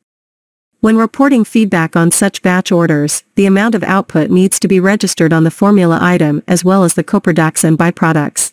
When 0.81 0.99
reporting 0.99 1.45
feedback 1.45 1.97
on 1.97 2.11
such 2.11 2.43
batch 2.43 2.71
orders, 2.71 3.25
the 3.35 3.47
amount 3.47 3.75
of 3.75 3.83
output 3.83 4.31
needs 4.31 4.61
to 4.61 4.69
be 4.69 4.79
registered 4.79 5.33
on 5.33 5.45
the 5.45 5.51
formula 5.51 5.99
item 6.03 6.43
as 6.47 6.65
well 6.65 6.85
as 6.85 6.95
the 6.95 7.03
coproducts 7.03 7.65
and 7.65 7.79
byproducts. 7.79 8.53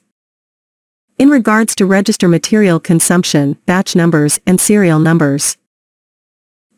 In 1.19 1.29
regards 1.29 1.75
to 1.75 1.85
register 1.85 2.27
material 2.27 2.79
consumption, 2.79 3.57
batch 3.65 3.95
numbers, 3.95 4.39
and 4.47 4.59
serial 4.59 4.99
numbers, 4.99 5.57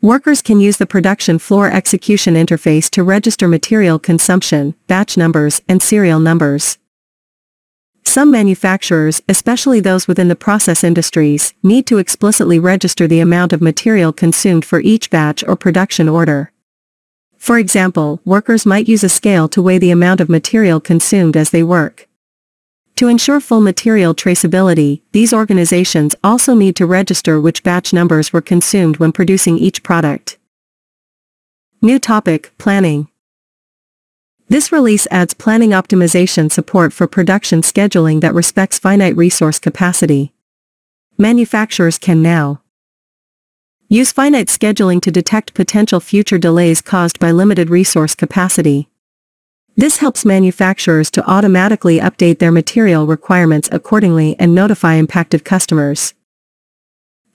Workers 0.01 0.41
can 0.41 0.59
use 0.59 0.77
the 0.77 0.85
production 0.85 1.39
floor 1.39 1.71
execution 1.71 2.35
interface 2.35 2.89
to 2.91 3.03
register 3.03 3.47
material 3.47 3.97
consumption, 3.97 4.75
batch 4.87 5.17
numbers, 5.17 5.61
and 5.67 5.81
serial 5.81 6.19
numbers. 6.19 6.77
Some 8.03 8.29
manufacturers, 8.29 9.21
especially 9.27 9.79
those 9.79 10.07
within 10.07 10.27
the 10.27 10.35
process 10.35 10.83
industries, 10.83 11.53
need 11.63 11.87
to 11.87 11.97
explicitly 11.97 12.59
register 12.59 13.07
the 13.07 13.19
amount 13.19 13.51
of 13.51 13.61
material 13.61 14.13
consumed 14.13 14.63
for 14.63 14.79
each 14.79 15.09
batch 15.09 15.43
or 15.47 15.55
production 15.55 16.07
order. 16.07 16.51
For 17.37 17.57
example, 17.57 18.21
workers 18.23 18.65
might 18.65 18.87
use 18.87 19.03
a 19.03 19.09
scale 19.09 19.47
to 19.49 19.61
weigh 19.61 19.79
the 19.79 19.91
amount 19.91 20.21
of 20.21 20.29
material 20.29 20.79
consumed 20.79 21.35
as 21.35 21.49
they 21.49 21.63
work. 21.63 22.07
To 22.97 23.09
ensure 23.09 23.41
full 23.41 23.59
material 23.59 24.15
traceability, 24.15 25.01
these 25.11 25.33
organizations 25.33 26.15
also 26.23 26.55
need 26.55 26.77
to 26.77 26.85
register 26.85 27.41
which 27.41 27.61
batch 27.61 27.91
numbers 27.91 28.31
were 28.31 28.41
consumed 28.41 28.97
when 28.97 29.11
producing 29.11 29.57
each 29.57 29.83
product. 29.83 30.37
New 31.81 31.99
topic, 31.99 32.53
planning. 32.57 33.09
This 34.47 34.71
release 34.71 35.07
adds 35.11 35.33
planning 35.33 35.71
optimization 35.71 36.49
support 36.49 36.93
for 36.93 37.05
production 37.05 37.61
scheduling 37.61 38.21
that 38.21 38.33
respects 38.33 38.79
finite 38.79 39.17
resource 39.17 39.59
capacity. 39.59 40.33
Manufacturers 41.17 41.97
can 41.97 42.21
now 42.21 42.61
use 43.89 44.13
finite 44.13 44.47
scheduling 44.47 45.01
to 45.01 45.11
detect 45.11 45.53
potential 45.53 45.99
future 45.99 46.37
delays 46.37 46.81
caused 46.81 47.19
by 47.19 47.31
limited 47.31 47.69
resource 47.69 48.15
capacity. 48.15 48.89
This 49.77 49.97
helps 49.97 50.23
manufacturers 50.23 51.11
to 51.11 51.29
automatically 51.29 51.99
update 51.99 52.39
their 52.39 52.51
material 52.51 53.05
requirements 53.05 53.67
accordingly 53.73 54.37
and 54.39 54.55
notify 54.55 54.93
impacted 54.93 55.43
customers. 55.43 56.13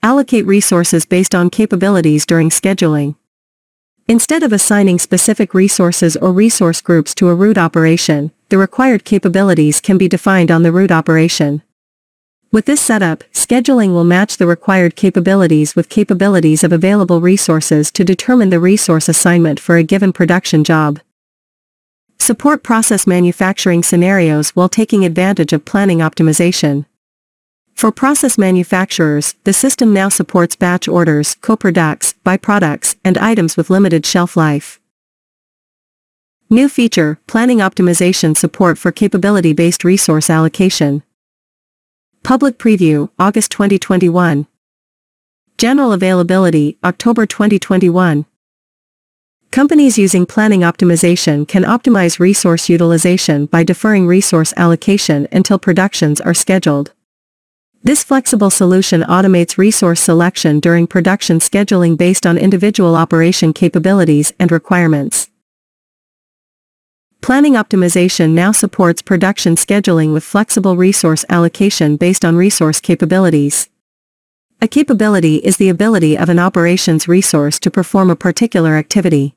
Allocate 0.01 0.47
resources 0.47 1.05
based 1.05 1.35
on 1.35 1.51
capabilities 1.51 2.25
during 2.25 2.49
scheduling. 2.49 3.15
Instead 4.07 4.41
of 4.41 4.51
assigning 4.51 4.97
specific 4.97 5.53
resources 5.53 6.17
or 6.17 6.33
resource 6.33 6.81
groups 6.81 7.13
to 7.13 7.29
a 7.29 7.35
route 7.35 7.59
operation, 7.59 8.31
the 8.49 8.57
required 8.57 9.05
capabilities 9.05 9.79
can 9.79 9.99
be 9.99 10.07
defined 10.07 10.49
on 10.49 10.63
the 10.63 10.71
route 10.71 10.91
operation. 10.91 11.61
With 12.51 12.65
this 12.65 12.81
setup, 12.81 13.23
scheduling 13.31 13.93
will 13.93 14.03
match 14.03 14.37
the 14.37 14.47
required 14.47 14.95
capabilities 14.95 15.75
with 15.75 15.89
capabilities 15.89 16.63
of 16.63 16.73
available 16.73 17.21
resources 17.21 17.91
to 17.91 18.03
determine 18.03 18.49
the 18.49 18.59
resource 18.59 19.07
assignment 19.07 19.59
for 19.59 19.77
a 19.77 19.83
given 19.83 20.11
production 20.11 20.63
job. 20.63 20.99
Support 22.21 22.61
process 22.61 23.07
manufacturing 23.07 23.81
scenarios 23.81 24.51
while 24.51 24.69
taking 24.69 25.03
advantage 25.03 25.53
of 25.53 25.65
planning 25.65 26.01
optimization. 26.01 26.85
For 27.73 27.91
process 27.91 28.37
manufacturers, 28.37 29.33
the 29.43 29.53
system 29.53 29.91
now 29.91 30.07
supports 30.09 30.55
batch 30.55 30.87
orders, 30.87 31.35
co-products, 31.41 32.13
byproducts, 32.23 32.95
and 33.03 33.17
items 33.17 33.57
with 33.57 33.71
limited 33.71 34.05
shelf 34.05 34.37
life. 34.37 34.79
New 36.47 36.69
feature, 36.69 37.17
planning 37.25 37.57
optimization 37.57 38.37
support 38.37 38.77
for 38.77 38.91
capability-based 38.91 39.83
resource 39.83 40.29
allocation. 40.29 41.01
Public 42.21 42.59
preview, 42.59 43.09
August 43.17 43.49
2021. 43.49 44.45
General 45.57 45.91
availability, 45.91 46.77
October 46.83 47.25
2021. 47.25 48.27
Companies 49.51 49.97
using 49.97 50.25
planning 50.25 50.61
optimization 50.61 51.45
can 51.45 51.63
optimize 51.65 52.19
resource 52.19 52.69
utilization 52.69 53.47
by 53.47 53.63
deferring 53.63 54.07
resource 54.07 54.53
allocation 54.55 55.27
until 55.29 55.59
productions 55.59 56.21
are 56.21 56.33
scheduled. 56.33 56.93
This 57.83 58.01
flexible 58.01 58.49
solution 58.49 59.01
automates 59.01 59.57
resource 59.57 59.99
selection 59.99 60.61
during 60.61 60.87
production 60.87 61.39
scheduling 61.39 61.97
based 61.97 62.25
on 62.25 62.37
individual 62.37 62.95
operation 62.95 63.51
capabilities 63.51 64.31
and 64.39 64.53
requirements. 64.53 65.29
Planning 67.19 67.55
optimization 67.55 68.29
now 68.29 68.53
supports 68.53 69.01
production 69.01 69.57
scheduling 69.57 70.13
with 70.13 70.23
flexible 70.23 70.77
resource 70.77 71.25
allocation 71.27 71.97
based 71.97 72.23
on 72.23 72.37
resource 72.37 72.79
capabilities. 72.79 73.69
A 74.61 74.67
capability 74.69 75.37
is 75.37 75.57
the 75.57 75.67
ability 75.67 76.17
of 76.17 76.29
an 76.29 76.39
operations 76.39 77.09
resource 77.09 77.59
to 77.59 77.69
perform 77.69 78.09
a 78.09 78.15
particular 78.15 78.77
activity. 78.77 79.35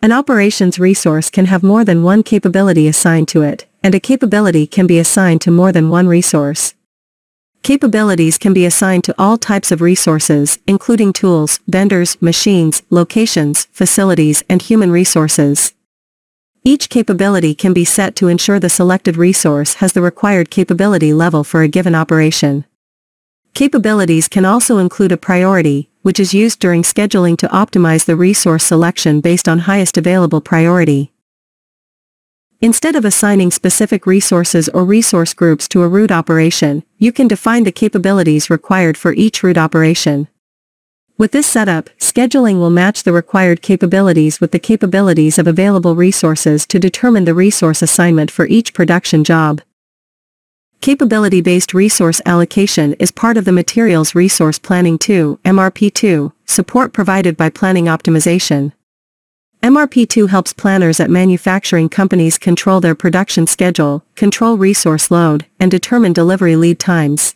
An 0.00 0.12
operations 0.12 0.78
resource 0.78 1.28
can 1.28 1.46
have 1.46 1.64
more 1.64 1.84
than 1.84 2.04
one 2.04 2.22
capability 2.22 2.86
assigned 2.86 3.26
to 3.28 3.42
it, 3.42 3.66
and 3.82 3.96
a 3.96 4.00
capability 4.00 4.64
can 4.64 4.86
be 4.86 5.00
assigned 5.00 5.40
to 5.40 5.50
more 5.50 5.72
than 5.72 5.90
one 5.90 6.06
resource. 6.06 6.74
Capabilities 7.64 8.38
can 8.38 8.52
be 8.52 8.64
assigned 8.64 9.02
to 9.02 9.14
all 9.18 9.36
types 9.36 9.72
of 9.72 9.80
resources, 9.80 10.60
including 10.68 11.12
tools, 11.12 11.58
vendors, 11.66 12.16
machines, 12.22 12.80
locations, 12.90 13.64
facilities, 13.72 14.44
and 14.48 14.62
human 14.62 14.92
resources. 14.92 15.74
Each 16.62 16.88
capability 16.88 17.52
can 17.52 17.72
be 17.72 17.84
set 17.84 18.14
to 18.16 18.28
ensure 18.28 18.60
the 18.60 18.70
selected 18.70 19.16
resource 19.16 19.74
has 19.74 19.94
the 19.94 20.00
required 20.00 20.48
capability 20.48 21.12
level 21.12 21.42
for 21.42 21.62
a 21.62 21.68
given 21.68 21.96
operation. 21.96 22.64
Capabilities 23.52 24.28
can 24.28 24.44
also 24.44 24.78
include 24.78 25.10
a 25.10 25.16
priority, 25.16 25.90
which 26.08 26.18
is 26.18 26.32
used 26.32 26.58
during 26.58 26.82
scheduling 26.82 27.36
to 27.36 27.46
optimize 27.48 28.06
the 28.06 28.16
resource 28.16 28.64
selection 28.64 29.20
based 29.20 29.46
on 29.46 29.58
highest 29.58 29.98
available 29.98 30.40
priority. 30.40 31.12
Instead 32.62 32.96
of 32.96 33.04
assigning 33.04 33.50
specific 33.50 34.06
resources 34.06 34.70
or 34.70 34.86
resource 34.86 35.34
groups 35.34 35.68
to 35.68 35.82
a 35.82 35.88
route 35.88 36.10
operation, 36.10 36.82
you 36.96 37.12
can 37.12 37.28
define 37.28 37.64
the 37.64 37.70
capabilities 37.70 38.48
required 38.48 38.96
for 38.96 39.12
each 39.12 39.42
route 39.42 39.58
operation. 39.58 40.28
With 41.18 41.32
this 41.32 41.46
setup, 41.46 41.90
scheduling 41.98 42.58
will 42.58 42.70
match 42.70 43.02
the 43.02 43.12
required 43.12 43.60
capabilities 43.60 44.40
with 44.40 44.52
the 44.52 44.58
capabilities 44.58 45.38
of 45.38 45.46
available 45.46 45.94
resources 45.94 46.66
to 46.68 46.78
determine 46.78 47.26
the 47.26 47.34
resource 47.34 47.82
assignment 47.82 48.30
for 48.30 48.46
each 48.46 48.72
production 48.72 49.24
job. 49.24 49.60
Capability-based 50.80 51.74
resource 51.74 52.22
allocation 52.24 52.94
is 52.94 53.10
part 53.10 53.36
of 53.36 53.44
the 53.44 53.52
Materials 53.52 54.14
Resource 54.14 54.60
Planning 54.60 54.96
2 54.96 55.40
MRP2, 55.44 56.32
support 56.46 56.92
provided 56.92 57.36
by 57.36 57.50
Planning 57.50 57.86
Optimization. 57.86 58.72
MRP2 59.60 60.28
helps 60.28 60.52
planners 60.52 61.00
at 61.00 61.10
manufacturing 61.10 61.88
companies 61.88 62.38
control 62.38 62.80
their 62.80 62.94
production 62.94 63.44
schedule, 63.48 64.04
control 64.14 64.56
resource 64.56 65.10
load, 65.10 65.46
and 65.58 65.68
determine 65.68 66.12
delivery 66.12 66.54
lead 66.54 66.78
times. 66.78 67.34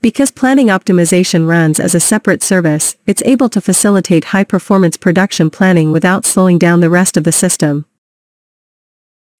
Because 0.00 0.30
planning 0.30 0.68
optimization 0.68 1.48
runs 1.48 1.80
as 1.80 1.92
a 1.92 2.00
separate 2.00 2.42
service, 2.42 2.94
it's 3.04 3.22
able 3.24 3.48
to 3.48 3.60
facilitate 3.60 4.26
high-performance 4.26 4.96
production 4.96 5.50
planning 5.50 5.90
without 5.90 6.24
slowing 6.24 6.58
down 6.58 6.78
the 6.80 6.90
rest 6.90 7.16
of 7.16 7.24
the 7.24 7.32
system. 7.32 7.84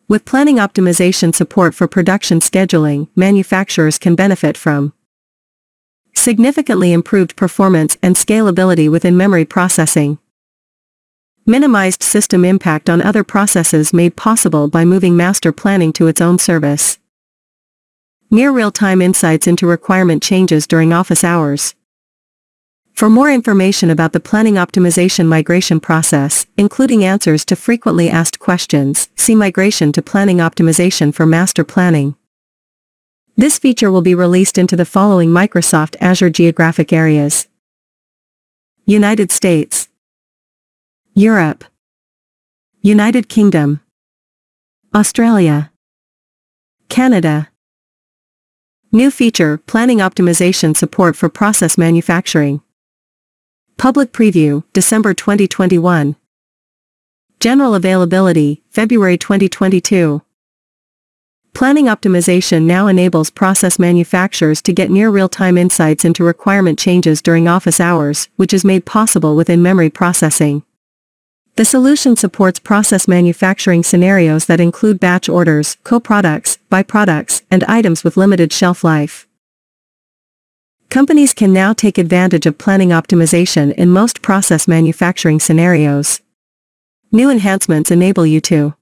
With 0.07 0.27
planning 0.27 0.57
optimization 0.57 1.35
support 1.35 1.75
for 1.75 1.89
production 1.89 2.41
scheduling, 2.41 3.09
manufacturers 3.17 3.99
can 3.99 4.15
benefit 4.15 4.55
from 4.59 4.93
significantly 6.15 6.93
improved 6.93 7.37
performance 7.37 7.97
and 8.03 8.15
scalability 8.15 8.91
within 8.91 9.17
memory 9.17 9.47
processing. 9.47 10.19
Minimized 11.47 12.03
system 12.03 12.45
impact 12.45 12.91
on 12.91 13.01
other 13.01 13.25
processes 13.25 13.95
made 13.95 14.15
possible 14.15 14.69
by 14.69 14.85
moving 14.85 15.17
master 15.17 15.53
planning 15.53 15.93
to 15.95 16.07
its 16.07 16.21
own 16.21 16.39
service. 16.39 16.99
Near 18.31 18.53
real-time 18.53 19.01
insights 19.01 19.47
into 19.47 19.67
requirement 19.67 20.23
changes 20.23 20.67
during 20.67 20.93
office 20.93 21.25
hours. 21.25 21.75
For 22.95 23.11
more 23.11 23.29
information 23.29 23.91
about 23.91 24.13
the 24.13 24.21
planning 24.21 24.55
optimization 24.55 25.27
migration 25.27 25.81
process, 25.81 26.47
including 26.57 27.05
answers 27.05 27.45
to 27.47 27.57
frequently 27.57 28.09
asked 28.09 28.39
questions, 28.39 29.09
see 29.17 29.35
Migration 29.35 29.91
to 29.93 30.01
Planning 30.01 30.37
Optimization 30.37 31.13
for 31.13 31.27
Master 31.27 31.65
Planning. 31.65 32.15
This 33.37 33.59
feature 33.59 33.91
will 33.91 34.01
be 34.01 34.15
released 34.15 34.59
into 34.59 34.77
the 34.77 34.85
following 34.85 35.31
Microsoft 35.31 35.97
Azure 36.01 36.31
geographic 36.31 36.93
areas. 36.93 37.49
United 38.87 39.33
States 39.33 39.89
Europe 41.15 41.65
United 42.81 43.29
Kingdom 43.29 43.81
Australia 44.95 45.73
Canada 46.89 47.49
New 48.93 49.11
feature, 49.11 49.59
planning 49.59 49.99
optimization 49.99 50.77
support 50.77 51.17
for 51.17 51.29
process 51.29 51.77
manufacturing. 51.77 52.61
Public 53.77 54.13
preview, 54.13 54.63
December 54.73 55.13
2021. 55.13 56.17
General 57.41 57.75
availability, 57.75 58.63
February 58.71 59.19
2022. 59.19 60.23
Planning 61.53 61.87
optimization 61.87 62.63
now 62.63 62.87
enables 62.87 63.31
process 63.31 63.79
manufacturers 63.79 64.63
to 64.63 64.73
get 64.73 64.91
near 64.91 65.11
real-time 65.11 65.59
insights 65.59 66.05
into 66.05 66.25
requirement 66.25 66.79
changes 66.79 67.21
during 67.21 67.47
office 67.47 67.79
hours, 67.79 68.29
which 68.37 68.55
is 68.55 68.65
made 68.65 68.87
possible 68.87 69.37
within 69.37 69.61
memory 69.61 69.91
processing. 69.91 70.63
The 71.57 71.65
solution 71.65 72.17
supports 72.17 72.59
process 72.59 73.07
manufacturing 73.07 73.83
scenarios 73.83 74.47
that 74.47 74.61
include 74.61 74.99
batch 74.99 75.29
orders, 75.29 75.77
co-products, 75.85 76.59
byproducts, 76.71 77.43
and 77.51 77.63
items 77.65 78.03
with 78.03 78.17
limited 78.17 78.53
shelf 78.53 78.83
life. 78.83 79.29
Companies 80.91 81.35
can 81.35 81.53
now 81.53 81.73
take 81.73 81.99
advantage 81.99 82.47
of 82.47 82.59
planning 82.59 82.91
optimization 82.91 83.73
in 83.75 83.91
most 83.91 84.23
process 84.23 84.69
manufacturing 84.69 85.41
scenarios. 85.41 86.21
New 87.11 87.31
enhancements 87.31 87.91
enable 87.91 88.27
you 88.27 88.41
to 88.41 88.75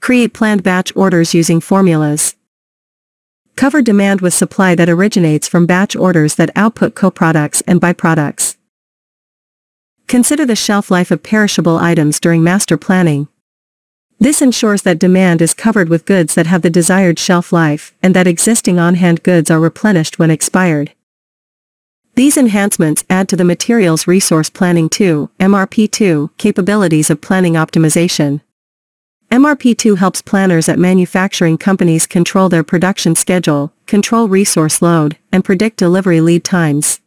create 0.00 0.34
planned 0.34 0.62
batch 0.62 0.94
orders 0.96 1.34
using 1.34 1.60
formulas, 1.60 2.34
cover 3.54 3.82
demand 3.82 4.20
with 4.20 4.34
supply 4.34 4.74
that 4.74 4.88
originates 4.88 5.46
from 5.46 5.66
batch 5.66 5.94
orders 5.94 6.34
that 6.34 6.50
output 6.56 6.94
co-products 6.94 7.62
and 7.66 7.80
byproducts. 7.80 8.56
Consider 10.08 10.44
the 10.44 10.56
shelf 10.56 10.90
life 10.90 11.10
of 11.10 11.22
perishable 11.22 11.76
items 11.78 12.18
during 12.18 12.42
master 12.42 12.76
planning. 12.76 13.28
This 14.22 14.40
ensures 14.40 14.82
that 14.82 15.00
demand 15.00 15.42
is 15.42 15.52
covered 15.52 15.88
with 15.88 16.04
goods 16.04 16.36
that 16.36 16.46
have 16.46 16.62
the 16.62 16.70
desired 16.70 17.18
shelf 17.18 17.52
life, 17.52 17.92
and 18.04 18.14
that 18.14 18.28
existing 18.28 18.78
on-hand 18.78 19.24
goods 19.24 19.50
are 19.50 19.58
replenished 19.58 20.16
when 20.16 20.30
expired. 20.30 20.92
These 22.14 22.36
enhancements 22.36 23.04
add 23.10 23.28
to 23.30 23.36
the 23.36 23.44
Materials 23.44 24.06
Resource 24.06 24.48
Planning 24.48 24.88
2, 24.90 25.28
MRP2, 25.40 26.30
capabilities 26.38 27.10
of 27.10 27.20
planning 27.20 27.54
optimization. 27.54 28.42
MRP2 29.32 29.98
helps 29.98 30.22
planners 30.22 30.68
at 30.68 30.78
manufacturing 30.78 31.58
companies 31.58 32.06
control 32.06 32.48
their 32.48 32.62
production 32.62 33.16
schedule, 33.16 33.72
control 33.86 34.28
resource 34.28 34.80
load, 34.80 35.18
and 35.32 35.44
predict 35.44 35.78
delivery 35.78 36.20
lead 36.20 36.44
times. 36.44 37.00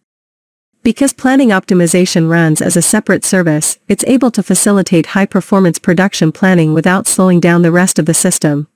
Because 0.86 1.14
planning 1.14 1.50
optimization 1.50 2.30
runs 2.30 2.62
as 2.62 2.78
a 2.78 2.82
separate 2.84 3.26
service, 3.26 3.80
it's 3.88 4.04
able 4.06 4.30
to 4.30 4.44
facilitate 4.44 5.08
high-performance 5.08 5.80
production 5.80 6.32
planning 6.32 6.76
without 6.76 7.08
slowing 7.08 7.40
down 7.40 7.64
the 7.64 7.72
rest 7.72 7.98
of 7.98 8.06
the 8.06 8.14
system. 8.14 8.68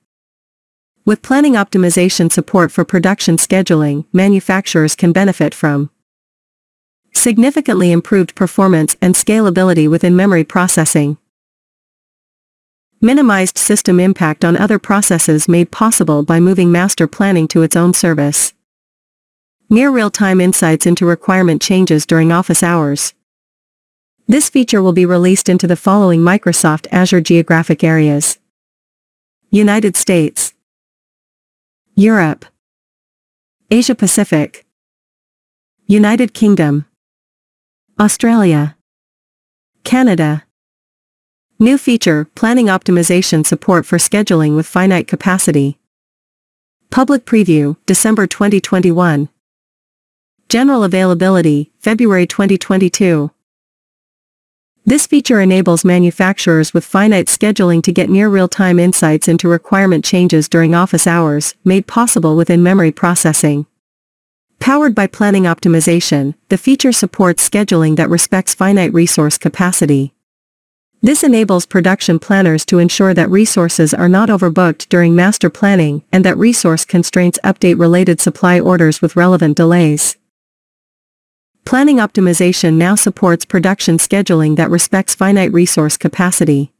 With 1.06 1.22
planning 1.22 1.52
optimization 1.52 2.32
support 2.32 2.72
for 2.72 2.84
production 2.84 3.36
scheduling, 3.36 4.06
manufacturers 4.12 4.96
can 4.96 5.12
benefit 5.12 5.54
from 5.54 5.90
significantly 7.14 7.92
improved 7.92 8.34
performance 8.34 8.96
and 9.00 9.14
scalability 9.14 9.88
within 9.88 10.16
memory 10.16 10.42
processing, 10.42 11.16
minimized 13.00 13.56
system 13.56 14.00
impact 14.00 14.44
on 14.44 14.56
other 14.56 14.80
processes 14.80 15.48
made 15.48 15.70
possible 15.70 16.24
by 16.24 16.40
moving 16.40 16.72
master 16.72 17.06
planning 17.06 17.46
to 17.46 17.62
its 17.62 17.76
own 17.76 17.94
service. 17.94 18.52
Near 19.72 19.92
real-time 19.92 20.40
insights 20.40 20.84
into 20.84 21.06
requirement 21.06 21.62
changes 21.62 22.04
during 22.04 22.32
office 22.32 22.60
hours. 22.60 23.14
This 24.26 24.48
feature 24.48 24.82
will 24.82 24.92
be 24.92 25.06
released 25.06 25.48
into 25.48 25.68
the 25.68 25.76
following 25.76 26.22
Microsoft 26.22 26.88
Azure 26.90 27.20
geographic 27.20 27.84
areas. 27.84 28.40
United 29.52 29.96
States 29.96 30.54
Europe 31.94 32.46
Asia 33.70 33.94
Pacific 33.94 34.66
United 35.86 36.34
Kingdom 36.34 36.86
Australia 38.00 38.76
Canada 39.84 40.42
New 41.60 41.78
feature, 41.78 42.24
planning 42.34 42.66
optimization 42.66 43.46
support 43.46 43.86
for 43.86 43.98
scheduling 43.98 44.56
with 44.56 44.66
finite 44.66 45.06
capacity. 45.06 45.78
Public 46.90 47.24
preview, 47.24 47.76
December 47.86 48.26
2021. 48.26 49.28
General 50.50 50.82
availability, 50.82 51.70
February 51.78 52.26
2022. 52.26 53.30
This 54.84 55.06
feature 55.06 55.40
enables 55.40 55.84
manufacturers 55.84 56.74
with 56.74 56.84
finite 56.84 57.26
scheduling 57.26 57.80
to 57.84 57.92
get 57.92 58.10
near 58.10 58.28
real-time 58.28 58.80
insights 58.80 59.28
into 59.28 59.46
requirement 59.46 60.04
changes 60.04 60.48
during 60.48 60.74
office 60.74 61.06
hours, 61.06 61.54
made 61.64 61.86
possible 61.86 62.36
within 62.36 62.64
memory 62.64 62.90
processing. 62.90 63.66
Powered 64.58 64.92
by 64.92 65.06
planning 65.06 65.44
optimization, 65.44 66.34
the 66.48 66.58
feature 66.58 66.90
supports 66.90 67.48
scheduling 67.48 67.94
that 67.94 68.10
respects 68.10 68.52
finite 68.52 68.92
resource 68.92 69.38
capacity. 69.38 70.14
This 71.00 71.22
enables 71.22 71.64
production 71.64 72.18
planners 72.18 72.66
to 72.66 72.80
ensure 72.80 73.14
that 73.14 73.30
resources 73.30 73.94
are 73.94 74.08
not 74.08 74.28
overbooked 74.28 74.88
during 74.88 75.14
master 75.14 75.48
planning 75.48 76.02
and 76.10 76.24
that 76.24 76.36
resource 76.36 76.84
constraints 76.84 77.38
update 77.44 77.78
related 77.78 78.20
supply 78.20 78.58
orders 78.58 79.00
with 79.00 79.14
relevant 79.14 79.56
delays. 79.56 80.16
Planning 81.64 81.98
optimization 81.98 82.74
now 82.74 82.94
supports 82.94 83.44
production 83.44 83.98
scheduling 83.98 84.56
that 84.56 84.70
respects 84.70 85.14
finite 85.14 85.52
resource 85.52 85.96
capacity. 85.96 86.72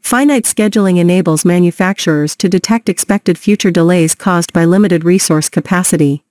Finite 0.00 0.44
scheduling 0.44 0.98
enables 0.98 1.44
manufacturers 1.44 2.36
to 2.36 2.48
detect 2.48 2.88
expected 2.88 3.38
future 3.38 3.70
delays 3.70 4.14
caused 4.14 4.52
by 4.52 4.64
limited 4.64 5.04
resource 5.04 5.48
capacity. 5.48 6.24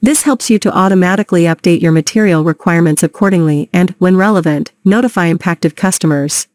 This 0.00 0.22
helps 0.22 0.50
you 0.50 0.58
to 0.60 0.76
automatically 0.76 1.44
update 1.44 1.80
your 1.80 1.92
material 1.92 2.44
requirements 2.44 3.02
accordingly 3.02 3.70
and, 3.72 3.90
when 3.98 4.16
relevant, 4.16 4.72
notify 4.84 5.26
impacted 5.26 5.74
customers. 5.74 6.48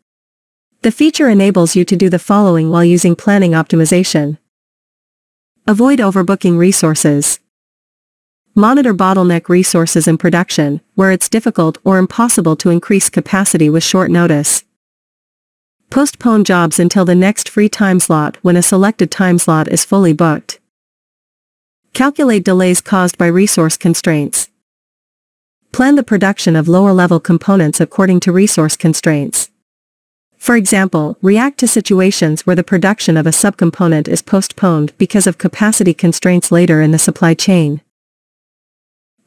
The 0.81 0.91
feature 0.91 1.27
enables 1.27 1.75
you 1.75 1.83
to 1.85 1.95
do 1.95 2.09
the 2.09 2.19
following 2.19 2.69
while 2.69 2.85
using 2.85 3.15
planning 3.15 3.51
optimization. 3.51 4.38
Avoid 5.65 5.99
overbooking 5.99 6.57
resources. 6.57 7.39
Monitor 8.60 8.91
bottleneck 8.91 9.49
resources 9.49 10.08
in 10.08 10.18
production, 10.18 10.82
where 10.95 11.12
it's 11.12 11.30
difficult 11.30 11.78
or 11.84 11.99
impossible 11.99 12.55
to 12.55 12.72
increase 12.72 13.08
capacity 13.08 13.70
with 13.70 13.84
short 13.84 14.10
notice. 14.10 14.64
Postpone 15.91 16.43
jobs 16.43 16.80
until 16.80 17.05
the 17.05 17.14
next 17.14 17.49
free 17.49 17.70
time 17.70 17.99
slot 17.99 18.38
when 18.41 18.55
a 18.58 18.64
selected 18.64 19.12
time 19.12 19.38
slot 19.38 19.68
is 19.68 19.86
fully 19.86 20.12
booked. 20.12 20.60
Calculate 21.93 22.43
delays 22.43 22.82
caused 22.82 23.16
by 23.16 23.28
resource 23.28 23.78
constraints. 23.78 24.49
Plan 25.72 25.93
the 25.93 26.01
production 26.01 26.55
of 26.55 26.68
lower-level 26.68 27.20
components 27.20 27.80
according 27.80 28.20
to 28.22 28.32
resource 28.32 28.76
constraints. 28.76 29.51
For 30.36 30.55
example, 30.55 31.16
react 31.22 31.60
to 31.60 31.68
situations 31.68 32.47
where 32.47 32.55
the 32.55 32.64
production 32.64 33.18
of 33.18 33.28
a 33.28 33.30
subcomponent 33.30 34.08
is 34.08 34.24
postponed 34.24 34.97
because 34.97 35.28
of 35.28 35.38
capacity 35.38 35.93
constraints 35.93 36.51
later 36.51 36.82
in 36.82 36.89
the 36.89 36.97
supply 36.97 37.36
chain. 37.36 37.82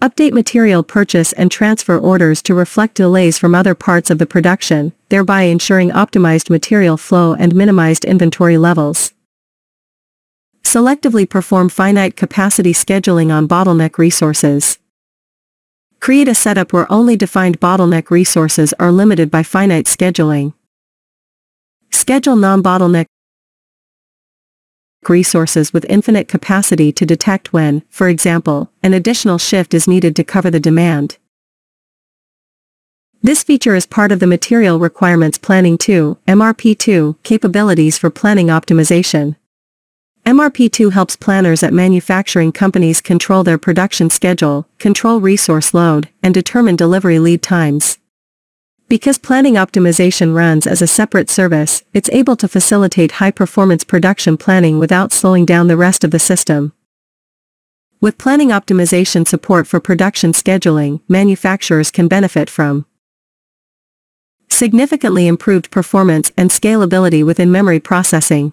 Update 0.00 0.32
material 0.32 0.82
purchase 0.82 1.34
and 1.34 1.50
transfer 1.50 1.98
orders 1.98 2.40
to 2.42 2.54
reflect 2.54 2.94
delays 2.94 3.36
from 3.36 3.54
other 3.54 3.74
parts 3.74 4.08
of 4.08 4.16
the 4.16 4.24
production, 4.24 4.94
thereby 5.10 5.42
ensuring 5.42 5.90
optimized 5.90 6.48
material 6.48 6.96
flow 6.96 7.34
and 7.34 7.54
minimized 7.54 8.06
inventory 8.06 8.56
levels. 8.56 9.12
Selectively 10.62 11.28
perform 11.28 11.68
finite 11.68 12.16
capacity 12.16 12.72
scheduling 12.72 13.30
on 13.30 13.46
bottleneck 13.46 13.98
resources. 13.98 14.78
Create 16.00 16.28
a 16.28 16.34
setup 16.34 16.72
where 16.72 16.90
only 16.90 17.14
defined 17.14 17.60
bottleneck 17.60 18.10
resources 18.10 18.72
are 18.78 18.90
limited 18.90 19.30
by 19.30 19.42
finite 19.42 19.84
scheduling. 19.84 20.54
Schedule 21.90 22.36
non-bottleneck 22.36 23.04
resources 25.08 25.72
with 25.72 25.86
infinite 25.88 26.28
capacity 26.28 26.92
to 26.92 27.06
detect 27.06 27.52
when, 27.52 27.82
for 27.88 28.08
example, 28.08 28.70
an 28.82 28.92
additional 28.92 29.38
shift 29.38 29.72
is 29.72 29.88
needed 29.88 30.14
to 30.16 30.24
cover 30.24 30.50
the 30.50 30.60
demand. 30.60 31.16
This 33.22 33.42
feature 33.42 33.74
is 33.74 33.86
part 33.86 34.12
of 34.12 34.20
the 34.20 34.26
Material 34.26 34.78
Requirements 34.78 35.38
Planning 35.38 35.78
2 35.78 36.18
MRP2 36.26 37.16
capabilities 37.22 37.98
for 37.98 38.10
planning 38.10 38.48
optimization. 38.48 39.36
MRP2 40.24 40.92
helps 40.92 41.16
planners 41.16 41.62
at 41.62 41.72
manufacturing 41.72 42.52
companies 42.52 43.00
control 43.00 43.42
their 43.42 43.58
production 43.58 44.10
schedule, 44.10 44.66
control 44.78 45.20
resource 45.20 45.74
load, 45.74 46.08
and 46.22 46.32
determine 46.34 46.76
delivery 46.76 47.18
lead 47.18 47.42
times. 47.42 47.98
Because 48.90 49.18
planning 49.18 49.54
optimization 49.54 50.34
runs 50.34 50.66
as 50.66 50.82
a 50.82 50.86
separate 50.88 51.30
service, 51.30 51.84
it's 51.94 52.10
able 52.10 52.34
to 52.34 52.48
facilitate 52.48 53.12
high-performance 53.12 53.84
production 53.84 54.36
planning 54.36 54.80
without 54.80 55.12
slowing 55.12 55.46
down 55.46 55.68
the 55.68 55.76
rest 55.76 56.02
of 56.02 56.10
the 56.10 56.18
system. 56.18 56.72
With 58.00 58.18
planning 58.18 58.48
optimization 58.48 59.28
support 59.28 59.68
for 59.68 59.78
production 59.78 60.32
scheduling, 60.32 61.02
manufacturers 61.06 61.92
can 61.92 62.08
benefit 62.08 62.50
from 62.50 62.84
significantly 64.48 65.28
improved 65.28 65.70
performance 65.70 66.32
and 66.36 66.50
scalability 66.50 67.24
within 67.24 67.52
memory 67.52 67.78
processing, 67.78 68.52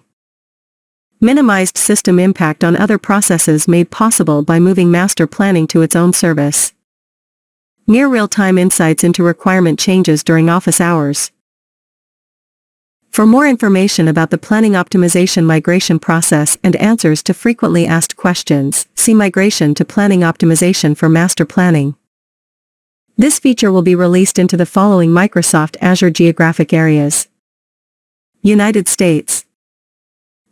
minimized 1.20 1.76
system 1.76 2.20
impact 2.20 2.62
on 2.62 2.76
other 2.76 2.96
processes 2.96 3.66
made 3.66 3.90
possible 3.90 4.42
by 4.44 4.60
moving 4.60 4.88
master 4.88 5.26
planning 5.26 5.66
to 5.66 5.82
its 5.82 5.96
own 5.96 6.12
service. 6.12 6.72
Near 7.90 8.06
real-time 8.06 8.58
insights 8.58 9.02
into 9.02 9.22
requirement 9.22 9.78
changes 9.78 10.22
during 10.22 10.50
office 10.50 10.78
hours. 10.78 11.32
For 13.08 13.24
more 13.24 13.48
information 13.48 14.08
about 14.08 14.28
the 14.28 14.36
planning 14.36 14.72
optimization 14.72 15.46
migration 15.46 15.98
process 15.98 16.58
and 16.62 16.76
answers 16.76 17.22
to 17.22 17.32
frequently 17.32 17.86
asked 17.86 18.14
questions, 18.14 18.86
see 18.94 19.14
Migration 19.14 19.72
to 19.72 19.86
Planning 19.86 20.20
Optimization 20.20 20.94
for 20.94 21.08
Master 21.08 21.46
Planning. 21.46 21.96
This 23.16 23.38
feature 23.38 23.72
will 23.72 23.80
be 23.80 23.94
released 23.94 24.38
into 24.38 24.58
the 24.58 24.66
following 24.66 25.08
Microsoft 25.08 25.78
Azure 25.80 26.10
geographic 26.10 26.74
areas. 26.74 27.28
United 28.42 28.86
States 28.86 29.46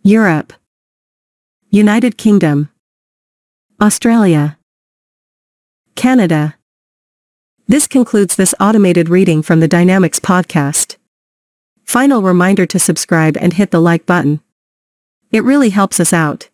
Europe 0.03 0.55
United 1.69 2.17
Kingdom 2.17 2.71
Australia 3.79 4.57
Canada 5.97 6.55
This 7.69 7.89
concludes 7.89 8.37
this 8.37 8.55
automated 8.61 9.09
reading 9.09 9.43
from 9.43 9.59
the 9.59 9.67
Dynamics 9.67 10.21
podcast. 10.21 10.99
Final 11.85 12.23
reminder 12.23 12.65
to 12.65 12.79
subscribe 12.79 13.37
and 13.39 13.55
hit 13.55 13.73
the 13.73 13.81
like 13.81 14.07
button. 14.07 14.41
It 15.33 15.43
really 15.43 15.71
helps 15.71 15.99
us 15.99 16.13
out. 16.13 16.49